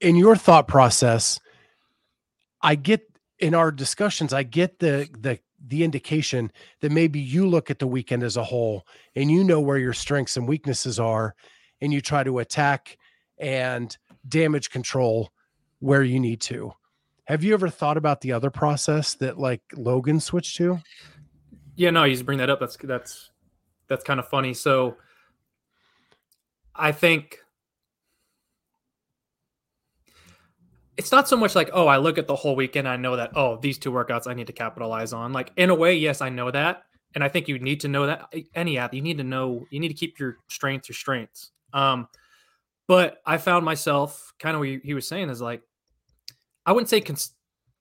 In 0.00 0.16
your 0.16 0.36
thought 0.36 0.68
process, 0.68 1.40
I 2.64 2.74
get 2.74 3.02
in 3.38 3.54
our 3.54 3.70
discussions, 3.70 4.32
I 4.32 4.42
get 4.42 4.78
the 4.78 5.08
the 5.16 5.38
the 5.66 5.84
indication 5.84 6.50
that 6.80 6.90
maybe 6.90 7.20
you 7.20 7.46
look 7.46 7.70
at 7.70 7.78
the 7.78 7.86
weekend 7.86 8.22
as 8.22 8.36
a 8.36 8.44
whole 8.44 8.86
and 9.14 9.30
you 9.30 9.44
know 9.44 9.60
where 9.60 9.78
your 9.78 9.92
strengths 9.92 10.36
and 10.36 10.48
weaknesses 10.48 10.98
are 10.98 11.34
and 11.80 11.92
you 11.92 12.00
try 12.00 12.24
to 12.24 12.38
attack 12.38 12.98
and 13.38 13.96
damage 14.28 14.70
control 14.70 15.30
where 15.78 16.02
you 16.02 16.18
need 16.18 16.40
to. 16.40 16.72
Have 17.24 17.44
you 17.44 17.54
ever 17.54 17.68
thought 17.68 17.96
about 17.96 18.20
the 18.20 18.32
other 18.32 18.50
process 18.50 19.14
that 19.14 19.38
like 19.38 19.62
Logan 19.74 20.20
switched 20.20 20.56
to? 20.56 20.80
Yeah, 21.76 21.90
no, 21.90 22.04
you 22.04 22.14
just 22.14 22.26
bring 22.26 22.38
that 22.38 22.50
up. 22.50 22.60
That's 22.60 22.76
that's 22.76 23.30
that's 23.88 24.04
kind 24.04 24.20
of 24.20 24.28
funny. 24.28 24.54
So 24.54 24.96
I 26.74 26.92
think 26.92 27.43
it's 30.96 31.12
not 31.12 31.28
so 31.28 31.36
much 31.36 31.54
like 31.54 31.70
oh 31.72 31.86
i 31.86 31.96
look 31.96 32.18
at 32.18 32.26
the 32.26 32.36
whole 32.36 32.56
weekend 32.56 32.88
i 32.88 32.96
know 32.96 33.16
that 33.16 33.30
oh 33.34 33.58
these 33.60 33.78
two 33.78 33.90
workouts 33.90 34.26
i 34.26 34.34
need 34.34 34.46
to 34.46 34.52
capitalize 34.52 35.12
on 35.12 35.32
like 35.32 35.50
in 35.56 35.70
a 35.70 35.74
way 35.74 35.94
yes 35.94 36.20
i 36.20 36.28
know 36.28 36.50
that 36.50 36.84
and 37.14 37.24
i 37.24 37.28
think 37.28 37.48
you 37.48 37.58
need 37.58 37.80
to 37.80 37.88
know 37.88 38.06
that 38.06 38.32
any 38.54 38.78
app 38.78 38.94
you 38.94 39.02
need 39.02 39.18
to 39.18 39.24
know 39.24 39.64
you 39.70 39.80
need 39.80 39.88
to 39.88 39.94
keep 39.94 40.18
your 40.18 40.38
strengths 40.48 40.88
your 40.88 40.94
strengths 40.94 41.50
um 41.72 42.08
but 42.86 43.18
i 43.26 43.36
found 43.36 43.64
myself 43.64 44.32
kind 44.38 44.54
of 44.54 44.60
what 44.60 44.68
he 44.68 44.94
was 44.94 45.06
saying 45.06 45.28
is 45.30 45.40
like 45.40 45.62
i 46.66 46.72
wouldn't 46.72 46.88
say 46.88 47.00
cons- 47.00 47.34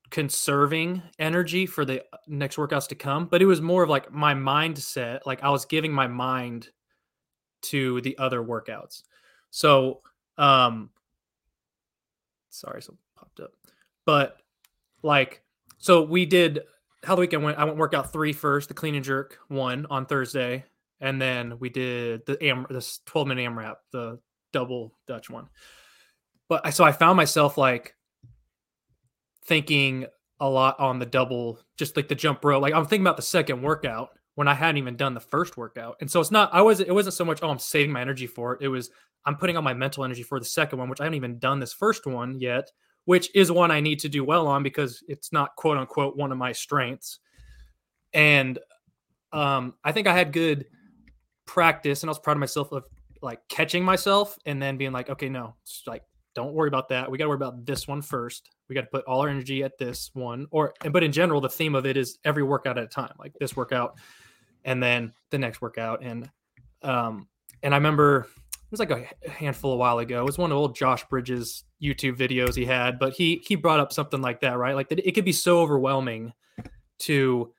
conserving 0.09 1.01
energy 1.17 1.65
for 1.65 1.85
the 1.85 2.01
uh, 2.01 2.17
next 2.27 2.55
workouts 2.55 2.87
to 2.87 2.95
come 2.95 3.25
but 3.25 3.41
it 3.41 3.45
was 3.45 3.61
more 3.61 3.83
of 3.83 3.89
like 3.89 4.11
my 4.11 4.33
mindset 4.33 5.19
like 5.25 5.43
i 5.43 5.49
was 5.49 5.65
giving 5.65 5.91
my 5.91 6.07
mind 6.07 6.69
to 7.61 8.01
the 8.01 8.17
other 8.17 8.43
workouts 8.43 9.03
so 9.49 10.01
um 10.37 10.89
sorry, 12.53 12.81
so. 12.81 12.95
But 14.05 14.37
like, 15.01 15.41
so 15.77 16.03
we 16.03 16.25
did 16.25 16.61
how 17.03 17.15
the 17.15 17.21
weekend 17.21 17.43
went. 17.43 17.57
I 17.57 17.65
went 17.65 17.77
workout 17.77 18.11
three 18.11 18.33
first, 18.33 18.67
the 18.67 18.73
clean 18.73 18.95
and 18.95 19.03
jerk 19.03 19.37
one 19.47 19.85
on 19.89 20.05
Thursday, 20.05 20.65
and 21.01 21.21
then 21.21 21.59
we 21.59 21.69
did 21.69 22.25
the 22.25 22.41
am 22.43 22.65
this 22.69 22.99
12 23.05 23.27
minute 23.27 23.49
AMRAP, 23.49 23.75
the 23.91 24.19
double 24.51 24.93
Dutch 25.07 25.29
one. 25.29 25.49
But 26.47 26.65
I 26.65 26.69
so 26.69 26.83
I 26.83 26.91
found 26.91 27.17
myself 27.17 27.57
like 27.57 27.95
thinking 29.45 30.05
a 30.39 30.49
lot 30.49 30.79
on 30.79 30.99
the 30.99 31.05
double, 31.05 31.59
just 31.77 31.95
like 31.95 32.07
the 32.07 32.15
jump 32.15 32.43
rope. 32.43 32.61
Like 32.61 32.73
I'm 32.73 32.85
thinking 32.85 33.05
about 33.05 33.17
the 33.17 33.23
second 33.23 33.61
workout 33.61 34.09
when 34.35 34.47
I 34.47 34.53
hadn't 34.53 34.77
even 34.77 34.95
done 34.95 35.13
the 35.13 35.19
first 35.19 35.57
workout. 35.57 35.97
And 36.01 36.09
so 36.09 36.19
it's 36.19 36.31
not 36.31 36.53
I 36.53 36.61
wasn't 36.61 36.89
it 36.89 36.93
wasn't 36.93 37.15
so 37.15 37.25
much, 37.25 37.39
oh, 37.41 37.49
I'm 37.49 37.59
saving 37.59 37.91
my 37.91 38.01
energy 38.01 38.27
for 38.27 38.53
it. 38.53 38.61
It 38.61 38.67
was 38.67 38.89
I'm 39.25 39.35
putting 39.35 39.57
on 39.57 39.63
my 39.63 39.73
mental 39.73 40.03
energy 40.03 40.23
for 40.23 40.39
the 40.39 40.45
second 40.45 40.79
one, 40.79 40.89
which 40.89 41.01
I 41.01 41.05
haven't 41.05 41.15
even 41.15 41.39
done 41.39 41.59
this 41.59 41.73
first 41.73 42.05
one 42.05 42.39
yet, 42.39 42.69
which 43.05 43.29
is 43.35 43.51
one 43.51 43.71
I 43.71 43.79
need 43.79 43.99
to 43.99 44.09
do 44.09 44.23
well 44.23 44.47
on 44.47 44.63
because 44.63 45.03
it's 45.07 45.31
not 45.31 45.55
quote 45.55 45.77
unquote 45.77 46.15
one 46.15 46.31
of 46.31 46.37
my 46.37 46.51
strengths. 46.51 47.19
And 48.13 48.59
um, 49.31 49.73
I 49.83 49.91
think 49.91 50.07
I 50.07 50.13
had 50.13 50.31
good 50.31 50.65
practice, 51.45 52.03
and 52.03 52.09
I 52.09 52.11
was 52.11 52.19
proud 52.19 52.37
of 52.37 52.39
myself 52.39 52.71
of 52.71 52.85
like 53.21 53.39
catching 53.49 53.83
myself 53.83 54.37
and 54.45 54.61
then 54.61 54.77
being 54.77 54.91
like, 54.91 55.09
okay, 55.09 55.29
no, 55.29 55.55
like 55.87 56.03
don't 56.35 56.53
worry 56.53 56.67
about 56.67 56.89
that. 56.89 57.09
We 57.09 57.17
got 57.17 57.25
to 57.25 57.29
worry 57.29 57.37
about 57.37 57.65
this 57.65 57.87
one 57.87 58.01
first. 58.01 58.49
We 58.67 58.75
got 58.75 58.81
to 58.81 58.87
put 58.87 59.05
all 59.05 59.21
our 59.21 59.29
energy 59.29 59.63
at 59.63 59.77
this 59.77 60.09
one. 60.13 60.47
Or, 60.51 60.73
but 60.91 61.03
in 61.03 61.11
general, 61.11 61.41
the 61.41 61.49
theme 61.49 61.75
of 61.75 61.85
it 61.85 61.95
is 61.95 62.17
every 62.25 62.43
workout 62.43 62.77
at 62.77 62.83
a 62.83 62.87
time, 62.87 63.13
like 63.19 63.33
this 63.39 63.55
workout, 63.55 63.97
and 64.65 64.81
then 64.81 65.13
the 65.29 65.37
next 65.37 65.61
workout. 65.61 66.03
And, 66.03 66.29
um, 66.81 67.27
and 67.61 67.73
I 67.73 67.77
remember 67.77 68.27
was 68.73 68.79
like 68.79 68.91
a 68.91 69.29
handful 69.29 69.73
a 69.73 69.77
while 69.77 69.99
ago. 69.99 70.19
It 70.19 70.25
was 70.25 70.37
one 70.37 70.51
of 70.51 70.57
old 70.57 70.75
Josh 70.75 71.05
Bridges 71.07 71.63
YouTube 71.81 72.17
videos 72.17 72.55
he 72.55 72.65
had, 72.65 72.97
but 72.97 73.13
he 73.13 73.41
he 73.45 73.55
brought 73.55 73.79
up 73.79 73.93
something 73.93 74.21
like 74.21 74.41
that, 74.41 74.57
right? 74.57 74.75
Like 74.75 74.89
that 74.89 74.99
it 74.99 75.13
could 75.13 75.25
be 75.25 75.31
so 75.31 75.59
overwhelming 75.59 76.33
to 76.99 77.53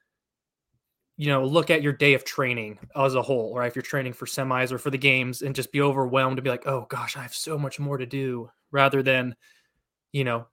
you 1.16 1.29
know 1.29 1.44
look 1.44 1.70
at 1.70 1.83
your 1.83 1.92
day 1.92 2.14
of 2.14 2.24
training 2.24 2.79
as 2.96 3.14
a 3.14 3.22
whole 3.22 3.55
right 3.57 3.68
if 3.68 3.77
you're 3.77 3.83
training 3.83 4.12
for 4.12 4.27
semis 4.27 4.72
or 4.72 4.79
for 4.79 4.90
the 4.90 4.98
games 4.98 5.42
and 5.42 5.55
just 5.55 5.70
be 5.70 5.81
overwhelmed 5.81 6.37
to 6.37 6.42
be 6.42 6.50
like 6.50 6.66
oh 6.66 6.87
gosh 6.88 7.16
i 7.16 7.22
have 7.22 7.35
so 7.35 7.57
much 7.57 7.79
more 7.79 7.96
to 7.96 8.07
do 8.07 8.50
rather 8.72 9.03
than 9.03 9.35
you 10.12 10.24
know 10.24 10.46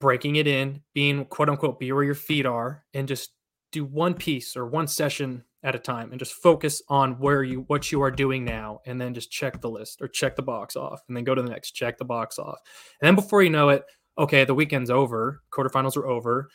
breaking 0.00 0.36
it 0.36 0.46
in 0.46 0.82
being 0.92 1.24
quote 1.24 1.48
unquote 1.48 1.78
be 1.78 1.92
where 1.92 2.04
your 2.04 2.14
feet 2.14 2.44
are 2.44 2.84
and 2.92 3.08
just 3.08 3.30
do 3.70 3.84
one 3.84 4.12
piece 4.12 4.54
or 4.54 4.66
one 4.66 4.86
session 4.86 5.44
at 5.64 5.74
a 5.74 5.78
time 5.78 6.10
and 6.10 6.18
just 6.18 6.32
focus 6.32 6.82
on 6.88 7.18
where 7.20 7.42
you 7.42 7.60
what 7.68 7.92
you 7.92 8.02
are 8.02 8.10
doing 8.10 8.44
now 8.44 8.80
and 8.84 9.00
then 9.00 9.14
just 9.14 9.30
check 9.30 9.60
the 9.60 9.70
list 9.70 10.02
or 10.02 10.08
check 10.08 10.34
the 10.34 10.42
box 10.42 10.74
off 10.74 11.00
and 11.06 11.16
then 11.16 11.24
go 11.24 11.34
to 11.34 11.42
the 11.42 11.50
next 11.50 11.72
check 11.72 11.98
the 11.98 12.04
box 12.04 12.38
off 12.38 12.58
and 13.00 13.06
then 13.06 13.14
before 13.14 13.42
you 13.42 13.50
know 13.50 13.68
it 13.68 13.84
okay 14.18 14.44
the 14.44 14.54
weekend's 14.54 14.90
over 14.90 15.40
quarterfinals 15.52 15.96
are 15.96 16.06
over 16.06 16.48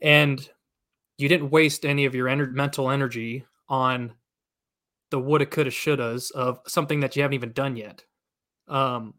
and 0.00 0.48
you 1.18 1.28
didn't 1.28 1.50
waste 1.50 1.84
any 1.84 2.04
of 2.06 2.14
your 2.14 2.26
ener- 2.26 2.52
mental 2.52 2.90
energy 2.90 3.44
on 3.68 4.12
the 5.10 5.18
woulda, 5.18 5.46
coulda, 5.46 5.70
shouldas 5.70 6.30
of 6.32 6.60
something 6.66 7.00
that 7.00 7.16
you 7.16 7.22
haven't 7.22 7.34
even 7.34 7.52
done 7.52 7.76
yet. 7.76 8.04
Um, 8.68 9.14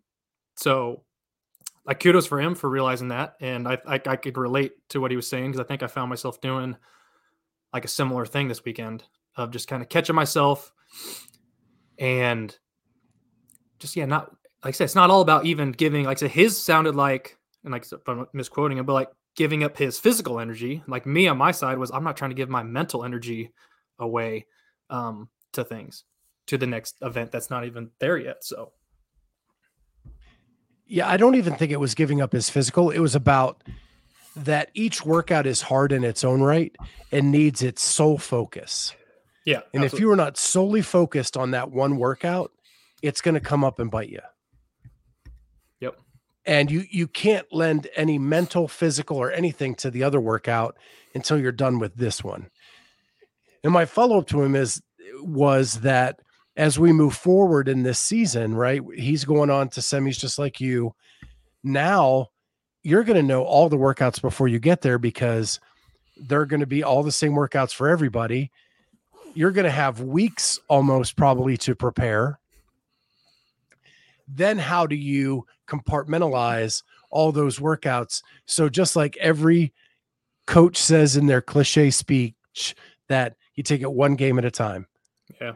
so, 0.56 1.04
like, 1.86 2.00
kudos 2.00 2.28
for 2.28 2.40
him 2.40 2.56
for 2.56 2.70
realizing 2.70 3.10
that, 3.10 3.36
and 3.42 3.68
I 3.68 3.80
I, 3.86 4.02
I 4.06 4.16
could 4.16 4.38
relate 4.38 4.74
to 4.90 5.02
what 5.02 5.12
he 5.12 5.18
was 5.18 5.28
saying 5.28 5.52
because 5.52 5.64
I 5.64 5.68
think 5.68 5.84
I 5.84 5.88
found 5.88 6.10
myself 6.10 6.40
doing 6.42 6.78
like 7.74 7.86
a 7.86 7.90
similar 7.90 8.26
thing 8.26 8.48
this 8.48 8.64
weekend 8.64 9.04
of 9.40 9.52
just 9.52 9.68
kind 9.68 9.82
of 9.82 9.90
catching 9.90 10.16
myself 10.16 10.74
and 11.98 12.56
just 13.80 13.96
yeah, 13.96 14.06
not 14.06 14.32
like 14.64 14.74
I 14.74 14.78
said, 14.78 14.84
it's 14.86 14.96
not 14.96 15.10
all 15.10 15.22
about 15.22 15.46
even 15.46 15.72
giving. 15.72 16.06
Like 16.06 16.18
I 16.18 16.20
said, 16.20 16.32
his 16.32 16.62
sounded 16.62 16.96
like, 16.96 17.38
and 17.64 17.72
like 17.72 17.86
I'm 18.08 18.28
misquoting 18.34 18.78
him, 18.78 18.86
but 18.86 18.94
like 18.94 19.10
giving 19.36 19.64
up 19.64 19.78
his 19.78 19.98
physical 19.98 20.40
energy. 20.40 20.84
Like 20.88 21.06
me 21.06 21.28
on 21.28 21.38
my 21.38 21.52
side 21.52 21.78
was 21.78 21.92
I'm 21.92 22.04
not 22.04 22.18
trying 22.18 22.32
to 22.32 22.36
give 22.36 22.50
my 22.50 22.64
mental 22.64 23.06
energy 23.06 23.54
away 23.98 24.46
um, 24.90 25.30
to 25.54 25.64
things 25.64 26.04
to 26.48 26.58
the 26.58 26.68
next 26.68 26.98
event 27.02 27.32
that's 27.32 27.50
not 27.50 27.66
even 27.66 27.92
there 28.00 28.18
yet. 28.18 28.44
So 28.44 28.74
yeah, 30.86 31.08
I 31.08 31.16
don't 31.16 31.36
even 31.36 31.56
think 31.56 31.72
it 31.72 31.80
was 31.80 31.96
giving 31.96 32.20
up 32.20 32.34
his 32.34 32.50
physical. 32.50 32.90
It 32.90 33.00
was 33.00 33.16
about 33.16 33.64
that 34.36 34.72
each 34.74 35.06
workout 35.06 35.46
is 35.46 35.62
hard 35.62 35.92
in 35.92 36.04
its 36.04 36.24
own 36.24 36.42
right 36.42 36.76
and 37.12 37.32
needs 37.32 37.62
its 37.62 37.82
sole 37.82 38.18
focus. 38.18 38.94
Yeah. 39.46 39.62
And 39.74 39.84
absolutely. 39.84 39.98
if 39.98 40.00
you 40.02 40.12
are 40.12 40.16
not 40.16 40.38
solely 40.38 40.82
focused 40.82 41.38
on 41.38 41.52
that 41.52 41.72
one 41.72 41.98
workout, 41.98 42.52
it's 43.02 43.22
going 43.22 43.36
to 43.36 43.40
come 43.42 43.64
up 43.64 43.80
and 43.80 43.90
bite 43.90 44.10
you 44.10 44.20
Yep. 45.80 45.96
and 46.46 46.70
you 46.70 46.84
you 46.90 47.08
can't 47.08 47.46
lend 47.52 47.88
any 47.96 48.18
mental 48.20 48.68
physical 48.68 49.18
or 49.18 49.32
anything 49.32 49.76
to 49.76 49.90
the 49.90 50.04
other 50.04 50.20
workout 50.20 50.76
until 51.16 51.40
you're 51.40 51.52
done 51.54 51.80
with 51.80 51.96
this 51.96 52.24
one 52.24 52.50
and 53.64 53.74
my 53.74 53.86
follow-up 53.86 54.28
to 54.28 54.42
him 54.42 54.56
is 54.56 54.82
was 55.22 55.80
that 55.82 56.20
as 56.58 56.78
we 56.78 56.92
move 56.92 57.16
forward 57.16 57.70
in 57.70 57.84
this 57.84 58.00
season 58.00 58.54
right 58.54 58.82
he's 58.96 59.24
going 59.24 59.50
on 59.50 59.70
to 59.70 59.80
semis 59.80 60.20
just 60.20 60.38
like 60.38 60.60
you 60.60 60.94
now 61.64 62.28
you're 62.84 63.04
going 63.04 63.16
to 63.20 63.24
know 63.24 63.44
all 63.44 63.70
the 63.70 63.78
workouts 63.78 64.22
before 64.22 64.48
you 64.50 64.60
get 64.60 64.82
there 64.82 64.98
because 64.98 65.60
they're 66.28 66.46
going 66.46 66.60
to 66.60 66.66
be 66.68 66.84
all 66.84 67.04
the 67.04 67.12
same 67.12 67.32
workouts 67.32 67.74
for 67.74 67.88
everybody 67.88 68.52
you're 69.34 69.52
going 69.52 69.66
to 69.66 69.72
have 69.72 70.02
weeks 70.02 70.60
almost 70.68 71.16
probably 71.16 71.58
to 71.58 71.76
prepare. 71.76 72.40
Then 74.28 74.58
how 74.58 74.86
do 74.86 74.96
you 74.96 75.46
compartmentalize 75.68 76.84
all 77.10 77.32
those 77.32 77.60
workouts? 77.60 78.22
So 78.46 78.70
just 78.70 78.96
like 78.96 79.18
every 79.18 79.74
coach 80.46 80.78
says 80.78 81.18
in 81.18 81.26
their 81.26 81.42
cliche 81.42 81.90
speech 81.90 82.76
that 83.08 83.36
you 83.56 83.64
take 83.64 83.82
it 83.82 83.92
one 83.92 84.16
game 84.16 84.38
at 84.38 84.46
a 84.46 84.52
time. 84.52 84.88
Yeah. 85.42 85.54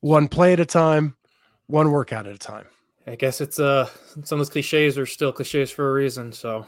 One 0.00 0.28
play 0.28 0.52
at 0.52 0.60
a 0.60 0.66
time 0.66 1.16
one 1.66 1.90
workout 1.90 2.26
at 2.26 2.34
a 2.34 2.38
time. 2.38 2.66
I 3.06 3.14
guess 3.14 3.40
it's 3.40 3.58
uh 3.58 3.88
some 4.24 4.40
of 4.40 4.46
those 4.46 4.50
cliches 4.50 4.98
are 4.98 5.06
still 5.06 5.32
cliches 5.32 5.70
for 5.70 5.88
a 5.88 5.92
reason 5.92 6.32
so 6.32 6.66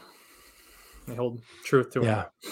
they 1.07 1.15
hold 1.15 1.41
truth 1.63 1.91
to 1.91 2.01
yeah. 2.01 2.21
it. 2.21 2.29
Yeah 2.43 2.49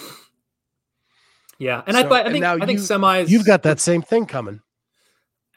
and 1.86 1.96
so, 1.96 2.08
i, 2.12 2.24
I 2.24 2.32
think 2.32 2.44
i 2.44 2.58
think 2.58 2.80
you, 2.80 2.84
semis 2.84 3.28
you've 3.28 3.46
got 3.46 3.62
that 3.62 3.78
same 3.78 4.02
thing 4.02 4.26
coming 4.26 4.60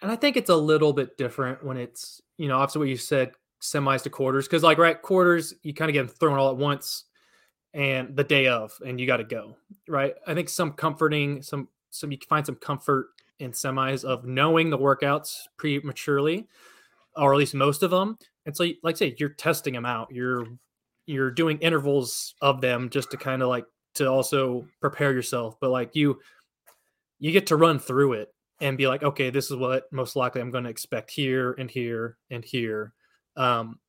and 0.03 0.11
I 0.11 0.17
think 0.17 0.35
it's 0.35 0.49
a 0.49 0.55
little 0.55 0.91
bit 0.91 1.17
different 1.17 1.63
when 1.63 1.77
it's, 1.77 2.21
you 2.37 2.49
know, 2.49 2.57
obviously 2.57 2.79
what 2.79 2.89
you 2.89 2.97
said, 2.97 3.31
semis 3.61 4.03
to 4.03 4.09
quarters. 4.09 4.49
Cause 4.49 4.61
like 4.61 4.77
right, 4.77 5.01
quarters, 5.01 5.53
you 5.63 5.73
kind 5.73 5.89
of 5.89 5.93
get 5.93 6.05
them 6.05 6.15
thrown 6.15 6.37
all 6.37 6.51
at 6.51 6.57
once 6.57 7.05
and 7.73 8.13
the 8.13 8.25
day 8.25 8.47
of, 8.47 8.77
and 8.85 8.99
you 8.99 9.07
got 9.07 9.17
to 9.17 9.23
go. 9.23 9.55
Right. 9.87 10.13
I 10.27 10.33
think 10.33 10.49
some 10.49 10.73
comforting, 10.73 11.41
some 11.41 11.69
some 11.89 12.11
you 12.11 12.17
can 12.17 12.27
find 12.27 12.45
some 12.45 12.55
comfort 12.55 13.07
in 13.39 13.51
semis 13.51 14.03
of 14.03 14.25
knowing 14.25 14.69
the 14.69 14.77
workouts 14.77 15.35
prematurely, 15.57 16.47
or 17.15 17.33
at 17.33 17.37
least 17.37 17.53
most 17.53 17.81
of 17.81 17.89
them. 17.89 18.17
And 18.45 18.55
so 18.55 18.65
like 18.83 18.95
I 18.95 18.97
say, 18.97 19.15
you're 19.19 19.29
testing 19.29 19.73
them 19.73 19.85
out. 19.85 20.09
You're 20.11 20.47
you're 21.05 21.31
doing 21.31 21.59
intervals 21.59 22.35
of 22.41 22.59
them 22.59 22.89
just 22.89 23.09
to 23.11 23.17
kind 23.17 23.41
of 23.41 23.47
like 23.47 23.65
to 23.95 24.07
also 24.07 24.67
prepare 24.81 25.13
yourself. 25.13 25.57
But 25.59 25.71
like 25.71 25.95
you 25.95 26.19
you 27.19 27.31
get 27.31 27.47
to 27.47 27.55
run 27.55 27.79
through 27.79 28.13
it 28.13 28.33
and 28.59 28.77
be 28.77 28.87
like, 28.87 29.03
okay, 29.03 29.29
this 29.29 29.49
is 29.51 29.57
what 29.57 29.91
most 29.91 30.15
likely 30.15 30.41
I'm 30.41 30.51
going 30.51 30.63
to 30.63 30.69
expect 30.69 31.11
here 31.11 31.53
and 31.53 31.69
here 31.69 32.17
and 32.29 32.43
here. 32.43 32.93
Um, 33.35 33.79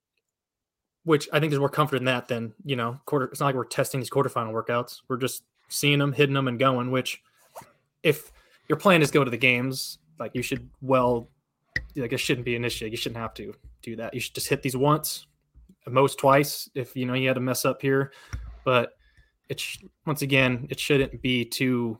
which 1.04 1.28
I 1.32 1.38
think 1.38 1.50
there's 1.50 1.60
more 1.60 1.68
comfort 1.68 1.96
in 1.96 2.06
that 2.06 2.28
than, 2.28 2.54
you 2.64 2.76
know, 2.76 2.98
quarter. 3.04 3.26
It's 3.26 3.40
not 3.40 3.46
like 3.46 3.54
we're 3.54 3.66
testing 3.66 4.00
these 4.00 4.10
quarterfinal 4.10 4.52
workouts. 4.52 5.00
We're 5.08 5.18
just 5.18 5.44
seeing 5.68 5.98
them, 5.98 6.12
hitting 6.12 6.34
them, 6.34 6.48
and 6.48 6.58
going. 6.58 6.90
Which, 6.90 7.22
if 8.02 8.32
your 8.68 8.78
plan 8.78 9.02
is 9.02 9.10
go 9.10 9.22
to 9.22 9.30
the 9.30 9.36
games, 9.36 9.98
like 10.18 10.34
you 10.34 10.42
should 10.42 10.68
well, 10.80 11.28
like 11.94 12.12
it 12.12 12.18
shouldn't 12.18 12.46
be 12.46 12.56
an 12.56 12.64
issue. 12.64 12.86
You 12.86 12.96
shouldn't 12.96 13.20
have 13.20 13.34
to 13.34 13.52
do 13.82 13.96
that. 13.96 14.14
You 14.14 14.20
should 14.20 14.34
just 14.34 14.48
hit 14.48 14.62
these 14.62 14.76
once, 14.76 15.26
most 15.86 16.18
twice, 16.18 16.70
if 16.74 16.96
you 16.96 17.04
know 17.04 17.14
you 17.14 17.28
had 17.28 17.34
to 17.34 17.40
mess 17.40 17.64
up 17.64 17.82
here. 17.82 18.12
But 18.64 18.92
it's 19.54 19.78
once 20.04 20.22
again, 20.22 20.66
it 20.70 20.80
shouldn't 20.80 21.22
be 21.22 21.44
too 21.44 21.98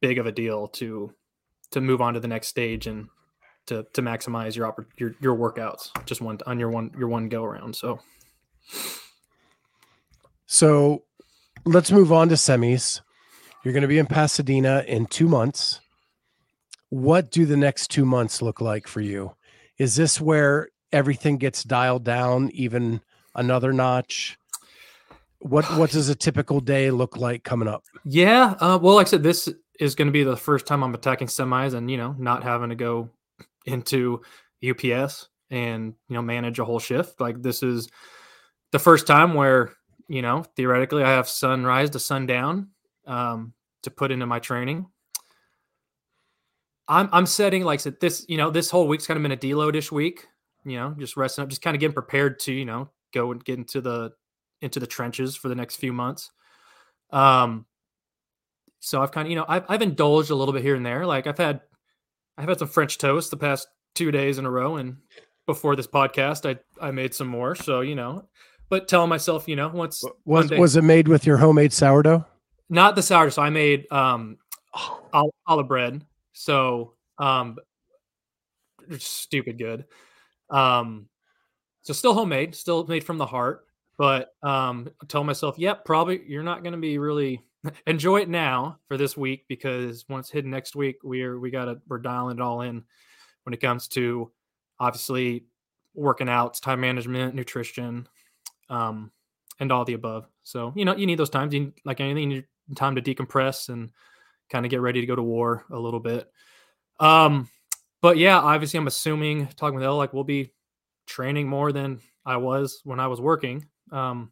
big 0.00 0.18
of 0.18 0.26
a 0.26 0.32
deal 0.32 0.68
to 0.68 1.12
to 1.70 1.80
move 1.80 2.00
on 2.00 2.14
to 2.14 2.20
the 2.20 2.28
next 2.28 2.48
stage 2.48 2.86
and 2.86 3.08
to 3.66 3.84
to 3.92 4.02
maximize 4.02 4.56
your 4.56 4.74
your 4.96 5.14
your 5.20 5.36
workouts 5.36 5.90
just 6.06 6.20
one 6.20 6.38
on 6.46 6.58
your 6.58 6.70
one 6.70 6.90
your 6.98 7.08
one 7.08 7.28
go 7.28 7.44
around. 7.44 7.76
So 7.76 8.00
so 10.46 11.04
let's 11.64 11.92
move 11.92 12.10
on 12.12 12.28
to 12.30 12.34
semis. 12.34 13.00
You're 13.62 13.74
going 13.74 13.82
to 13.82 13.88
be 13.88 13.98
in 13.98 14.06
Pasadena 14.06 14.84
in 14.86 15.06
2 15.06 15.26
months. 15.26 15.80
What 16.90 17.30
do 17.30 17.46
the 17.46 17.56
next 17.56 17.90
2 17.90 18.04
months 18.04 18.42
look 18.42 18.60
like 18.60 18.86
for 18.86 19.00
you? 19.00 19.34
Is 19.78 19.96
this 19.96 20.20
where 20.20 20.68
everything 20.92 21.38
gets 21.38 21.64
dialed 21.64 22.04
down 22.04 22.50
even 22.52 23.00
another 23.34 23.72
notch? 23.72 24.38
What 25.44 25.66
what 25.76 25.90
does 25.90 26.08
a 26.08 26.14
typical 26.14 26.58
day 26.58 26.90
look 26.90 27.18
like 27.18 27.44
coming 27.44 27.68
up? 27.68 27.84
Yeah, 28.06 28.54
uh, 28.60 28.78
well, 28.80 28.94
like 28.94 29.08
I 29.08 29.10
said, 29.10 29.22
this 29.22 29.46
is 29.78 29.94
going 29.94 30.06
to 30.06 30.12
be 30.12 30.24
the 30.24 30.38
first 30.38 30.64
time 30.64 30.82
I'm 30.82 30.94
attacking 30.94 31.26
semis 31.26 31.74
and, 31.74 31.90
you 31.90 31.98
know, 31.98 32.14
not 32.18 32.42
having 32.42 32.70
to 32.70 32.74
go 32.74 33.10
into 33.66 34.22
UPS 34.66 35.28
and, 35.50 35.92
you 36.08 36.14
know, 36.14 36.22
manage 36.22 36.60
a 36.60 36.64
whole 36.64 36.78
shift. 36.78 37.20
Like 37.20 37.42
this 37.42 37.62
is 37.62 37.90
the 38.72 38.78
first 38.78 39.06
time 39.06 39.34
where, 39.34 39.72
you 40.08 40.22
know, 40.22 40.44
theoretically 40.56 41.02
I 41.02 41.10
have 41.10 41.28
sunrise 41.28 41.90
to 41.90 41.98
sundown 41.98 42.70
um, 43.06 43.52
to 43.82 43.90
put 43.90 44.12
into 44.12 44.24
my 44.24 44.38
training. 44.38 44.86
I'm, 46.88 47.10
I'm 47.12 47.26
setting 47.26 47.64
like 47.64 47.80
said 47.80 48.00
this, 48.00 48.24
you 48.30 48.38
know, 48.38 48.50
this 48.50 48.70
whole 48.70 48.88
week's 48.88 49.06
kind 49.06 49.18
of 49.18 49.22
been 49.22 49.32
a 49.32 49.36
deloadish 49.36 49.92
week, 49.92 50.26
you 50.64 50.78
know, 50.78 50.94
just 50.98 51.18
resting 51.18 51.42
up, 51.42 51.50
just 51.50 51.60
kind 51.60 51.76
of 51.76 51.80
getting 51.80 51.92
prepared 51.92 52.38
to, 52.40 52.52
you 52.54 52.64
know, 52.64 52.88
go 53.12 53.30
and 53.30 53.44
get 53.44 53.58
into 53.58 53.82
the, 53.82 54.12
into 54.60 54.80
the 54.80 54.86
trenches 54.86 55.36
for 55.36 55.48
the 55.48 55.54
next 55.54 55.76
few 55.76 55.92
months. 55.92 56.30
Um, 57.10 57.66
so 58.80 59.02
I've 59.02 59.12
kind 59.12 59.26
of, 59.26 59.30
you 59.30 59.36
know, 59.36 59.44
I've, 59.48 59.64
I've 59.68 59.82
indulged 59.82 60.30
a 60.30 60.34
little 60.34 60.52
bit 60.54 60.62
here 60.62 60.74
and 60.74 60.84
there. 60.84 61.06
Like 61.06 61.26
I've 61.26 61.38
had, 61.38 61.60
I've 62.36 62.48
had 62.48 62.58
some 62.58 62.68
French 62.68 62.98
toast 62.98 63.30
the 63.30 63.36
past 63.36 63.68
two 63.94 64.10
days 64.10 64.38
in 64.38 64.46
a 64.46 64.50
row. 64.50 64.76
And 64.76 64.96
before 65.46 65.76
this 65.76 65.86
podcast, 65.86 66.48
I, 66.48 66.58
I 66.84 66.90
made 66.90 67.14
some 67.14 67.28
more. 67.28 67.54
So, 67.54 67.80
you 67.80 67.94
know, 67.94 68.28
but 68.68 68.88
telling 68.88 69.08
myself, 69.08 69.46
you 69.48 69.56
know, 69.56 69.68
once 69.68 70.04
was, 70.24 70.48
day, 70.48 70.58
was 70.58 70.76
it 70.76 70.84
made 70.84 71.08
with 71.08 71.26
your 71.26 71.36
homemade 71.36 71.72
sourdough? 71.72 72.26
Not 72.68 72.96
the 72.96 73.02
sourdough. 73.02 73.30
So 73.30 73.42
I 73.42 73.50
made, 73.50 73.86
um, 73.92 74.38
olive 75.46 75.68
bread. 75.68 76.04
So, 76.32 76.94
um, 77.18 77.58
stupid 78.98 79.58
good. 79.58 79.84
Um, 80.50 81.08
so 81.82 81.92
still 81.92 82.14
homemade, 82.14 82.54
still 82.54 82.86
made 82.86 83.04
from 83.04 83.18
the 83.18 83.26
heart. 83.26 83.64
But 83.96 84.34
um, 84.42 84.90
I 85.02 85.06
told 85.06 85.26
myself, 85.26 85.56
yep, 85.58 85.78
yeah, 85.78 85.82
probably 85.84 86.22
you're 86.26 86.42
not 86.42 86.62
going 86.62 86.72
to 86.72 86.78
be 86.78 86.98
really 86.98 87.44
enjoy 87.86 88.20
it 88.20 88.28
now 88.28 88.78
for 88.88 88.96
this 88.96 89.16
week 89.16 89.44
because 89.48 90.04
once 90.08 90.30
hidden 90.30 90.50
next 90.50 90.74
week, 90.74 90.96
we're 91.02 91.38
we 91.38 91.50
got 91.50 91.66
to 91.66 91.78
we're 91.88 91.98
dialing 91.98 92.38
it 92.38 92.42
all 92.42 92.62
in 92.62 92.82
when 93.44 93.54
it 93.54 93.60
comes 93.60 93.88
to 93.88 94.30
obviously 94.80 95.44
working 95.94 96.28
out, 96.28 96.60
time 96.60 96.80
management, 96.80 97.34
nutrition, 97.34 98.08
um, 98.68 99.12
and 99.60 99.70
all 99.70 99.84
the 99.84 99.94
above. 99.94 100.26
So 100.42 100.72
you 100.74 100.84
know 100.84 100.96
you 100.96 101.06
need 101.06 101.18
those 101.18 101.30
times. 101.30 101.54
You, 101.54 101.72
like 101.84 102.00
anything, 102.00 102.30
you 102.30 102.36
need 102.68 102.76
time 102.76 102.96
to 102.96 103.02
decompress 103.02 103.68
and 103.68 103.90
kind 104.50 104.66
of 104.66 104.70
get 104.70 104.80
ready 104.80 105.00
to 105.00 105.06
go 105.06 105.14
to 105.14 105.22
war 105.22 105.64
a 105.70 105.78
little 105.78 106.00
bit. 106.00 106.30
Um, 107.00 107.48
but 108.02 108.18
yeah, 108.18 108.38
obviously, 108.38 108.78
I'm 108.78 108.86
assuming 108.86 109.46
talking 109.56 109.76
with 109.76 109.84
Elle, 109.84 109.96
like 109.96 110.12
we'll 110.12 110.24
be 110.24 110.52
training 111.06 111.48
more 111.48 111.72
than 111.72 112.00
I 112.26 112.36
was 112.36 112.80
when 112.84 113.00
I 113.00 113.06
was 113.06 113.20
working. 113.20 113.66
Um, 113.92 114.30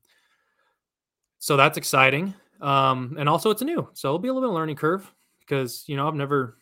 so 1.39 1.57
that's 1.57 1.79
exciting. 1.79 2.35
Um, 2.61 3.17
and 3.19 3.29
also 3.29 3.51
it's 3.51 3.63
new, 3.63 3.89
so 3.95 4.09
it'll 4.09 4.19
be 4.19 4.29
a 4.29 4.33
little 4.33 4.49
bit 4.49 4.53
of 4.53 4.55
learning 4.55 4.77
curve 4.77 5.13
because 5.41 5.85
you 5.89 5.97
know 5.97 6.07
I've 6.07 6.15
never 6.15 6.57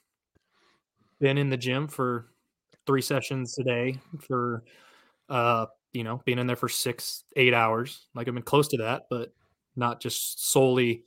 been 1.21 1.39
in 1.39 1.51
the 1.51 1.57
gym 1.57 1.87
for 1.87 2.29
three 2.87 3.03
sessions 3.03 3.59
a 3.59 3.63
day 3.63 3.99
for 4.27 4.65
uh 5.29 5.67
you 5.93 6.03
know 6.03 6.23
being 6.25 6.39
in 6.39 6.47
there 6.47 6.57
for 6.57 6.69
six 6.69 7.25
eight 7.37 7.55
hours. 7.55 8.07
Like 8.15 8.27
i've 8.27 8.35
been 8.35 8.43
close 8.43 8.69
to 8.69 8.79
that 8.79 9.03
but 9.11 9.33
not 9.77 10.01
just 10.01 10.51
solely 10.51 11.05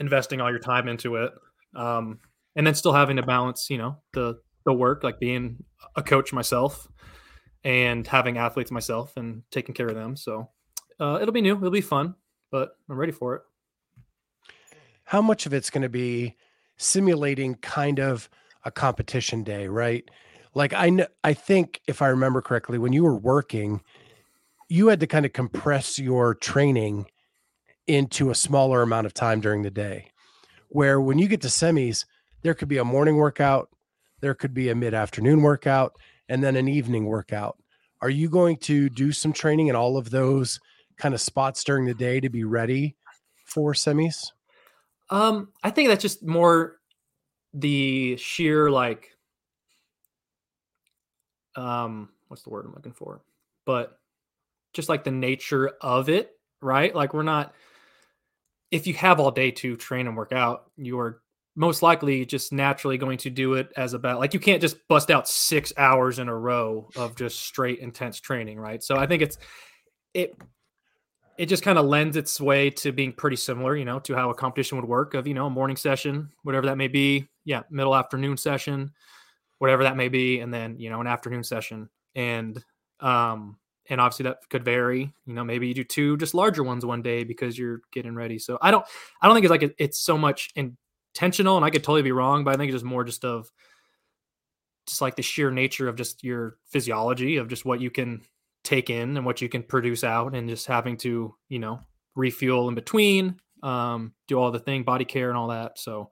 investing 0.00 0.40
all 0.40 0.50
your 0.50 0.58
time 0.58 0.88
into 0.88 1.16
it. 1.16 1.32
Um 1.76 2.18
and 2.56 2.66
then 2.66 2.74
still 2.74 2.92
having 2.92 3.16
to 3.16 3.22
balance 3.22 3.70
you 3.70 3.78
know 3.78 3.98
the 4.12 4.40
the 4.64 4.72
work 4.72 5.04
like 5.04 5.20
being 5.20 5.62
a 5.96 6.02
coach 6.02 6.32
myself 6.32 6.88
and 7.64 8.06
having 8.06 8.38
athletes 8.38 8.70
myself 8.70 9.16
and 9.16 9.42
taking 9.50 9.74
care 9.74 9.88
of 9.88 9.94
them. 9.94 10.16
So 10.16 10.48
uh, 10.98 11.18
it'll 11.20 11.32
be 11.32 11.42
new. 11.42 11.56
It'll 11.56 11.70
be 11.70 11.80
fun 11.80 12.14
but 12.50 12.76
i'm 12.88 12.96
ready 12.96 13.12
for 13.12 13.36
it. 13.36 13.42
How 15.04 15.22
much 15.22 15.46
of 15.46 15.54
it's 15.54 15.70
going 15.70 15.82
to 15.82 15.88
be 15.88 16.36
simulating 16.76 17.56
kind 17.56 17.98
of 17.98 18.28
a 18.64 18.70
competition 18.70 19.42
day 19.42 19.68
right? 19.68 20.08
Like 20.54 20.72
I 20.72 20.90
know, 20.90 21.06
I 21.22 21.32
think 21.32 21.80
if 21.86 22.02
I 22.02 22.08
remember 22.08 22.42
correctly, 22.42 22.78
when 22.78 22.92
you 22.92 23.04
were 23.04 23.16
working, 23.16 23.82
you 24.68 24.88
had 24.88 25.00
to 25.00 25.06
kind 25.06 25.24
of 25.24 25.32
compress 25.32 25.98
your 25.98 26.34
training 26.34 27.06
into 27.86 28.30
a 28.30 28.34
smaller 28.34 28.82
amount 28.82 29.06
of 29.06 29.14
time 29.14 29.40
during 29.40 29.62
the 29.62 29.70
day. 29.70 30.10
Where 30.68 31.00
when 31.00 31.18
you 31.18 31.28
get 31.28 31.40
to 31.42 31.48
semis, 31.48 32.04
there 32.42 32.54
could 32.54 32.68
be 32.68 32.78
a 32.78 32.84
morning 32.84 33.16
workout, 33.16 33.68
there 34.20 34.34
could 34.34 34.54
be 34.54 34.68
a 34.68 34.74
mid 34.74 34.94
afternoon 34.94 35.42
workout, 35.42 35.96
and 36.30 36.42
then 36.42 36.56
an 36.56 36.68
evening 36.68 37.04
workout. 37.04 37.58
Are 38.00 38.08
you 38.08 38.30
going 38.30 38.56
to 38.58 38.88
do 38.88 39.12
some 39.12 39.32
training 39.32 39.66
in 39.66 39.76
all 39.76 39.98
of 39.98 40.08
those 40.08 40.58
kind 40.96 41.12
of 41.12 41.20
spots 41.20 41.62
during 41.64 41.84
the 41.84 41.92
day 41.92 42.20
to 42.20 42.30
be 42.30 42.44
ready 42.44 42.96
for 43.44 43.74
semis? 43.74 44.30
Um, 45.10 45.48
I 45.62 45.70
think 45.70 45.88
that's 45.88 46.00
just 46.00 46.24
more 46.24 46.76
the 47.52 48.16
sheer 48.16 48.70
like 48.70 49.10
um 51.56 52.08
what's 52.28 52.44
the 52.44 52.50
word 52.50 52.64
I'm 52.64 52.72
looking 52.72 52.92
for? 52.92 53.22
But 53.66 53.98
just 54.72 54.88
like 54.88 55.02
the 55.02 55.10
nature 55.10 55.72
of 55.80 56.08
it, 56.08 56.30
right? 56.62 56.94
Like 56.94 57.12
we're 57.12 57.24
not 57.24 57.52
if 58.70 58.86
you 58.86 58.94
have 58.94 59.18
all 59.18 59.32
day 59.32 59.50
to 59.50 59.76
train 59.76 60.06
and 60.06 60.16
work 60.16 60.32
out, 60.32 60.70
you 60.76 61.00
are 61.00 61.20
most 61.56 61.82
likely 61.82 62.24
just 62.24 62.52
naturally 62.52 62.96
going 62.96 63.18
to 63.18 63.30
do 63.30 63.54
it 63.54 63.70
as 63.76 63.92
about 63.92 64.20
like 64.20 64.32
you 64.32 64.40
can't 64.40 64.60
just 64.60 64.76
bust 64.88 65.10
out 65.10 65.28
6 65.28 65.72
hours 65.76 66.18
in 66.18 66.28
a 66.28 66.34
row 66.34 66.88
of 66.96 67.16
just 67.16 67.40
straight 67.40 67.80
intense 67.80 68.20
training, 68.20 68.58
right? 68.58 68.82
So 68.82 68.96
I 68.96 69.06
think 69.06 69.22
it's 69.22 69.38
it 70.14 70.34
it 71.38 71.46
just 71.46 71.62
kind 71.62 71.78
of 71.78 71.86
lends 71.86 72.16
its 72.16 72.38
way 72.40 72.68
to 72.68 72.92
being 72.92 73.12
pretty 73.12 73.36
similar, 73.36 73.74
you 73.74 73.86
know, 73.86 73.98
to 74.00 74.14
how 74.14 74.28
a 74.28 74.34
competition 74.34 74.76
would 74.76 74.86
work 74.86 75.14
of, 75.14 75.26
you 75.26 75.32
know, 75.32 75.46
a 75.46 75.50
morning 75.50 75.76
session, 75.76 76.28
whatever 76.42 76.66
that 76.66 76.76
may 76.76 76.88
be. 76.88 77.26
Yeah, 77.44 77.62
middle 77.70 77.96
afternoon 77.96 78.36
session, 78.36 78.92
whatever 79.58 79.82
that 79.84 79.96
may 79.96 80.08
be, 80.08 80.40
and 80.40 80.52
then 80.52 80.78
you 80.78 80.90
know 80.90 81.00
an 81.00 81.06
afternoon 81.06 81.42
session, 81.42 81.88
and 82.14 82.62
um, 83.00 83.56
and 83.88 84.00
obviously 84.00 84.24
that 84.24 84.38
could 84.50 84.64
vary. 84.64 85.12
You 85.26 85.34
know, 85.34 85.44
maybe 85.44 85.66
you 85.68 85.74
do 85.74 85.84
two 85.84 86.16
just 86.16 86.34
larger 86.34 86.62
ones 86.62 86.84
one 86.84 87.02
day 87.02 87.24
because 87.24 87.58
you're 87.58 87.80
getting 87.92 88.14
ready. 88.14 88.38
So 88.38 88.58
I 88.60 88.70
don't, 88.70 88.84
I 89.20 89.26
don't 89.26 89.34
think 89.34 89.44
it's 89.44 89.50
like 89.50 89.74
it's 89.78 89.98
so 89.98 90.18
much 90.18 90.50
intentional, 91.14 91.56
and 91.56 91.64
I 91.64 91.70
could 91.70 91.84
totally 91.84 92.02
be 92.02 92.12
wrong, 92.12 92.44
but 92.44 92.54
I 92.54 92.56
think 92.56 92.68
it's 92.70 92.76
just 92.76 92.84
more 92.84 93.04
just 93.04 93.24
of 93.24 93.50
just 94.86 95.00
like 95.00 95.16
the 95.16 95.22
sheer 95.22 95.50
nature 95.50 95.88
of 95.88 95.96
just 95.96 96.24
your 96.24 96.56
physiology 96.66 97.36
of 97.36 97.48
just 97.48 97.64
what 97.64 97.80
you 97.80 97.90
can 97.90 98.22
take 98.64 98.90
in 98.90 99.16
and 99.16 99.24
what 99.24 99.40
you 99.40 99.48
can 99.48 99.62
produce 99.62 100.04
out, 100.04 100.34
and 100.34 100.48
just 100.48 100.66
having 100.66 100.96
to 100.98 101.34
you 101.48 101.58
know 101.58 101.80
refuel 102.14 102.68
in 102.68 102.74
between, 102.74 103.40
um, 103.62 104.12
do 104.28 104.38
all 104.38 104.50
the 104.50 104.58
thing, 104.58 104.82
body 104.82 105.04
care, 105.04 105.28
and 105.28 105.38
all 105.38 105.48
that. 105.48 105.78
So, 105.78 106.10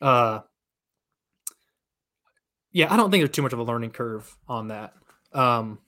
uh, 0.00 0.40
yeah, 2.72 2.92
I 2.92 2.96
don't 2.96 3.10
think 3.10 3.22
there's 3.22 3.34
too 3.34 3.42
much 3.42 3.52
of 3.52 3.58
a 3.58 3.64
learning 3.64 3.90
curve 3.90 4.34
on 4.48 4.68
that. 4.68 4.94
Um, 5.32 5.78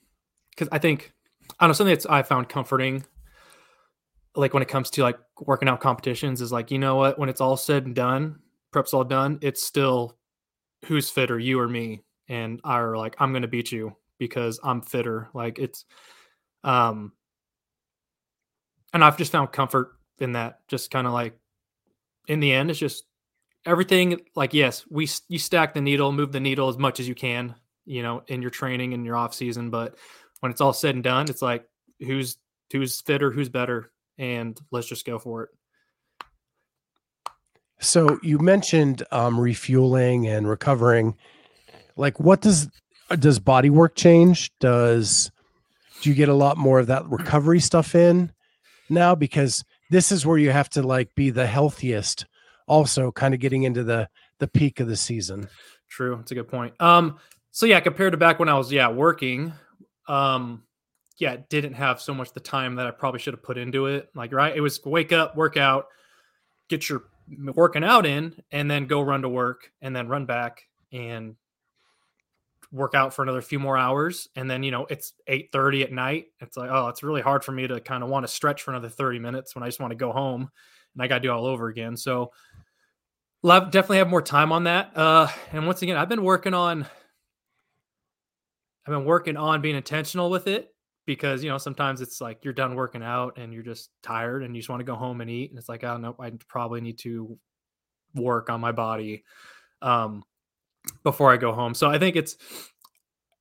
because 0.51 0.69
I 0.71 0.79
think 0.79 1.13
I 1.59 1.65
don't 1.65 1.71
know 1.71 1.73
something 1.75 1.95
that's 1.95 2.07
I 2.07 2.23
found 2.23 2.49
comforting, 2.49 3.05
like 4.37 4.55
when 4.55 4.63
it 4.63 4.69
comes 4.69 4.91
to 4.91 5.03
like 5.03 5.19
working 5.41 5.69
out 5.69 5.81
competitions, 5.81 6.41
is 6.41 6.53
like 6.53 6.71
you 6.71 6.79
know 6.79 6.97
what 6.97 7.19
when 7.19 7.29
it's 7.29 7.41
all 7.41 7.57
said 7.57 7.87
and 7.87 7.95
done, 7.95 8.39
prep's 8.73 8.95
all 8.95 9.05
done, 9.05 9.39
it's 9.43 9.63
still 9.63 10.17
who's 10.87 11.11
fitter, 11.11 11.39
you 11.39 11.59
or 11.61 11.69
me, 11.69 12.03
and 12.29 12.61
are 12.65 12.97
like 12.97 13.17
I'm 13.19 13.33
gonna 13.33 13.49
beat 13.49 13.73
you 13.73 13.97
because 14.19 14.61
I'm 14.63 14.83
fitter. 14.83 15.29
Like 15.35 15.59
it's, 15.59 15.85
um, 16.63 17.13
and 18.93 19.03
I've 19.05 19.19
just 19.19 19.33
found 19.33 19.53
comfort 19.53 19.93
in 20.21 20.33
that. 20.33 20.61
Just 20.69 20.91
kind 20.91 21.07
of 21.07 21.13
like 21.13 21.39
in 22.29 22.41
the 22.41 22.53
end, 22.53 22.71
it's 22.71 22.79
just 22.79 23.05
everything 23.67 24.21
like 24.35 24.53
yes 24.53 24.85
we 24.91 25.09
you 25.29 25.39
stack 25.39 25.75
the 25.75 25.81
needle 25.81 26.13
move 26.13 26.33
the 26.33 26.41
needle 26.41 26.69
as 26.69 26.77
much 26.77 27.01
as 27.01 27.09
you 27.09 27.15
can 27.15 27.55
you 27.87 28.03
know 28.03 28.23
in 28.29 28.43
your 28.43 28.51
training 28.51 28.93
and 28.93 29.07
your 29.07 29.17
off 29.17 29.35
season 29.35 29.71
but 29.71 29.97
when 30.41 30.53
it's 30.53 30.61
all 30.61 30.73
said 30.73 30.95
and 30.95 31.05
done 31.05 31.29
it's 31.29 31.43
like 31.43 31.67
who's 32.01 32.37
who's 32.73 33.01
fitter 33.01 33.31
who's 33.31 33.49
better 33.49 33.91
and 34.19 34.59
let's 34.71 34.87
just 34.87 35.07
go 35.07 35.19
for 35.19 35.45
it 35.45 35.51
so 37.81 38.19
you 38.23 38.39
mentioned 38.39 39.03
um, 39.11 39.39
refueling 39.39 40.27
and 40.27 40.49
recovering 40.49 41.17
like 41.97 42.19
what 42.21 42.41
does 42.41 42.69
does 43.19 43.39
body 43.39 43.71
work 43.71 43.95
change 43.95 44.51
does 44.59 45.31
do 46.01 46.11
you 46.11 46.15
get 46.15 46.29
a 46.29 46.35
lot 46.35 46.57
more 46.57 46.79
of 46.79 46.87
that 46.87 47.09
recovery 47.09 47.61
stuff 47.61 47.95
in 47.95 48.33
now 48.89 49.15
because 49.15 49.65
this 49.91 50.11
is 50.11 50.25
where 50.25 50.39
you 50.39 50.51
have 50.51 50.71
to 50.71 50.83
like 50.83 51.15
be 51.15 51.31
the 51.31 51.47
healthiest 51.47 52.27
also 52.67 53.13
kind 53.13 53.35
of 53.35 53.41
getting 53.41 53.65
into 53.65 53.85
the 53.85 54.09
the 54.39 54.49
peak 54.49 54.81
of 54.81 54.89
the 54.89 54.97
season. 54.97 55.49
True, 55.89 56.19
it's 56.21 56.33
a 56.33 56.35
good 56.35 56.49
point. 56.49 56.75
Um, 56.81 57.19
so 57.51 57.67
yeah, 57.67 57.81
compared 57.81 58.13
to 58.13 58.19
back 58.19 58.39
when 58.39 58.49
I 58.49 58.55
was 58.55 58.73
yeah 58.73 58.89
working, 58.89 59.53
um, 60.09 60.63
yeah, 61.19 61.37
didn't 61.49 61.75
have 61.75 62.01
so 62.01 62.15
much 62.15 62.33
the 62.33 62.41
time 62.41 62.77
that 62.77 62.87
I 62.87 62.91
probably 62.91 63.21
should 63.21 63.35
have 63.35 63.43
put 63.43 63.59
into 63.59 63.87
it. 63.87 64.09
Like 64.15 64.33
right, 64.33 64.55
it 64.55 64.61
was 64.61 64.81
wake 64.85 65.13
up, 65.13 65.37
work 65.37 65.57
out, 65.57 65.87
get 66.69 66.89
your 66.89 67.05
working 67.55 67.85
out 67.85 68.07
in, 68.07 68.43
and 68.51 68.71
then 68.71 68.87
go 68.87 69.01
run 69.01 69.23
to 69.23 69.29
work, 69.29 69.71
and 69.81 69.95
then 69.95 70.09
run 70.09 70.27
back 70.27 70.63
and 70.93 71.37
work 72.73 72.95
out 72.95 73.15
for 73.15 73.23
another 73.23 73.43
few 73.43 73.61
more 73.61 73.79
hours 73.79 74.29
and 74.35 74.51
then 74.51 74.65
you 74.65 74.73
know 74.73 74.85
it's 74.91 75.13
8 75.29 75.51
30 75.53 75.85
at 75.85 75.93
night 75.93 76.25
it's 76.41 76.57
like 76.57 76.71
oh 76.73 76.89
it's 76.89 77.05
really 77.05 77.21
hard 77.21 77.45
for 77.45 77.53
me 77.53 77.69
to 77.69 77.79
kind 77.79 78.03
of 78.03 78.09
want 78.09 78.27
to 78.27 78.33
stretch 78.33 78.63
for 78.63 78.73
another 78.73 78.89
30 78.89 79.21
minutes 79.21 79.55
when 79.55 79.63
i 79.63 79.69
just 79.69 79.79
want 79.79 79.93
to 79.93 79.97
go 79.97 80.11
home 80.11 80.51
and 80.95 81.03
i 81.03 81.07
got 81.07 81.17
to 81.17 81.21
do 81.21 81.31
all 81.31 81.47
over 81.47 81.69
again 81.69 81.97
so 81.97 82.33
Love 83.45 83.71
definitely 83.71 83.99
have 83.99 84.09
more 84.09 84.23
time 84.23 84.53
on 84.53 84.65
that. 84.65 84.97
Uh, 84.97 85.29
and 85.53 85.67
once 85.67 85.83
again, 85.83 85.99
I've 85.99 86.09
been 86.09 86.25
working 86.25 86.55
on. 86.55 86.87
I've 88.87 88.91
been 88.93 89.05
working 89.05 89.37
on 89.37 89.61
being 89.61 89.77
intentional 89.77 90.31
with 90.31 90.47
it 90.47 90.74
because 91.07 91.43
you 91.45 91.51
know 91.51 91.59
sometimes 91.59 92.01
it's 92.01 92.21
like 92.21 92.45
you're 92.45 92.55
done 92.55 92.75
working 92.75 93.03
out 93.03 93.39
and 93.39 93.53
you're 93.53 93.63
just 93.63 93.91
tired 94.03 94.43
and 94.43 94.55
you 94.55 94.63
just 94.63 94.69
want 94.69 94.81
to 94.81 94.85
go 94.85 94.95
home 94.95 95.21
and 95.21 95.31
eat 95.31 95.51
and 95.51 95.59
it's 95.59 95.69
like 95.69 95.85
oh 95.85 95.97
no 95.97 96.17
I 96.19 96.33
probably 96.49 96.81
need 96.81 96.99
to 97.01 97.39
work 98.15 98.51
on 98.51 98.61
my 98.61 98.73
body 98.73 99.25
um, 99.83 100.23
before 101.03 101.33
I 101.33 101.37
go 101.37 101.53
home. 101.53 101.75
So 101.75 101.91
I 101.91 101.99
think 101.99 102.17
it's 102.17 102.37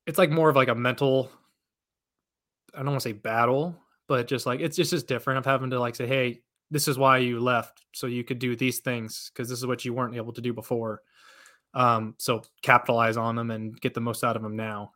it's 0.06 0.18
like 0.18 0.30
more 0.30 0.48
of 0.48 0.56
like 0.56 0.68
a 0.68 0.74
mental 0.74 1.30
I 2.74 2.78
don't 2.78 2.88
want 2.88 3.02
to 3.02 3.08
say 3.08 3.12
battle, 3.12 3.76
but 4.08 4.26
just 4.26 4.46
like 4.46 4.60
it's 4.60 4.76
just 4.76 4.90
just 4.90 5.06
different 5.06 5.38
of 5.38 5.46
having 5.46 5.70
to 5.70 5.80
like 5.80 5.94
say, 5.94 6.06
hey, 6.06 6.42
this 6.70 6.88
is 6.88 6.98
why 6.98 7.18
you 7.18 7.40
left 7.40 7.84
so 7.92 8.06
you 8.06 8.24
could 8.24 8.38
do 8.38 8.56
these 8.56 8.80
things 8.80 9.30
because 9.32 9.48
this 9.48 9.58
is 9.58 9.66
what 9.66 9.84
you 9.84 9.92
weren't 9.92 10.16
able 10.16 10.32
to 10.32 10.40
do 10.40 10.52
before 10.52 11.00
um 11.74 12.14
so 12.18 12.42
capitalize 12.62 13.16
on 13.16 13.36
them 13.36 13.50
and 13.50 13.80
get 13.80 13.94
the 13.94 14.00
most 14.00 14.24
out 14.24 14.36
of 14.36 14.42
them 14.42 14.56
now 14.56 14.90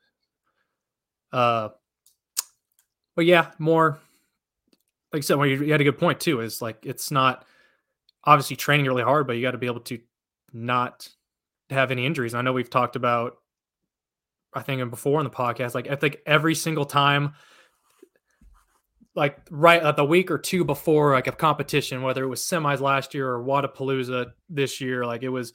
uh 1.33 1.69
but 3.19 3.27
yeah 3.27 3.51
more 3.59 3.99
like 5.12 5.19
i 5.19 5.23
said 5.23 5.37
well, 5.37 5.49
you, 5.49 5.73
had 5.73 5.81
a 5.81 5.85
good 5.85 5.99
point 5.99 6.21
too 6.21 6.41
is 6.41 6.62
like 6.62 6.79
it's 6.87 7.11
not 7.11 7.45
obviously 8.23 8.55
training 8.55 8.87
really 8.87 9.03
hard 9.03 9.27
but 9.27 9.35
you 9.35 9.43
got 9.43 9.51
to 9.51 9.59
be 9.59 9.66
able 9.66 9.81
to 9.81 9.99
not 10.53 11.09
have 11.71 11.91
any 11.91 12.07
injuries. 12.07 12.35
I 12.35 12.43
know 12.43 12.53
we've 12.53 12.71
talked 12.71 12.97
about 12.97 13.37
I 14.55 14.62
think 14.62 14.89
before 14.91 15.21
in 15.21 15.25
the 15.25 15.31
podcast, 15.31 15.75
like 15.75 15.91
I 15.91 15.97
think 15.97 16.19
every 16.25 16.55
single 16.55 16.87
time, 16.87 17.35
like 19.14 19.39
right 19.51 19.83
at 19.83 19.97
the 19.97 20.05
week 20.05 20.31
or 20.31 20.39
two 20.39 20.64
before 20.64 21.12
like 21.12 21.27
a 21.27 21.33
competition, 21.33 22.03
whether 22.03 22.25
it 22.25 22.29
was 22.29 22.41
semis 22.41 22.81
last 22.81 23.12
year 23.12 23.31
or 23.31 23.45
Wodapalooza 23.45 24.33
this 24.49 24.81
year, 24.81 25.05
like 25.05 25.23
it 25.23 25.29
was 25.29 25.53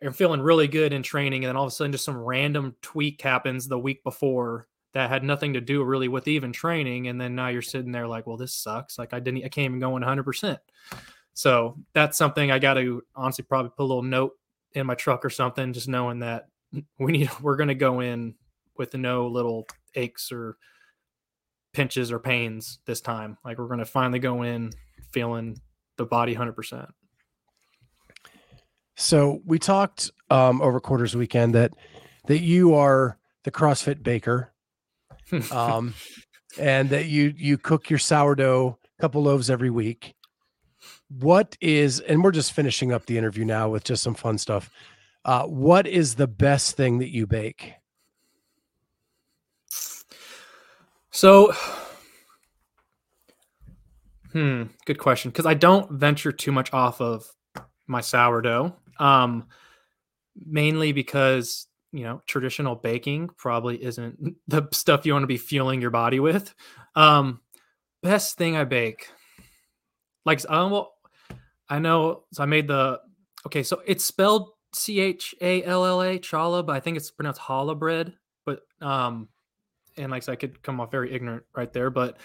you're 0.00 0.12
feeling 0.12 0.40
really 0.40 0.68
good 0.68 0.92
in 0.92 1.02
training, 1.02 1.44
and 1.44 1.50
then 1.50 1.56
all 1.56 1.64
of 1.64 1.68
a 1.68 1.70
sudden 1.70 1.92
just 1.92 2.04
some 2.04 2.16
random 2.16 2.74
tweak 2.82 3.20
happens 3.20 3.68
the 3.68 3.78
week 3.78 4.02
before 4.04 4.66
that 4.94 5.10
had 5.10 5.24
nothing 5.24 5.52
to 5.54 5.60
do 5.60 5.82
really 5.82 6.08
with 6.08 6.28
even 6.28 6.52
training, 6.52 7.08
and 7.08 7.20
then 7.20 7.34
now 7.34 7.48
you're 7.48 7.62
sitting 7.62 7.92
there 7.92 8.06
like, 8.06 8.26
well, 8.26 8.36
this 8.36 8.54
sucks. 8.54 8.98
Like 8.98 9.12
I 9.12 9.20
didn't, 9.20 9.44
I 9.44 9.48
can't 9.48 9.66
even 9.66 9.80
go 9.80 9.90
100. 9.90 10.22
percent 10.22 10.58
So 11.34 11.76
that's 11.92 12.16
something 12.16 12.50
I 12.50 12.58
got 12.58 12.74
to 12.74 13.02
honestly 13.14 13.44
probably 13.44 13.72
put 13.76 13.82
a 13.82 13.86
little 13.86 14.02
note 14.02 14.32
in 14.72 14.86
my 14.86 14.94
truck 14.94 15.24
or 15.24 15.30
something, 15.30 15.72
just 15.72 15.88
knowing 15.88 16.20
that 16.20 16.48
we 16.98 17.12
need 17.12 17.30
we're 17.42 17.56
going 17.56 17.68
to 17.68 17.74
go 17.74 18.00
in 18.00 18.34
with 18.76 18.94
no 18.94 19.26
little 19.26 19.66
aches 19.94 20.32
or 20.32 20.56
pinches 21.72 22.12
or 22.12 22.18
pains 22.18 22.78
this 22.86 23.00
time. 23.00 23.36
Like 23.44 23.58
we're 23.58 23.66
going 23.66 23.80
to 23.80 23.84
finally 23.84 24.20
go 24.20 24.42
in 24.42 24.72
feeling 25.10 25.58
the 25.96 26.06
body 26.06 26.34
100%. 26.34 26.88
So 28.96 29.40
we 29.44 29.58
talked 29.58 30.12
um, 30.30 30.62
over 30.62 30.78
quarters 30.78 31.16
weekend 31.16 31.54
that 31.56 31.72
that 32.26 32.38
you 32.40 32.74
are 32.74 33.18
the 33.42 33.50
CrossFit 33.50 34.02
baker, 34.02 34.53
um, 35.50 35.94
and 36.58 36.90
that 36.90 37.06
you 37.06 37.34
you 37.36 37.58
cook 37.58 37.90
your 37.90 37.98
sourdough 37.98 38.78
a 38.98 39.02
couple 39.02 39.22
loaves 39.22 39.50
every 39.50 39.70
week. 39.70 40.14
What 41.08 41.56
is 41.60 42.00
and 42.00 42.22
we're 42.22 42.32
just 42.32 42.52
finishing 42.52 42.92
up 42.92 43.06
the 43.06 43.18
interview 43.18 43.44
now 43.44 43.68
with 43.68 43.84
just 43.84 44.02
some 44.02 44.14
fun 44.14 44.38
stuff. 44.38 44.70
Uh, 45.24 45.44
what 45.44 45.86
is 45.86 46.16
the 46.16 46.26
best 46.26 46.76
thing 46.76 46.98
that 46.98 47.10
you 47.10 47.26
bake? 47.26 47.74
So, 51.10 51.54
hmm, 54.32 54.64
good 54.84 54.98
question. 54.98 55.30
Because 55.30 55.46
I 55.46 55.54
don't 55.54 55.90
venture 55.92 56.32
too 56.32 56.52
much 56.52 56.72
off 56.72 57.00
of 57.00 57.24
my 57.86 58.00
sourdough, 58.00 58.74
um, 58.98 59.46
mainly 60.34 60.92
because 60.92 61.68
you 61.94 62.02
know 62.02 62.20
traditional 62.26 62.74
baking 62.74 63.30
probably 63.36 63.82
isn't 63.82 64.36
the 64.48 64.68
stuff 64.72 65.06
you 65.06 65.12
want 65.12 65.22
to 65.22 65.28
be 65.28 65.36
fueling 65.36 65.80
your 65.80 65.90
body 65.90 66.20
with. 66.20 66.52
Um, 66.96 67.40
best 68.02 68.36
thing 68.36 68.56
I 68.56 68.64
bake, 68.64 69.08
like, 70.26 70.42
um, 70.50 70.72
well, 70.72 70.94
I 71.68 71.78
know. 71.78 72.24
So 72.32 72.42
I 72.42 72.46
made 72.46 72.68
the 72.68 73.00
okay. 73.46 73.62
So 73.62 73.80
it's 73.86 74.04
spelled 74.04 74.50
C 74.74 75.00
H 75.00 75.34
A 75.40 75.62
L 75.62 75.84
L 75.84 76.02
A 76.02 76.18
challah, 76.18 76.66
but 76.66 76.74
I 76.74 76.80
think 76.80 76.96
it's 76.96 77.10
pronounced 77.10 77.40
challah 77.40 77.78
bread. 77.78 78.12
But 78.44 78.60
um, 78.80 79.28
and 79.96 80.10
like 80.10 80.24
so 80.24 80.32
I 80.32 80.36
could 80.36 80.62
come 80.62 80.80
off 80.80 80.90
very 80.90 81.14
ignorant 81.14 81.44
right 81.56 81.72
there, 81.72 81.90
but 81.90 82.18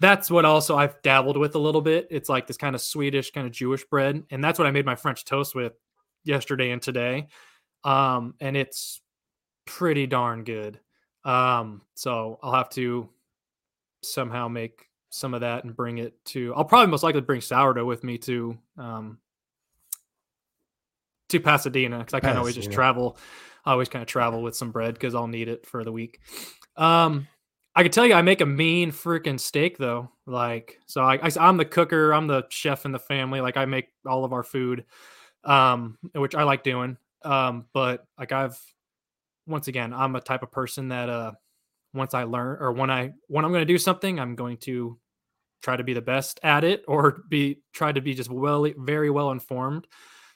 that's 0.00 0.30
what 0.30 0.46
also 0.46 0.78
I've 0.78 1.00
dabbled 1.02 1.36
with 1.36 1.54
a 1.54 1.58
little 1.58 1.82
bit. 1.82 2.08
It's 2.10 2.30
like 2.30 2.46
this 2.46 2.56
kind 2.56 2.74
of 2.74 2.80
Swedish, 2.80 3.32
kind 3.32 3.46
of 3.46 3.52
Jewish 3.52 3.84
bread, 3.84 4.22
and 4.30 4.42
that's 4.42 4.58
what 4.58 4.66
I 4.66 4.70
made 4.70 4.86
my 4.86 4.96
French 4.96 5.26
toast 5.26 5.54
with 5.54 5.74
yesterday 6.24 6.70
and 6.70 6.80
today. 6.80 7.28
Um, 7.84 8.34
and 8.40 8.56
it's 8.56 9.02
pretty 9.70 10.06
darn 10.06 10.42
good. 10.42 10.80
Um, 11.24 11.82
so 11.94 12.38
I'll 12.42 12.54
have 12.54 12.70
to 12.70 13.08
somehow 14.02 14.48
make 14.48 14.88
some 15.10 15.32
of 15.32 15.42
that 15.42 15.64
and 15.64 15.76
bring 15.76 15.98
it 15.98 16.12
to. 16.26 16.52
I'll 16.54 16.64
probably 16.64 16.90
most 16.90 17.04
likely 17.04 17.20
bring 17.20 17.40
sourdough 17.40 17.84
with 17.84 18.02
me 18.02 18.18
to 18.18 18.58
um, 18.76 19.18
to 21.28 21.40
Pasadena 21.40 21.98
because 21.98 22.14
I 22.14 22.20
kind 22.20 22.32
of 22.32 22.38
always 22.38 22.56
just 22.56 22.72
travel. 22.72 23.16
I 23.64 23.72
always 23.72 23.88
kind 23.88 24.02
of 24.02 24.08
travel 24.08 24.42
with 24.42 24.56
some 24.56 24.72
bread 24.72 24.94
because 24.94 25.14
I'll 25.14 25.28
need 25.28 25.48
it 25.48 25.66
for 25.66 25.84
the 25.84 25.92
week. 25.92 26.20
Um, 26.76 27.28
I 27.76 27.82
can 27.82 27.92
tell 27.92 28.06
you, 28.06 28.14
I 28.14 28.22
make 28.22 28.40
a 28.40 28.46
mean 28.46 28.90
freaking 28.90 29.38
steak 29.38 29.78
though. 29.78 30.10
Like, 30.26 30.78
so 30.86 31.02
I, 31.02 31.16
I, 31.22 31.48
am 31.48 31.58
the 31.58 31.64
cooker, 31.64 32.12
I'm 32.12 32.26
the 32.26 32.44
chef 32.48 32.84
in 32.84 32.92
the 32.92 32.98
family. 32.98 33.40
Like, 33.40 33.56
I 33.56 33.66
make 33.66 33.88
all 34.06 34.24
of 34.24 34.32
our 34.32 34.42
food, 34.42 34.84
um, 35.44 35.98
which 36.14 36.34
I 36.34 36.42
like 36.42 36.64
doing. 36.64 36.96
Um, 37.22 37.66
but 37.72 38.06
like, 38.18 38.32
I've 38.32 38.58
once 39.50 39.68
again, 39.68 39.92
I'm 39.92 40.16
a 40.16 40.20
type 40.20 40.42
of 40.42 40.50
person 40.50 40.88
that 40.88 41.08
uh, 41.08 41.32
once 41.92 42.14
I 42.14 42.22
learn 42.22 42.58
or 42.60 42.72
when 42.72 42.90
I 42.90 43.12
when 43.28 43.44
I'm 43.44 43.50
going 43.50 43.62
to 43.62 43.72
do 43.72 43.78
something, 43.78 44.18
I'm 44.18 44.34
going 44.34 44.56
to 44.58 44.98
try 45.62 45.76
to 45.76 45.84
be 45.84 45.92
the 45.92 46.00
best 46.00 46.40
at 46.42 46.64
it 46.64 46.84
or 46.88 47.22
be 47.28 47.60
try 47.72 47.92
to 47.92 48.00
be 48.00 48.14
just 48.14 48.30
well, 48.30 48.66
very 48.78 49.10
well 49.10 49.30
informed. 49.30 49.86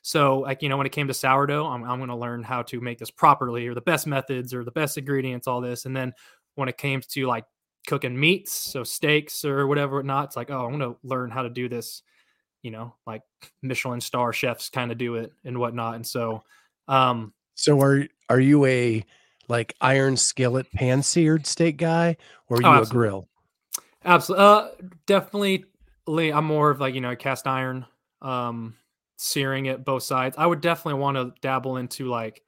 So, 0.02 0.40
like, 0.40 0.60
you 0.60 0.68
know, 0.68 0.76
when 0.76 0.86
it 0.86 0.92
came 0.92 1.08
to 1.08 1.14
sourdough, 1.14 1.66
I'm, 1.66 1.82
I'm 1.82 1.98
going 1.98 2.10
to 2.10 2.16
learn 2.16 2.42
how 2.42 2.60
to 2.64 2.80
make 2.80 2.98
this 2.98 3.10
properly 3.10 3.66
or 3.66 3.74
the 3.74 3.80
best 3.80 4.06
methods 4.06 4.52
or 4.52 4.62
the 4.62 4.70
best 4.70 4.98
ingredients, 4.98 5.48
all 5.48 5.62
this. 5.62 5.86
And 5.86 5.96
then 5.96 6.12
when 6.56 6.68
it 6.68 6.76
came 6.76 7.00
to 7.00 7.26
like 7.26 7.44
cooking 7.86 8.18
meats, 8.18 8.52
so 8.52 8.84
steaks 8.84 9.46
or 9.46 9.66
whatever, 9.66 10.02
not, 10.02 10.26
it's 10.26 10.36
like, 10.36 10.50
oh, 10.50 10.66
I'm 10.66 10.78
going 10.78 10.92
to 10.92 10.98
learn 11.02 11.30
how 11.30 11.42
to 11.42 11.48
do 11.48 11.70
this, 11.70 12.02
you 12.62 12.70
know, 12.70 12.94
like 13.06 13.22
Michelin 13.62 14.02
star 14.02 14.34
chefs 14.34 14.68
kind 14.68 14.92
of 14.92 14.98
do 14.98 15.14
it 15.14 15.32
and 15.42 15.58
whatnot. 15.58 15.94
And 15.94 16.06
so, 16.06 16.42
um, 16.86 17.32
so 17.54 17.80
are, 17.80 18.06
are 18.28 18.40
you 18.40 18.64
a 18.66 19.04
like 19.48 19.74
iron 19.80 20.16
skillet 20.16 20.70
pan 20.72 21.02
seared 21.02 21.46
steak 21.46 21.76
guy 21.76 22.16
or 22.48 22.58
are 22.58 22.66
oh, 22.66 22.72
you 22.72 22.78
oh, 22.78 22.82
a 22.82 22.86
grill? 22.86 23.28
Absolutely. 24.04 24.44
Uh, 24.44 24.68
definitely. 25.06 25.64
I'm 26.08 26.44
more 26.44 26.70
of 26.70 26.80
like, 26.80 26.94
you 26.94 27.00
know, 27.00 27.16
cast 27.16 27.46
iron. 27.46 27.86
Um, 28.22 28.74
searing 29.16 29.66
it 29.66 29.84
both 29.84 30.02
sides. 30.02 30.36
I 30.38 30.46
would 30.46 30.60
definitely 30.60 31.00
want 31.00 31.16
to 31.16 31.32
dabble 31.40 31.76
into 31.76 32.08
like 32.08 32.42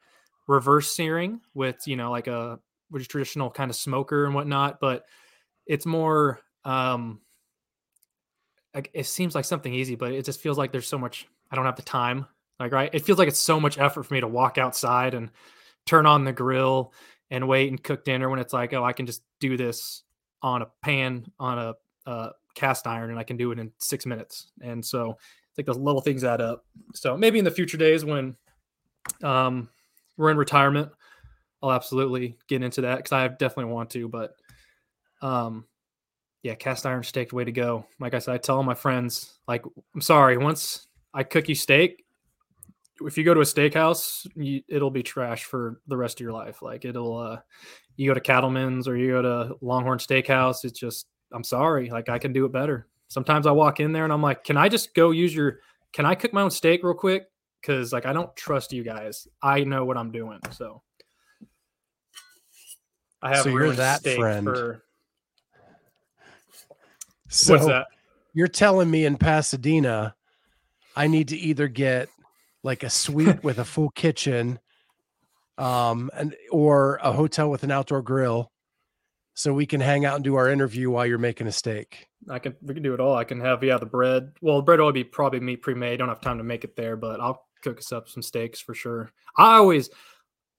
reverse 0.46 0.94
searing 0.94 1.40
with, 1.54 1.76
you 1.86 1.96
know, 1.96 2.10
like 2.10 2.26
a 2.26 2.58
which 2.90 3.08
traditional 3.08 3.50
kind 3.50 3.70
of 3.70 3.76
smoker 3.76 4.26
and 4.26 4.34
whatnot, 4.34 4.80
but 4.80 5.04
it's 5.66 5.86
more 5.86 6.40
um 6.64 7.20
it 8.92 9.06
seems 9.06 9.34
like 9.34 9.46
something 9.46 9.72
easy, 9.72 9.94
but 9.94 10.12
it 10.12 10.24
just 10.26 10.40
feels 10.40 10.58
like 10.58 10.70
there's 10.70 10.86
so 10.86 10.98
much 10.98 11.26
I 11.50 11.56
don't 11.56 11.64
have 11.64 11.76
the 11.76 11.82
time. 11.82 12.26
Like 12.60 12.72
right, 12.72 12.90
it 12.92 13.04
feels 13.04 13.18
like 13.18 13.28
it's 13.28 13.40
so 13.40 13.60
much 13.60 13.78
effort 13.78 14.04
for 14.04 14.14
me 14.14 14.20
to 14.20 14.28
walk 14.28 14.58
outside 14.58 15.14
and 15.14 15.30
turn 15.86 16.06
on 16.06 16.24
the 16.24 16.32
grill 16.32 16.92
and 17.30 17.48
wait 17.48 17.70
and 17.70 17.82
cook 17.82 18.04
dinner 18.04 18.28
when 18.28 18.38
it's 18.38 18.52
like, 18.52 18.72
oh, 18.72 18.84
I 18.84 18.92
can 18.92 19.06
just 19.06 19.22
do 19.40 19.56
this 19.56 20.02
on 20.42 20.62
a 20.62 20.66
pan 20.82 21.26
on 21.38 21.58
a 21.58 21.74
uh, 22.08 22.30
cast 22.54 22.86
iron 22.86 23.10
and 23.10 23.18
I 23.18 23.24
can 23.24 23.36
do 23.36 23.50
it 23.52 23.58
in 23.58 23.72
six 23.78 24.06
minutes. 24.06 24.52
And 24.60 24.84
so 24.84 25.16
like 25.56 25.66
those 25.66 25.78
little 25.78 26.00
things 26.00 26.24
add 26.24 26.40
up. 26.40 26.64
So 26.94 27.16
maybe 27.16 27.38
in 27.38 27.44
the 27.44 27.50
future 27.50 27.76
days 27.76 28.04
when 28.04 28.36
um, 29.22 29.68
we're 30.16 30.30
in 30.30 30.36
retirement, 30.36 30.90
I'll 31.62 31.72
absolutely 31.72 32.36
get 32.48 32.62
into 32.62 32.82
that 32.82 32.98
because 32.98 33.12
I 33.12 33.28
definitely 33.28 33.72
want 33.72 33.90
to. 33.90 34.08
But 34.08 34.34
um, 35.22 35.64
yeah, 36.42 36.54
cast 36.54 36.86
iron 36.86 37.02
steak, 37.02 37.32
way 37.32 37.44
to 37.44 37.52
go. 37.52 37.86
Like 37.98 38.14
I 38.14 38.18
said, 38.18 38.34
I 38.34 38.38
tell 38.38 38.56
all 38.56 38.62
my 38.62 38.74
friends, 38.74 39.38
like, 39.48 39.64
I'm 39.94 40.00
sorry, 40.00 40.36
once 40.36 40.86
I 41.14 41.22
cook 41.22 41.48
you 41.48 41.54
steak, 41.54 42.04
if 43.00 43.18
you 43.18 43.24
go 43.24 43.34
to 43.34 43.40
a 43.40 43.44
steakhouse, 43.44 44.26
you, 44.34 44.62
it'll 44.68 44.90
be 44.90 45.02
trash 45.02 45.44
for 45.44 45.80
the 45.86 45.96
rest 45.96 46.18
of 46.18 46.24
your 46.24 46.32
life. 46.32 46.62
Like 46.62 46.84
it'll, 46.84 47.16
uh, 47.16 47.40
you 47.96 48.08
go 48.08 48.14
to 48.14 48.20
Cattleman's 48.20 48.88
or 48.88 48.96
you 48.96 49.08
go 49.08 49.22
to 49.22 49.56
Longhorn 49.60 49.98
Steakhouse, 49.98 50.64
it's 50.64 50.78
just, 50.78 51.06
I'm 51.32 51.44
sorry, 51.44 51.90
like 51.90 52.08
I 52.08 52.18
can 52.18 52.32
do 52.32 52.44
it 52.44 52.52
better. 52.52 52.86
Sometimes 53.08 53.46
I 53.46 53.52
walk 53.52 53.80
in 53.80 53.92
there 53.92 54.04
and 54.04 54.12
I'm 54.12 54.22
like, 54.22 54.44
can 54.44 54.56
I 54.56 54.68
just 54.68 54.94
go 54.94 55.10
use 55.10 55.34
your, 55.34 55.60
can 55.92 56.06
I 56.06 56.14
cook 56.14 56.32
my 56.32 56.42
own 56.42 56.50
steak 56.50 56.82
real 56.82 56.94
quick? 56.94 57.24
Cause 57.62 57.92
like 57.92 58.06
I 58.06 58.12
don't 58.12 58.34
trust 58.36 58.72
you 58.72 58.84
guys. 58.84 59.26
I 59.42 59.64
know 59.64 59.84
what 59.84 59.96
I'm 59.96 60.12
doing. 60.12 60.38
So 60.52 60.82
I 63.20 63.30
have 63.30 63.44
so 63.44 63.50
you're 63.50 63.72
that 63.72 64.02
friend. 64.02 64.46
For... 64.46 64.82
So 67.28 67.54
What's 67.54 67.66
that? 67.66 67.86
You're 68.34 68.48
telling 68.48 68.90
me 68.90 69.04
in 69.06 69.16
Pasadena, 69.16 70.14
I 70.94 71.06
need 71.06 71.28
to 71.28 71.36
either 71.36 71.68
get 71.68 72.08
like 72.66 72.82
a 72.82 72.90
suite 73.04 73.42
with 73.42 73.58
a 73.58 73.64
full 73.64 73.88
kitchen, 73.90 74.58
um, 75.56 76.10
and 76.12 76.36
or 76.50 76.96
a 77.02 77.12
hotel 77.12 77.48
with 77.48 77.62
an 77.62 77.70
outdoor 77.70 78.02
grill, 78.02 78.52
so 79.32 79.54
we 79.54 79.64
can 79.64 79.80
hang 79.80 80.04
out 80.04 80.16
and 80.16 80.24
do 80.24 80.34
our 80.34 80.50
interview 80.50 80.90
while 80.90 81.06
you're 81.06 81.16
making 81.16 81.46
a 81.46 81.52
steak. 81.52 82.08
I 82.28 82.38
can 82.38 82.56
we 82.60 82.74
can 82.74 82.82
do 82.82 82.92
it 82.92 83.00
all. 83.00 83.14
I 83.14 83.24
can 83.24 83.40
have 83.40 83.64
yeah 83.64 83.78
the 83.78 83.86
bread. 83.86 84.32
Well, 84.42 84.58
the 84.58 84.62
bread 84.62 84.80
will 84.80 84.92
be 84.92 85.04
probably 85.04 85.40
meat 85.40 85.62
pre-made. 85.62 85.98
Don't 85.98 86.08
have 86.08 86.20
time 86.20 86.38
to 86.38 86.44
make 86.44 86.64
it 86.64 86.76
there, 86.76 86.96
but 86.96 87.20
I'll 87.20 87.46
cook 87.62 87.78
us 87.78 87.92
up 87.92 88.08
some 88.08 88.22
steaks 88.22 88.60
for 88.60 88.74
sure. 88.74 89.10
I 89.38 89.56
always 89.56 89.88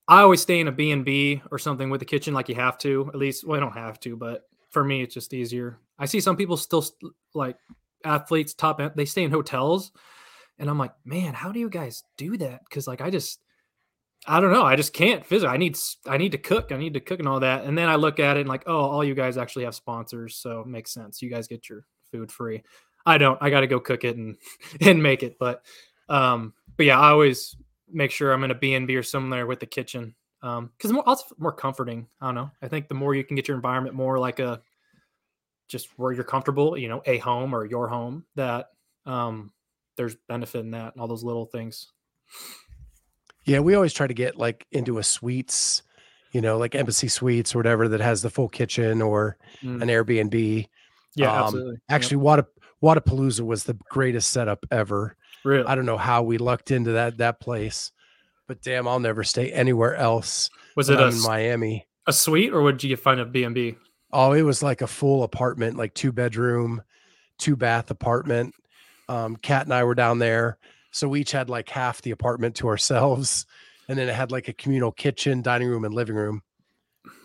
I 0.08 0.22
always 0.22 0.42
stay 0.42 0.62
in 0.62 0.70
a 0.70 0.72
B&B 0.72 1.42
or 1.52 1.60
something 1.60 1.90
with 1.90 2.00
the 2.00 2.06
kitchen 2.06 2.34
like 2.34 2.48
you 2.48 2.56
have 2.56 2.78
to. 2.80 3.10
At 3.14 3.20
least 3.20 3.46
well, 3.46 3.58
I 3.58 3.60
don't 3.60 3.74
have 3.74 4.00
to, 4.02 4.16
but 4.16 4.44
for 4.70 4.84
me 4.84 5.02
it's 5.04 5.14
just 5.14 5.34
easier. 5.34 5.78
I 6.00 6.06
see 6.06 6.22
some 6.22 6.38
people 6.38 6.56
still 6.56 6.86
like 7.34 7.58
athletes 8.06 8.54
top 8.54 8.80
end, 8.80 8.94
they 8.96 9.06
stay 9.06 9.24
in 9.24 9.32
hotels 9.32 9.92
and 10.60 10.70
I'm 10.70 10.78
like, 10.80 10.94
"Man, 11.06 11.34
how 11.34 11.52
do 11.52 11.60
you 11.60 11.70
guys 11.70 12.04
do 12.18 12.38
that?" 12.38 12.62
cuz 12.70 12.88
like 12.88 13.02
I 13.02 13.10
just 13.10 13.40
I 14.26 14.40
don't 14.42 14.52
know. 14.52 14.64
I 14.64 14.76
just 14.76 14.94
can't 14.94 15.26
physically. 15.26 15.54
I 15.54 15.58
need 15.58 15.78
I 16.06 16.18
need 16.18 16.32
to 16.34 16.38
cook. 16.38 16.72
I 16.72 16.78
need 16.78 16.94
to 16.96 17.00
cook 17.00 17.20
and 17.20 17.28
all 17.28 17.40
that. 17.42 17.64
And 17.66 17.78
then 17.78 17.88
I 17.88 17.96
look 17.96 18.20
at 18.20 18.38
it 18.38 18.42
and 18.42 18.50
like, 18.50 18.64
oh, 18.68 18.78
all 18.80 19.04
you 19.04 19.16
guys 19.16 19.38
actually 19.38 19.66
have 19.66 19.76
sponsors, 19.76 20.36
so 20.36 20.62
it 20.62 20.68
makes 20.68 20.92
sense. 20.94 21.22
You 21.22 21.30
guys 21.30 21.48
get 21.48 21.70
your 21.70 21.86
food 22.12 22.32
free. 22.32 22.64
I 23.06 23.18
don't. 23.18 23.42
I 23.42 23.50
got 23.50 23.62
to 23.62 23.68
go 23.68 23.80
cook 23.80 24.04
it 24.04 24.18
and 24.18 24.38
and 24.82 25.02
make 25.02 25.24
it. 25.24 25.38
But 25.40 25.64
um, 26.10 26.54
but 26.76 26.86
yeah, 26.88 27.00
I 27.00 27.10
always 27.10 27.56
make 27.90 28.12
sure 28.12 28.34
I'm 28.34 28.44
in 28.44 28.52
a 28.52 28.56
B 28.56 28.74
and 28.74 28.88
B 28.88 28.96
or 28.98 29.04
somewhere 29.04 29.48
with 29.48 29.60
the 29.62 29.66
kitchen 29.66 30.14
Um, 30.42 30.72
because 30.78 30.92
more 30.92 31.08
also 31.08 31.26
more 31.38 31.54
comforting. 31.54 32.08
I 32.20 32.26
don't 32.28 32.36
know. 32.36 32.52
I 32.62 32.68
think 32.68 32.88
the 32.90 32.96
more 32.96 33.16
you 33.16 33.24
can 33.24 33.36
get 33.36 33.48
your 33.48 33.56
environment 33.56 33.96
more 33.96 34.20
like 34.20 34.40
a 34.40 34.62
just 35.68 35.88
where 35.98 36.12
you're 36.12 36.24
comfortable, 36.24 36.78
you 36.78 36.90
know, 36.90 37.02
a 37.06 37.18
home 37.20 37.54
or 37.54 37.66
your 37.66 37.88
home, 37.88 38.26
that 38.36 38.72
um 39.06 39.52
there's 39.98 40.16
benefit 40.30 40.60
in 40.60 40.72
that 40.72 40.94
and 40.94 41.02
all 41.02 41.08
those 41.08 41.24
little 41.24 41.46
things. 41.46 41.92
Yeah, 43.46 43.60
we 43.60 43.76
always 43.76 43.94
try 43.94 44.08
to 44.08 44.14
get 44.14 44.38
like 44.38 44.66
into 44.72 44.98
a 44.98 45.04
suites, 45.04 45.84
you 46.32 46.42
know, 46.42 46.58
like 46.58 46.76
embassy 46.76 47.08
suites 47.08 47.56
or 47.56 47.60
whatever 47.60 47.88
that 47.90 48.02
has 48.02 48.22
the 48.22 48.30
full 48.30 48.50
kitchen 48.50 49.02
or 49.02 49.38
Mm. 49.64 49.82
an 49.82 49.88
Airbnb. 49.90 50.68
Yeah, 51.16 51.32
Um, 51.32 51.44
absolutely. 51.46 51.72
Yep. 51.74 51.80
Actually, 51.90 52.18
Wada 52.18 52.46
Wodapalooza 52.84 53.42
was 53.42 53.64
the 53.64 53.74
greatest 53.90 54.30
setup 54.30 54.66
ever. 54.70 55.16
really. 55.44 55.66
I 55.66 55.76
don't 55.76 55.86
know 55.86 55.98
how 55.98 56.24
we 56.24 56.38
lucked 56.38 56.72
into 56.72 56.92
that 56.94 57.18
that 57.18 57.40
place, 57.40 57.92
but 58.48 58.62
damn, 58.62 58.88
I'll 58.88 59.00
never 59.00 59.24
stay 59.24 59.52
anywhere 59.52 59.96
else. 59.96 60.50
was 60.76 60.90
it 60.90 61.00
a, 61.00 61.08
in 61.08 61.22
Miami? 61.22 61.88
a 62.06 62.14
suite 62.14 62.54
or 62.54 62.62
would 62.62 62.84
you 62.84 62.96
find 62.98 63.20
a 63.20 63.26
B&B? 63.26 63.76
Oh, 64.14 64.32
it 64.34 64.42
was 64.44 64.62
like 64.64 64.82
a 64.82 64.88
full 64.88 65.24
apartment, 65.24 65.76
like 65.78 65.94
two 65.94 66.12
bedroom, 66.12 66.82
two 67.40 67.56
bath 67.56 67.90
apartment. 67.92 68.54
Um, 69.10 69.36
Kat 69.38 69.66
and 69.66 69.74
I 69.74 69.84
were 69.84 69.96
down 69.96 70.20
there, 70.20 70.58
so 70.92 71.08
we 71.08 71.22
each 71.22 71.32
had 71.32 71.50
like 71.50 71.70
half 71.70 72.02
the 72.02 72.12
apartment 72.12 72.56
to 72.58 72.68
ourselves, 72.68 73.46
and 73.88 73.98
then 73.98 74.10
it 74.10 74.16
had 74.16 74.32
like 74.32 74.48
a 74.48 74.54
communal 74.54 74.92
kitchen, 74.92 75.42
dining 75.42 75.68
room, 75.68 75.86
and 75.86 75.94
living 75.94 76.16
room, 76.16 76.42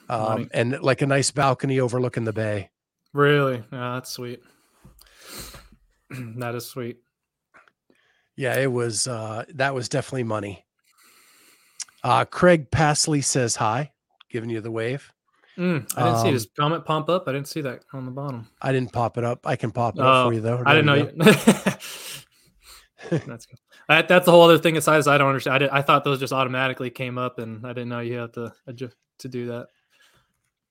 um, 0.08 0.48
and 0.52 0.80
like 0.80 1.02
a 1.02 1.06
nice 1.06 1.30
balcony 1.30 1.80
overlooking 1.80 2.24
the 2.24 2.32
bay. 2.32 2.70
Really? 3.12 3.62
Yeah, 3.72 3.94
that's 3.94 4.10
sweet. 4.10 4.40
that 6.10 6.54
is 6.54 6.66
sweet. 6.66 6.98
Yeah, 8.36 8.56
it 8.58 8.72
was. 8.72 9.06
Uh, 9.06 9.44
that 9.54 9.74
was 9.74 9.88
definitely 9.88 10.24
money. 10.24 10.64
Uh, 12.02 12.24
Craig 12.24 12.70
Pasley 12.70 13.22
says 13.22 13.56
hi, 13.56 13.92
giving 14.30 14.50
you 14.50 14.60
the 14.60 14.70
wave. 14.70 15.12
Mm, 15.59 15.92
I 15.96 16.05
didn't 16.05 16.18
see 16.20 16.28
Um, 16.28 16.34
his 16.34 16.48
comment 16.59 16.84
pump 16.84 17.09
up. 17.11 17.24
I 17.28 17.32
didn't 17.32 17.48
see 17.48 17.61
that 17.62 17.80
on 17.92 18.07
the 18.07 18.11
bottom. 18.11 18.48
I 18.61 18.72
didn't 18.72 18.92
pop 18.92 19.18
it 19.18 19.24
up. 19.24 19.46
I 19.46 19.57
can 19.57 19.70
pop 19.70 19.96
it 19.96 20.00
up 20.00 20.07
Oh, 20.07 20.28
for 20.28 20.32
you 20.32 20.40
though. 20.40 20.62
I 20.64 20.72
didn't 20.74 20.86
know 20.86 20.94
you. 20.94 21.11
that's 23.11 23.46
good. 23.46 23.59
That, 23.88 24.09
that's 24.09 24.28
a 24.28 24.30
whole 24.30 24.42
other 24.42 24.59
thing. 24.59 24.74
Besides, 24.74 25.07
I 25.07 25.18
don't 25.18 25.28
understand. 25.28 25.55
I, 25.55 25.59
did, 25.59 25.70
I 25.70 25.82
thought 25.82 26.05
those 26.05 26.20
just 26.20 26.32
automatically 26.32 26.88
came 26.90 27.18
up, 27.18 27.38
and 27.38 27.66
I 27.66 27.70
didn't 27.74 27.88
know 27.90 28.00
you 28.00 28.18
had 28.18 28.32
to 28.34 28.53
adjust 28.66 28.96
to 29.18 29.28
do 29.28 29.46
that. 29.48 29.66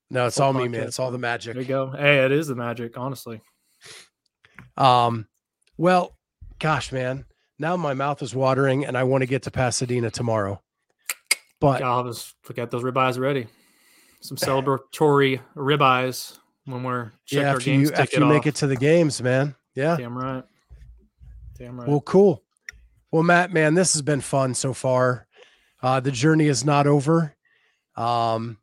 No, 0.09 0.25
it's 0.27 0.39
all 0.39 0.51
me, 0.53 0.67
man. 0.67 0.83
It's 0.83 0.99
all 0.99 1.11
the 1.11 1.17
magic. 1.17 1.53
There 1.53 1.61
you 1.61 1.67
go. 1.67 1.91
Hey, 1.91 2.25
it 2.25 2.31
is 2.31 2.47
the 2.47 2.55
magic, 2.55 2.97
honestly. 2.97 3.39
Um, 4.77 5.27
well, 5.77 6.17
gosh, 6.59 6.91
man, 6.91 7.25
now 7.59 7.77
my 7.77 7.93
mouth 7.93 8.21
is 8.21 8.35
watering 8.35 8.85
and 8.85 8.97
I 8.97 9.03
want 9.03 9.21
to 9.21 9.25
get 9.27 9.43
to 9.43 9.51
Pasadena 9.51 10.11
tomorrow. 10.11 10.61
But 11.61 11.81
I'll 11.81 12.03
just 12.05 12.33
forget 12.41 12.71
those 12.71 12.83
ribeyes 12.83 13.19
ready. 13.19 13.47
Some 14.21 14.37
celebratory 14.37 15.41
ribeyes 15.55 16.37
when 16.65 16.83
we're 16.83 17.11
checking 17.25 17.41
yeah, 17.43 17.49
our 17.49 17.55
after 17.55 17.65
games. 17.65 17.89
you 17.89 17.95
after 17.95 18.19
you 18.19 18.25
make 18.25 18.45
it 18.47 18.55
to 18.55 18.67
the 18.67 18.75
games, 18.75 19.21
man. 19.21 19.55
Yeah. 19.75 19.97
Damn 19.97 20.17
right. 20.17 20.43
Damn 21.57 21.79
right. 21.79 21.87
Well, 21.87 22.01
cool. 22.01 22.43
Well, 23.11 23.23
Matt, 23.23 23.51
man, 23.51 23.73
this 23.73 23.93
has 23.93 24.01
been 24.01 24.21
fun 24.21 24.53
so 24.53 24.73
far. 24.73 25.27
Uh, 25.81 25.99
the 25.99 26.11
journey 26.11 26.47
is 26.47 26.63
not 26.63 26.87
over. 26.87 27.35
Um, 27.95 28.57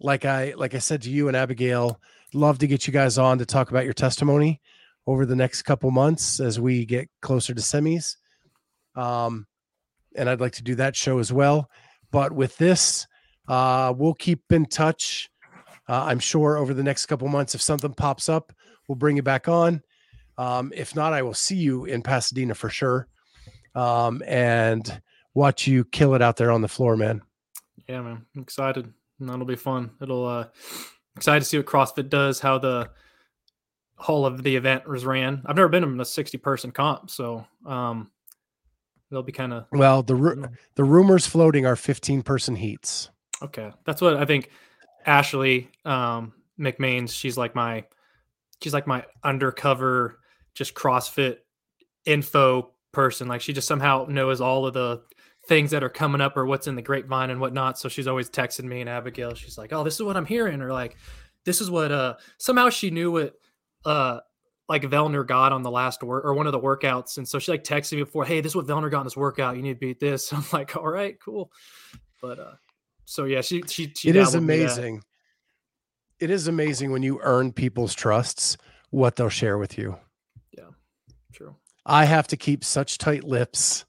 like 0.00 0.24
I 0.24 0.54
like 0.56 0.74
I 0.74 0.78
said 0.78 1.02
to 1.02 1.10
you 1.10 1.28
and 1.28 1.36
Abigail, 1.36 2.00
love 2.34 2.58
to 2.58 2.66
get 2.66 2.86
you 2.86 2.92
guys 2.92 3.18
on 3.18 3.38
to 3.38 3.46
talk 3.46 3.70
about 3.70 3.84
your 3.84 3.94
testimony 3.94 4.60
over 5.06 5.24
the 5.24 5.36
next 5.36 5.62
couple 5.62 5.90
months 5.90 6.38
as 6.40 6.60
we 6.60 6.84
get 6.84 7.08
closer 7.22 7.54
to 7.54 7.62
semis. 7.62 8.16
Um, 8.94 9.46
and 10.16 10.28
I'd 10.28 10.40
like 10.40 10.52
to 10.54 10.62
do 10.62 10.74
that 10.74 10.96
show 10.96 11.18
as 11.18 11.32
well. 11.32 11.70
But 12.10 12.32
with 12.32 12.56
this, 12.58 13.06
uh, 13.48 13.92
we'll 13.96 14.14
keep 14.14 14.50
in 14.52 14.66
touch. 14.66 15.30
Uh, 15.88 16.04
I'm 16.04 16.18
sure 16.18 16.58
over 16.58 16.74
the 16.74 16.82
next 16.82 17.06
couple 17.06 17.28
months, 17.28 17.54
if 17.54 17.62
something 17.62 17.94
pops 17.94 18.28
up, 18.28 18.52
we'll 18.86 18.96
bring 18.96 19.16
you 19.16 19.22
back 19.22 19.48
on. 19.48 19.82
Um, 20.36 20.72
if 20.76 20.94
not, 20.94 21.12
I 21.12 21.22
will 21.22 21.34
see 21.34 21.56
you 21.56 21.84
in 21.86 22.02
Pasadena 22.02 22.54
for 22.54 22.68
sure. 22.68 23.08
Um, 23.74 24.22
and 24.26 25.00
watch 25.34 25.66
you 25.66 25.84
kill 25.84 26.14
it 26.14 26.22
out 26.22 26.36
there 26.36 26.50
on 26.50 26.62
the 26.62 26.68
floor, 26.68 26.96
man. 26.96 27.22
Yeah, 27.88 28.02
man. 28.02 28.26
I'm 28.36 28.42
excited. 28.42 28.92
That'll 29.20 29.46
be 29.46 29.56
fun. 29.56 29.90
It'll 30.00 30.26
uh 30.26 30.46
excited 31.16 31.40
to 31.40 31.46
see 31.46 31.56
what 31.56 31.66
CrossFit 31.66 32.08
does, 32.08 32.38
how 32.38 32.58
the 32.58 32.90
whole 33.96 34.26
of 34.26 34.42
the 34.44 34.54
event 34.54 34.86
was 34.86 35.04
ran. 35.04 35.42
I've 35.44 35.56
never 35.56 35.68
been 35.68 35.82
in 35.82 36.00
a 36.00 36.04
60 36.04 36.38
person 36.38 36.70
comp, 36.70 37.10
so 37.10 37.44
um 37.66 38.10
it'll 39.10 39.24
be 39.24 39.32
kind 39.32 39.52
of 39.52 39.64
Well, 39.72 40.02
the 40.02 40.14
ru- 40.14 40.44
the 40.76 40.84
rumors 40.84 41.26
floating 41.26 41.66
are 41.66 41.76
15 41.76 42.22
person 42.22 42.56
heats. 42.56 43.10
Okay. 43.42 43.72
That's 43.84 44.00
what 44.00 44.16
I 44.16 44.24
think 44.24 44.50
Ashley 45.06 45.70
um 45.84 46.32
McMains, 46.58 47.10
she's 47.10 47.36
like 47.36 47.54
my 47.54 47.84
she's 48.62 48.74
like 48.74 48.86
my 48.86 49.04
undercover 49.22 50.18
just 50.54 50.74
CrossFit 50.74 51.38
info 52.04 52.72
person. 52.92 53.28
Like 53.28 53.40
she 53.40 53.52
just 53.52 53.68
somehow 53.68 54.06
knows 54.08 54.40
all 54.40 54.66
of 54.66 54.74
the 54.74 55.02
things 55.46 55.70
that 55.70 55.82
are 55.82 55.88
coming 55.88 56.20
up 56.20 56.36
or 56.36 56.46
what's 56.46 56.66
in 56.66 56.74
the 56.74 56.82
grapevine 56.82 57.30
and 57.30 57.40
whatnot. 57.40 57.78
So 57.78 57.88
she's 57.88 58.06
always 58.06 58.28
texting 58.28 58.64
me 58.64 58.80
and 58.80 58.90
Abigail. 58.90 59.34
She's 59.34 59.56
like, 59.56 59.72
"Oh, 59.72 59.84
this 59.84 59.94
is 59.94 60.02
what 60.02 60.16
I'm 60.16 60.26
hearing," 60.26 60.60
or 60.60 60.72
like, 60.72 60.96
"This 61.44 61.60
is 61.60 61.70
what." 61.70 61.90
Uh, 61.92 62.16
somehow 62.38 62.68
she 62.70 62.90
knew 62.90 63.10
what, 63.10 63.34
uh, 63.84 64.20
like 64.68 64.82
Vellner 64.82 65.26
got 65.26 65.52
on 65.52 65.62
the 65.62 65.70
last 65.70 66.02
work 66.02 66.24
or 66.24 66.34
one 66.34 66.46
of 66.46 66.52
the 66.52 66.60
workouts, 66.60 67.16
and 67.16 67.26
so 67.26 67.38
she 67.38 67.50
like 67.50 67.64
texted 67.64 67.94
me 67.94 68.02
before, 68.02 68.24
"Hey, 68.24 68.40
this 68.40 68.52
is 68.52 68.56
what 68.56 68.66
Vellner 68.66 68.90
got 68.90 69.00
in 69.00 69.06
this 69.06 69.16
workout. 69.16 69.56
You 69.56 69.62
need 69.62 69.74
to 69.74 69.80
beat 69.80 70.00
this." 70.00 70.32
I'm 70.32 70.44
like, 70.52 70.76
"All 70.76 70.88
right, 70.88 71.18
cool," 71.20 71.50
but 72.20 72.38
uh, 72.38 72.54
so 73.10 73.24
yeah, 73.24 73.40
she 73.40 73.62
she, 73.66 73.90
she 73.96 74.10
It 74.10 74.16
is 74.16 74.32
dabbled 74.32 74.46
me 74.46 74.56
that. 74.58 74.62
amazing. 74.64 75.02
It 76.20 76.30
is 76.30 76.46
amazing 76.48 76.90
when 76.92 77.02
you 77.02 77.20
earn 77.22 77.52
people's 77.52 77.94
trusts 77.94 78.56
what 78.90 79.16
they'll 79.16 79.28
share 79.28 79.56
with 79.56 79.78
you. 79.78 79.96
Yeah. 80.56 80.64
True. 81.32 81.56
I 81.86 82.04
have 82.04 82.26
to 82.28 82.36
keep 82.36 82.64
such 82.64 82.98
tight 82.98 83.24
lips 83.24 83.84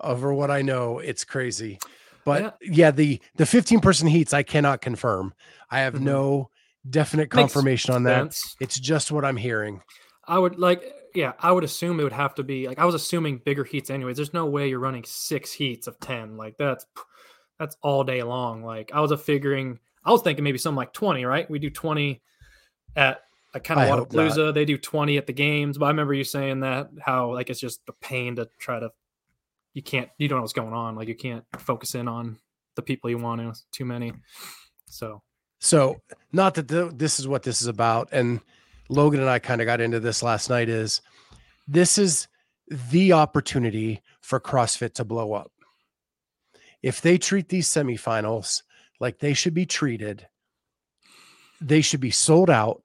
over 0.00 0.32
what 0.34 0.50
I 0.50 0.62
know. 0.62 0.98
It's 0.98 1.24
crazy. 1.24 1.78
But 2.24 2.58
yeah, 2.60 2.90
the 2.90 3.20
the 3.36 3.46
15 3.46 3.80
person 3.80 4.06
heats 4.06 4.34
I 4.34 4.42
cannot 4.42 4.80
confirm. 4.80 5.32
I 5.70 5.80
have 5.80 5.94
Mhm. 5.94 6.00
no 6.02 6.50
definite 6.88 7.32
Makes 7.32 7.52
confirmation 7.54 7.94
on 7.94 8.02
that. 8.04 8.34
Sense. 8.34 8.56
It's 8.60 8.78
just 8.78 9.10
what 9.10 9.24
I'm 9.24 9.36
hearing. 9.36 9.80
I 10.26 10.38
would 10.38 10.58
like, 10.58 10.84
yeah, 11.14 11.32
I 11.40 11.52
would 11.52 11.64
assume 11.64 12.00
it 12.00 12.02
would 12.02 12.12
have 12.12 12.34
to 12.34 12.42
be 12.42 12.66
like 12.68 12.78
I 12.78 12.84
was 12.84 12.94
assuming 12.94 13.38
bigger 13.38 13.64
heats 13.64 13.88
anyways. 13.88 14.16
There's 14.16 14.34
no 14.34 14.44
way 14.46 14.68
you're 14.68 14.78
running 14.78 15.04
six 15.06 15.52
heats 15.52 15.86
of 15.86 15.98
ten. 16.00 16.36
Like 16.36 16.56
that's 16.58 16.84
that's 17.58 17.76
all 17.82 18.04
day 18.04 18.22
long. 18.22 18.62
Like 18.62 18.90
I 18.94 19.00
was 19.00 19.10
a 19.10 19.18
figuring, 19.18 19.78
I 20.04 20.12
was 20.12 20.22
thinking 20.22 20.44
maybe 20.44 20.58
something 20.58 20.76
like 20.76 20.92
twenty. 20.92 21.24
Right? 21.24 21.50
We 21.50 21.58
do 21.58 21.70
twenty 21.70 22.22
at 22.96 23.22
like 23.54 23.64
kind 23.64 23.80
of. 23.80 24.08
Wodapalooza. 24.08 24.54
They 24.54 24.64
do 24.64 24.78
twenty 24.78 25.16
at 25.16 25.26
the 25.26 25.32
games. 25.32 25.78
But 25.78 25.86
I 25.86 25.88
remember 25.88 26.14
you 26.14 26.24
saying 26.24 26.60
that 26.60 26.90
how 27.00 27.32
like 27.32 27.50
it's 27.50 27.60
just 27.60 27.80
a 27.88 27.92
pain 27.92 28.36
to 28.36 28.48
try 28.58 28.78
to. 28.80 28.90
You 29.74 29.82
can't. 29.82 30.08
You 30.18 30.28
don't 30.28 30.38
know 30.38 30.42
what's 30.42 30.52
going 30.52 30.72
on. 30.72 30.96
Like 30.96 31.08
you 31.08 31.14
can't 31.14 31.44
focus 31.58 31.94
in 31.94 32.08
on 32.08 32.38
the 32.74 32.82
people 32.82 33.10
you 33.10 33.18
want 33.18 33.40
to. 33.40 33.60
Too 33.72 33.84
many. 33.84 34.12
So 34.86 35.22
So, 35.60 36.00
not 36.32 36.54
that 36.54 36.68
the, 36.68 36.92
this 36.94 37.18
is 37.18 37.26
what 37.26 37.42
this 37.42 37.60
is 37.60 37.66
about, 37.66 38.08
and 38.12 38.40
Logan 38.88 39.20
and 39.20 39.28
I 39.28 39.38
kind 39.38 39.60
of 39.60 39.66
got 39.66 39.80
into 39.80 40.00
this 40.00 40.22
last 40.22 40.48
night. 40.48 40.68
Is 40.68 41.00
this 41.66 41.98
is 41.98 42.28
the 42.68 43.12
opportunity 43.12 44.02
for 44.20 44.40
CrossFit 44.40 44.94
to 44.94 45.04
blow 45.04 45.32
up? 45.32 45.50
If 46.82 47.00
they 47.00 47.18
treat 47.18 47.48
these 47.48 47.68
semifinals 47.68 48.62
like 49.00 49.18
they 49.18 49.34
should 49.34 49.54
be 49.54 49.66
treated, 49.66 50.28
they 51.60 51.80
should 51.80 52.00
be 52.00 52.10
sold 52.10 52.50
out. 52.50 52.82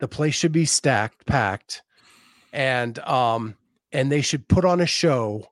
The 0.00 0.08
place 0.08 0.34
should 0.34 0.52
be 0.52 0.64
stacked, 0.64 1.26
packed, 1.26 1.82
and 2.52 2.98
um, 3.00 3.56
and 3.92 4.10
they 4.10 4.22
should 4.22 4.48
put 4.48 4.64
on 4.64 4.80
a 4.80 4.86
show 4.86 5.46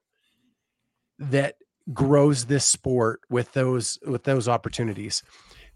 that 1.19 1.57
grows 1.93 2.47
this 2.47 2.65
sport 2.65 3.21
with 3.31 3.53
those 3.53 3.99
with 4.07 4.25
those 4.25 4.49
opportunities. 4.49 5.23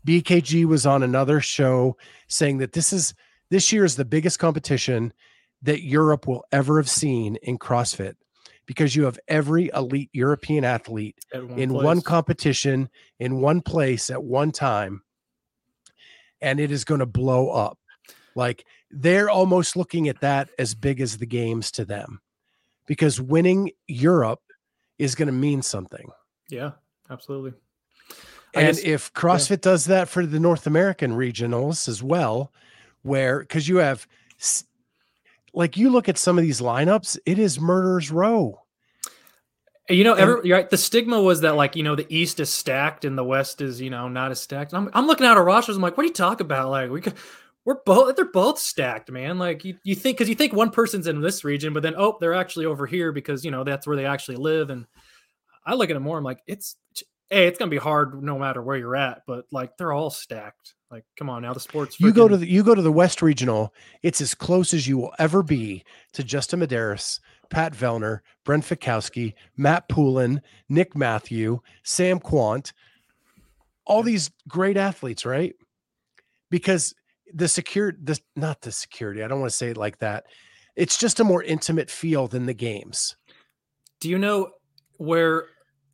BKG 0.06 0.64
was 0.64 0.86
on 0.86 1.02
another 1.02 1.40
show 1.40 1.96
saying 2.28 2.58
that 2.58 2.72
this 2.72 2.92
is 2.92 3.14
this 3.50 3.72
year 3.72 3.84
is 3.84 3.96
the 3.96 4.04
biggest 4.04 4.38
competition 4.38 5.12
that 5.62 5.82
Europe 5.82 6.26
will 6.26 6.44
ever 6.52 6.78
have 6.78 6.90
seen 6.90 7.36
in 7.42 7.58
CrossFit 7.58 8.14
because 8.66 8.94
you 8.94 9.04
have 9.04 9.18
every 9.28 9.70
elite 9.74 10.10
European 10.12 10.64
athlete 10.64 11.16
one 11.32 11.58
in 11.58 11.72
one 11.72 12.00
competition 12.02 12.88
in 13.18 13.40
one 13.40 13.60
place 13.60 14.10
at 14.10 14.22
one 14.22 14.52
time 14.52 15.02
and 16.40 16.60
it 16.60 16.70
is 16.70 16.84
going 16.84 17.00
to 17.00 17.06
blow 17.06 17.50
up. 17.50 17.78
Like 18.34 18.66
they're 18.90 19.30
almost 19.30 19.76
looking 19.76 20.08
at 20.08 20.20
that 20.20 20.50
as 20.58 20.74
big 20.74 21.00
as 21.00 21.16
the 21.16 21.26
games 21.26 21.70
to 21.72 21.84
them 21.84 22.20
because 22.86 23.20
winning 23.20 23.70
Europe 23.88 24.42
is 24.98 25.14
going 25.14 25.26
to 25.26 25.32
mean 25.32 25.62
something. 25.62 26.10
Yeah, 26.48 26.72
absolutely. 27.10 27.54
I 28.54 28.60
and 28.60 28.76
guess- 28.76 28.84
if 28.84 29.12
CrossFit 29.12 29.60
does 29.60 29.86
that 29.86 30.08
for 30.08 30.24
the 30.26 30.40
North 30.40 30.66
American 30.66 31.12
regionals 31.12 31.88
as 31.88 32.02
well, 32.02 32.52
where 33.02 33.40
because 33.40 33.68
you 33.68 33.76
have 33.76 34.06
like 35.56 35.76
you 35.76 35.90
look 35.90 36.08
at 36.08 36.18
some 36.18 36.38
of 36.38 36.44
these 36.44 36.60
lineups, 36.60 37.18
it 37.24 37.38
is 37.38 37.58
murderers 37.58 38.10
row. 38.12 38.60
You 39.88 40.04
know, 40.04 40.14
every, 40.14 40.50
right. 40.50 40.68
The 40.68 40.76
stigma 40.76 41.20
was 41.20 41.40
that 41.40 41.56
like 41.56 41.76
you 41.76 41.82
know 41.82 41.94
the 41.94 42.06
East 42.14 42.40
is 42.40 42.50
stacked 42.50 43.04
and 43.04 43.16
the 43.16 43.24
West 43.24 43.60
is 43.60 43.80
you 43.80 43.88
know 43.88 44.08
not 44.08 44.30
as 44.30 44.40
stacked. 44.40 44.74
I'm, 44.74 44.90
I'm 44.92 45.06
looking 45.06 45.26
at 45.26 45.36
our 45.36 45.44
rosters. 45.44 45.76
I'm 45.76 45.82
like, 45.82 45.96
what 45.96 46.04
are 46.04 46.08
you 46.08 46.12
talking 46.12 46.44
about? 46.44 46.70
Like 46.70 46.90
we 46.90 47.00
could, 47.00 47.14
we're 47.64 47.82
both 47.86 48.16
they're 48.16 48.24
both 48.26 48.58
stacked, 48.58 49.10
man. 49.10 49.38
Like 49.38 49.64
you, 49.64 49.78
you 49.82 49.94
think 49.94 50.18
because 50.18 50.28
you 50.28 50.34
think 50.34 50.52
one 50.52 50.70
person's 50.70 51.06
in 51.06 51.20
this 51.20 51.44
region, 51.44 51.72
but 51.72 51.82
then 51.82 51.94
oh 51.96 52.18
they're 52.20 52.34
actually 52.34 52.66
over 52.66 52.84
here 52.84 53.12
because 53.12 53.44
you 53.44 53.50
know 53.50 53.64
that's 53.64 53.86
where 53.86 53.96
they 53.96 54.06
actually 54.06 54.36
live. 54.36 54.70
And 54.70 54.86
I 55.64 55.74
look 55.74 55.88
at 55.88 55.96
it 55.96 56.00
more. 56.00 56.18
I'm 56.18 56.24
like, 56.24 56.42
it's 56.46 56.76
hey, 57.30 57.46
it's 57.46 57.58
gonna 57.58 57.70
be 57.70 57.76
hard 57.76 58.22
no 58.22 58.38
matter 58.38 58.62
where 58.62 58.76
you're 58.76 58.96
at, 58.96 59.22
but 59.26 59.46
like 59.50 59.76
they're 59.76 59.92
all 59.92 60.10
stacked. 60.10 60.74
Like, 60.90 61.04
come 61.18 61.28
on 61.28 61.42
now, 61.42 61.52
the 61.52 61.60
sports. 61.60 61.98
You 61.98 62.12
go 62.12 62.28
to 62.28 62.36
the 62.36 62.48
you 62.48 62.62
go 62.62 62.74
to 62.74 62.82
the 62.82 62.92
West 62.92 63.20
Regional. 63.20 63.74
It's 64.02 64.20
as 64.20 64.34
close 64.34 64.72
as 64.72 64.86
you 64.86 64.98
will 64.98 65.12
ever 65.18 65.42
be 65.42 65.84
to 66.12 66.22
Justin 66.22 66.60
Medeiros, 66.60 67.18
Pat 67.50 67.72
Vellner, 67.72 68.20
Brent 68.44 68.64
Fikowski, 68.64 69.34
Matt 69.56 69.88
Poulin, 69.88 70.40
Nick 70.68 70.94
Matthew, 70.94 71.60
Sam 71.82 72.20
Kwant, 72.20 72.72
all 73.84 74.02
these 74.02 74.30
great 74.46 74.76
athletes, 74.76 75.26
right? 75.26 75.54
Because 76.50 76.94
the 77.34 77.48
secure 77.48 77.92
the 78.00 78.18
not 78.36 78.60
the 78.60 78.70
security, 78.70 79.24
I 79.24 79.28
don't 79.28 79.40
want 79.40 79.50
to 79.50 79.56
say 79.56 79.70
it 79.70 79.76
like 79.76 79.98
that. 79.98 80.26
It's 80.76 80.98
just 80.98 81.18
a 81.18 81.24
more 81.24 81.42
intimate 81.42 81.90
feel 81.90 82.28
than 82.28 82.46
the 82.46 82.54
games. 82.54 83.16
Do 84.00 84.08
you 84.08 84.18
know 84.18 84.50
where 84.98 85.46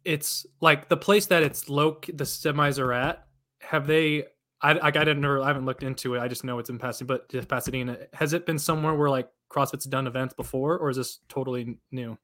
it's 0.05 0.47
like 0.61 0.89
the 0.89 0.97
place 0.97 1.27
that 1.27 1.43
it's 1.43 1.69
low 1.69 1.99
the 2.13 2.25
semis 2.25 2.79
are 2.79 2.93
at? 2.93 3.27
Have 3.61 3.87
they 3.87 4.25
I, 4.63 4.79
I, 4.81 4.91
didn't 4.93 5.21
know. 5.21 5.43
I 5.43 5.49
haven't 5.49 5.67
looked 5.67 5.83
into 5.83 6.15
it. 6.15 6.21
I 6.21 6.29
just 6.29 6.45
know 6.45 6.59
it's 6.61 6.71
in 6.71 6.79
Pasadena. 6.79 7.21
But 7.29 7.49
Pasadena, 7.49 7.99
has 8.13 8.33
it 8.33 8.47
been 8.47 8.59
somewhere 8.59 8.95
where 8.95 9.11
like 9.11 9.29
CrossFit's 9.51 9.87
done 9.87 10.07
events 10.07 10.35
before, 10.35 10.79
or 10.79 10.89
is 10.89 10.97
this 10.97 11.19
totally 11.29 11.79
new? 11.91 12.17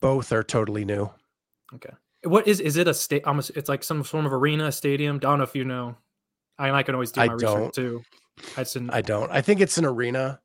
Both 0.00 0.32
are 0.32 0.42
totally 0.42 0.84
new. 0.84 1.10
Okay. 1.74 1.90
What 2.24 2.48
is 2.48 2.60
is 2.60 2.76
it 2.76 2.88
a 2.88 2.94
state? 2.94 3.24
Almost, 3.24 3.52
it's 3.54 3.68
like 3.68 3.84
some 3.84 4.02
form 4.02 4.26
of 4.26 4.32
arena, 4.32 4.72
stadium. 4.72 5.16
I 5.16 5.18
don't 5.20 5.38
know 5.38 5.44
if 5.44 5.54
you 5.54 5.64
know. 5.64 5.96
I, 6.58 6.70
I 6.70 6.82
can 6.82 6.94
always 6.94 7.12
do 7.12 7.20
my 7.20 7.26
I 7.26 7.32
research 7.32 7.50
don't. 7.50 7.74
too. 7.74 8.02
I, 8.56 8.64
I 8.90 9.00
don't. 9.00 9.30
I 9.30 9.40
think 9.42 9.60
it's 9.60 9.78
an 9.78 9.84
arena. 9.84 10.40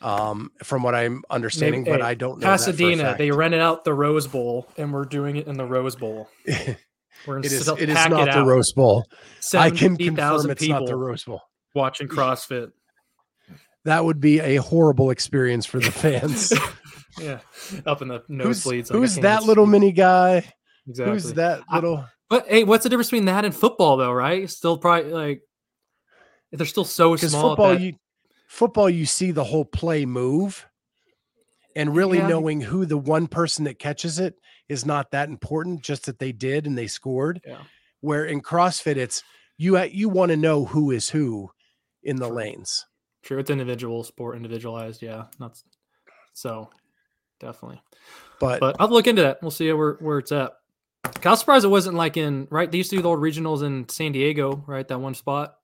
Um, 0.00 0.50
from 0.62 0.82
what 0.82 0.94
I'm 0.94 1.22
understanding, 1.30 1.82
Maybe, 1.82 1.92
but 1.92 2.00
hey, 2.02 2.08
I 2.08 2.14
don't 2.14 2.38
know. 2.38 2.46
Pasadena, 2.46 3.14
they 3.16 3.30
rented 3.30 3.60
out 3.60 3.84
the 3.84 3.94
Rose 3.94 4.26
Bowl, 4.26 4.68
and 4.76 4.92
we're 4.92 5.06
doing 5.06 5.36
it 5.36 5.46
in 5.46 5.56
the 5.56 5.64
Rose 5.64 5.96
Bowl. 5.96 6.28
We're 7.26 7.38
it 7.38 7.46
is. 7.46 7.68
It 7.68 7.88
is 7.88 7.94
not 7.94 8.28
it 8.28 8.34
the 8.34 8.44
Rose 8.44 8.72
Bowl. 8.72 9.06
I 9.54 9.70
can 9.70 9.96
confirm 9.96 10.50
it's 10.50 10.68
not 10.68 10.86
the 10.86 10.96
Rose 10.96 11.24
Bowl. 11.24 11.40
Watching 11.74 12.08
CrossFit. 12.08 12.72
That 13.84 14.04
would 14.04 14.20
be 14.20 14.40
a 14.40 14.56
horrible 14.56 15.10
experience 15.10 15.66
for 15.66 15.78
the 15.78 15.90
fans. 15.92 16.52
yeah, 17.18 17.38
up 17.86 18.02
in 18.02 18.08
the 18.08 18.20
nosebleeds. 18.30 18.88
Who's, 18.88 19.14
who's 19.14 19.16
that 19.16 19.44
little 19.44 19.66
mini 19.66 19.92
guy? 19.92 20.44
Exactly. 20.86 21.12
Who's 21.12 21.32
that 21.34 21.62
little? 21.72 21.98
I, 21.98 22.06
but 22.28 22.46
hey, 22.48 22.64
what's 22.64 22.82
the 22.82 22.88
difference 22.88 23.08
between 23.08 23.26
that 23.26 23.44
and 23.44 23.54
football, 23.54 23.96
though? 23.96 24.12
Right? 24.12 24.48
Still, 24.50 24.78
probably 24.78 25.12
like 25.12 25.42
they're 26.52 26.66
still 26.66 26.84
so 26.84 27.16
small. 27.16 27.50
Football, 27.50 27.70
that... 27.70 27.80
you 27.80 27.94
football, 28.54 28.88
you 28.88 29.04
see 29.04 29.32
the 29.32 29.44
whole 29.44 29.64
play 29.64 30.06
move, 30.06 30.66
and 31.76 31.94
really 31.94 32.18
yeah. 32.18 32.28
knowing 32.28 32.60
who 32.60 32.86
the 32.86 32.96
one 32.96 33.26
person 33.26 33.64
that 33.64 33.78
catches 33.78 34.18
it 34.18 34.36
is 34.68 34.86
not 34.86 35.10
that 35.10 35.28
important, 35.28 35.82
just 35.82 36.06
that 36.06 36.18
they 36.18 36.32
did 36.32 36.66
and 36.66 36.78
they 36.78 36.86
scored. 36.86 37.40
Yeah. 37.46 37.58
Where 38.00 38.24
in 38.24 38.40
CrossFit, 38.40 38.96
it's 38.96 39.22
you 39.58 39.78
you 39.84 40.08
want 40.08 40.30
to 40.30 40.36
know 40.36 40.64
who 40.64 40.90
is 40.90 41.08
who 41.08 41.50
in 42.02 42.16
the 42.16 42.28
True. 42.28 42.36
lanes. 42.36 42.86
True, 43.22 43.38
it's 43.38 43.50
individual 43.50 44.04
sport, 44.04 44.36
individualized. 44.36 45.02
Yeah, 45.02 45.24
not 45.40 45.60
so 46.32 46.70
definitely. 47.40 47.82
But 48.38 48.60
but 48.60 48.76
I'll 48.78 48.88
look 48.88 49.06
into 49.06 49.22
that. 49.22 49.38
We'll 49.42 49.50
see 49.50 49.72
where 49.72 49.94
where 49.94 50.18
it's 50.18 50.32
at. 50.32 50.52
I 51.04 51.30
was 51.30 51.40
surprised 51.40 51.64
it 51.64 51.68
wasn't 51.68 51.96
like 51.96 52.16
in 52.16 52.46
right. 52.50 52.70
They 52.70 52.78
used 52.78 52.90
to 52.90 52.96
do 52.96 53.02
the 53.02 53.08
old 53.08 53.20
regionals 53.20 53.62
in 53.62 53.88
San 53.88 54.12
Diego, 54.12 54.62
right? 54.66 54.86
That 54.86 55.00
one 55.00 55.14
spot. 55.14 55.56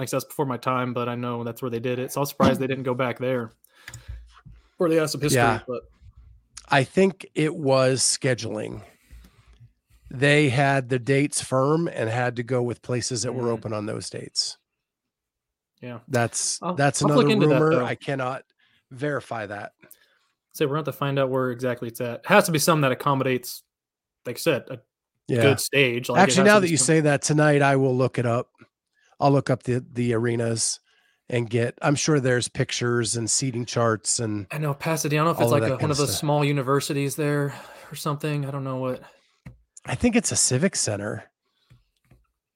Like 0.00 0.08
that's 0.08 0.24
before 0.24 0.46
my 0.46 0.56
time, 0.56 0.94
but 0.94 1.10
I 1.10 1.14
know 1.14 1.44
that's 1.44 1.60
where 1.60 1.70
they 1.70 1.78
did 1.78 1.98
it. 1.98 2.10
So 2.10 2.20
I 2.20 2.22
was 2.22 2.30
surprised 2.30 2.58
they 2.58 2.66
didn't 2.66 2.84
go 2.84 2.94
back 2.94 3.18
there. 3.18 3.52
Or 4.78 4.88
they 4.88 4.96
have 4.96 5.10
some 5.10 5.20
history, 5.20 5.42
yeah. 5.42 5.60
but 5.68 5.82
I 6.70 6.84
think 6.84 7.26
it 7.34 7.54
was 7.54 8.00
scheduling. 8.00 8.80
They 10.10 10.48
had 10.48 10.88
the 10.88 10.98
dates 10.98 11.42
firm 11.42 11.86
and 11.86 12.08
had 12.08 12.36
to 12.36 12.42
go 12.42 12.62
with 12.62 12.80
places 12.80 13.24
that 13.24 13.34
were 13.34 13.48
mm. 13.48 13.52
open 13.52 13.74
on 13.74 13.84
those 13.84 14.08
dates. 14.08 14.56
Yeah. 15.82 15.98
That's 16.08 16.58
I'll, 16.62 16.74
that's 16.74 17.02
I'll 17.02 17.20
another 17.20 17.48
rumor. 17.48 17.74
That, 17.74 17.84
I 17.84 17.94
cannot 17.94 18.44
verify 18.90 19.44
that. 19.44 19.72
So 20.54 20.64
we're 20.64 20.76
going 20.76 20.84
to 20.86 20.88
have 20.88 20.94
to 20.94 20.98
find 20.98 21.18
out 21.18 21.28
where 21.28 21.50
exactly 21.50 21.88
it's 21.88 22.00
at. 22.00 22.20
It 22.20 22.26
has 22.26 22.46
to 22.46 22.52
be 22.52 22.58
something 22.58 22.80
that 22.82 22.92
accommodates, 22.92 23.62
like 24.24 24.36
I 24.36 24.38
said, 24.38 24.64
a 24.70 24.78
yeah. 25.28 25.42
good 25.42 25.60
stage. 25.60 26.08
Like 26.08 26.22
Actually, 26.22 26.44
now 26.44 26.58
that 26.58 26.70
you 26.70 26.78
say 26.78 27.00
that 27.00 27.20
tonight, 27.20 27.60
I 27.60 27.76
will 27.76 27.94
look 27.94 28.18
it 28.18 28.24
up. 28.24 28.48
I'll 29.20 29.30
look 29.30 29.50
up 29.50 29.62
the 29.64 29.84
the 29.92 30.14
arenas 30.14 30.80
and 31.30 31.48
get 31.48 31.78
i'm 31.80 31.94
sure 31.94 32.20
there's 32.20 32.48
pictures 32.48 33.16
and 33.16 33.30
seating 33.30 33.64
charts 33.64 34.18
and 34.18 34.46
i 34.50 34.58
know 34.58 34.74
pasadena 34.74 35.22
i 35.22 35.24
don't 35.24 35.34
know 35.34 35.40
if 35.40 35.44
it's 35.44 35.52
like 35.52 35.70
a, 35.70 35.82
one 35.82 35.90
of 35.90 35.96
those 35.96 36.16
small 36.16 36.44
universities 36.44 37.16
there 37.16 37.54
or 37.90 37.94
something 37.94 38.44
i 38.44 38.50
don't 38.50 38.64
know 38.64 38.76
what. 38.76 39.00
I 39.86 39.94
think 39.94 40.14
it's 40.14 40.30
a 40.30 40.36
civic 40.36 40.76
center. 40.76 41.24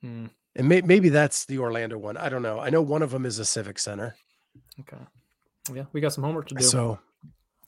Hmm. 0.02 0.26
and 0.54 0.68
may, 0.68 0.82
maybe 0.82 1.08
that's 1.08 1.46
the 1.46 1.58
orlando 1.58 1.96
one 1.96 2.16
i 2.16 2.28
don't 2.28 2.42
know 2.42 2.60
i 2.60 2.68
know 2.68 2.82
one 2.82 3.02
of 3.02 3.10
them 3.10 3.24
is 3.24 3.38
a 3.38 3.44
civic 3.44 3.78
center. 3.78 4.16
Okay. 4.80 5.02
Yeah 5.72 5.84
we 5.92 6.00
got 6.00 6.12
some 6.12 6.24
homework 6.24 6.48
to 6.48 6.56
do. 6.56 6.64
So 6.64 6.98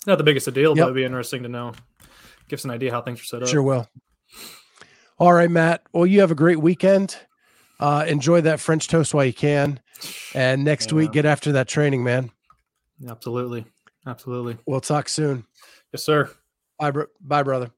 not 0.06 0.18
the 0.18 0.24
biggest 0.24 0.48
of 0.48 0.54
deal 0.54 0.76
yep. 0.76 0.84
but 0.84 0.90
it'd 0.90 0.96
be 0.96 1.04
interesting 1.04 1.42
to 1.44 1.48
know. 1.48 1.72
Give 2.48 2.58
us 2.58 2.64
an 2.64 2.70
idea 2.70 2.92
how 2.92 3.00
things 3.00 3.20
are 3.20 3.24
set 3.24 3.42
up. 3.42 3.48
Sure 3.48 3.62
will. 3.62 3.88
All 5.18 5.32
right 5.32 5.50
matt 5.50 5.82
well 5.92 6.04
you 6.06 6.20
have 6.20 6.32
a 6.32 6.36
great 6.36 6.60
weekend 6.60 7.16
uh, 7.80 8.04
enjoy 8.06 8.40
that 8.42 8.60
French 8.60 8.88
toast 8.88 9.14
while 9.14 9.24
you 9.24 9.32
can. 9.32 9.80
And 10.34 10.64
next 10.64 10.90
yeah. 10.90 10.96
week, 10.96 11.12
get 11.12 11.24
after 11.24 11.52
that 11.52 11.68
training, 11.68 12.04
man. 12.04 12.30
Absolutely. 13.08 13.64
Absolutely. 14.06 14.58
We'll 14.66 14.80
talk 14.80 15.08
soon. 15.08 15.44
Yes, 15.92 16.04
sir. 16.04 16.30
Bye, 16.78 16.90
bro- 16.90 17.06
bye, 17.20 17.42
brother. 17.42 17.70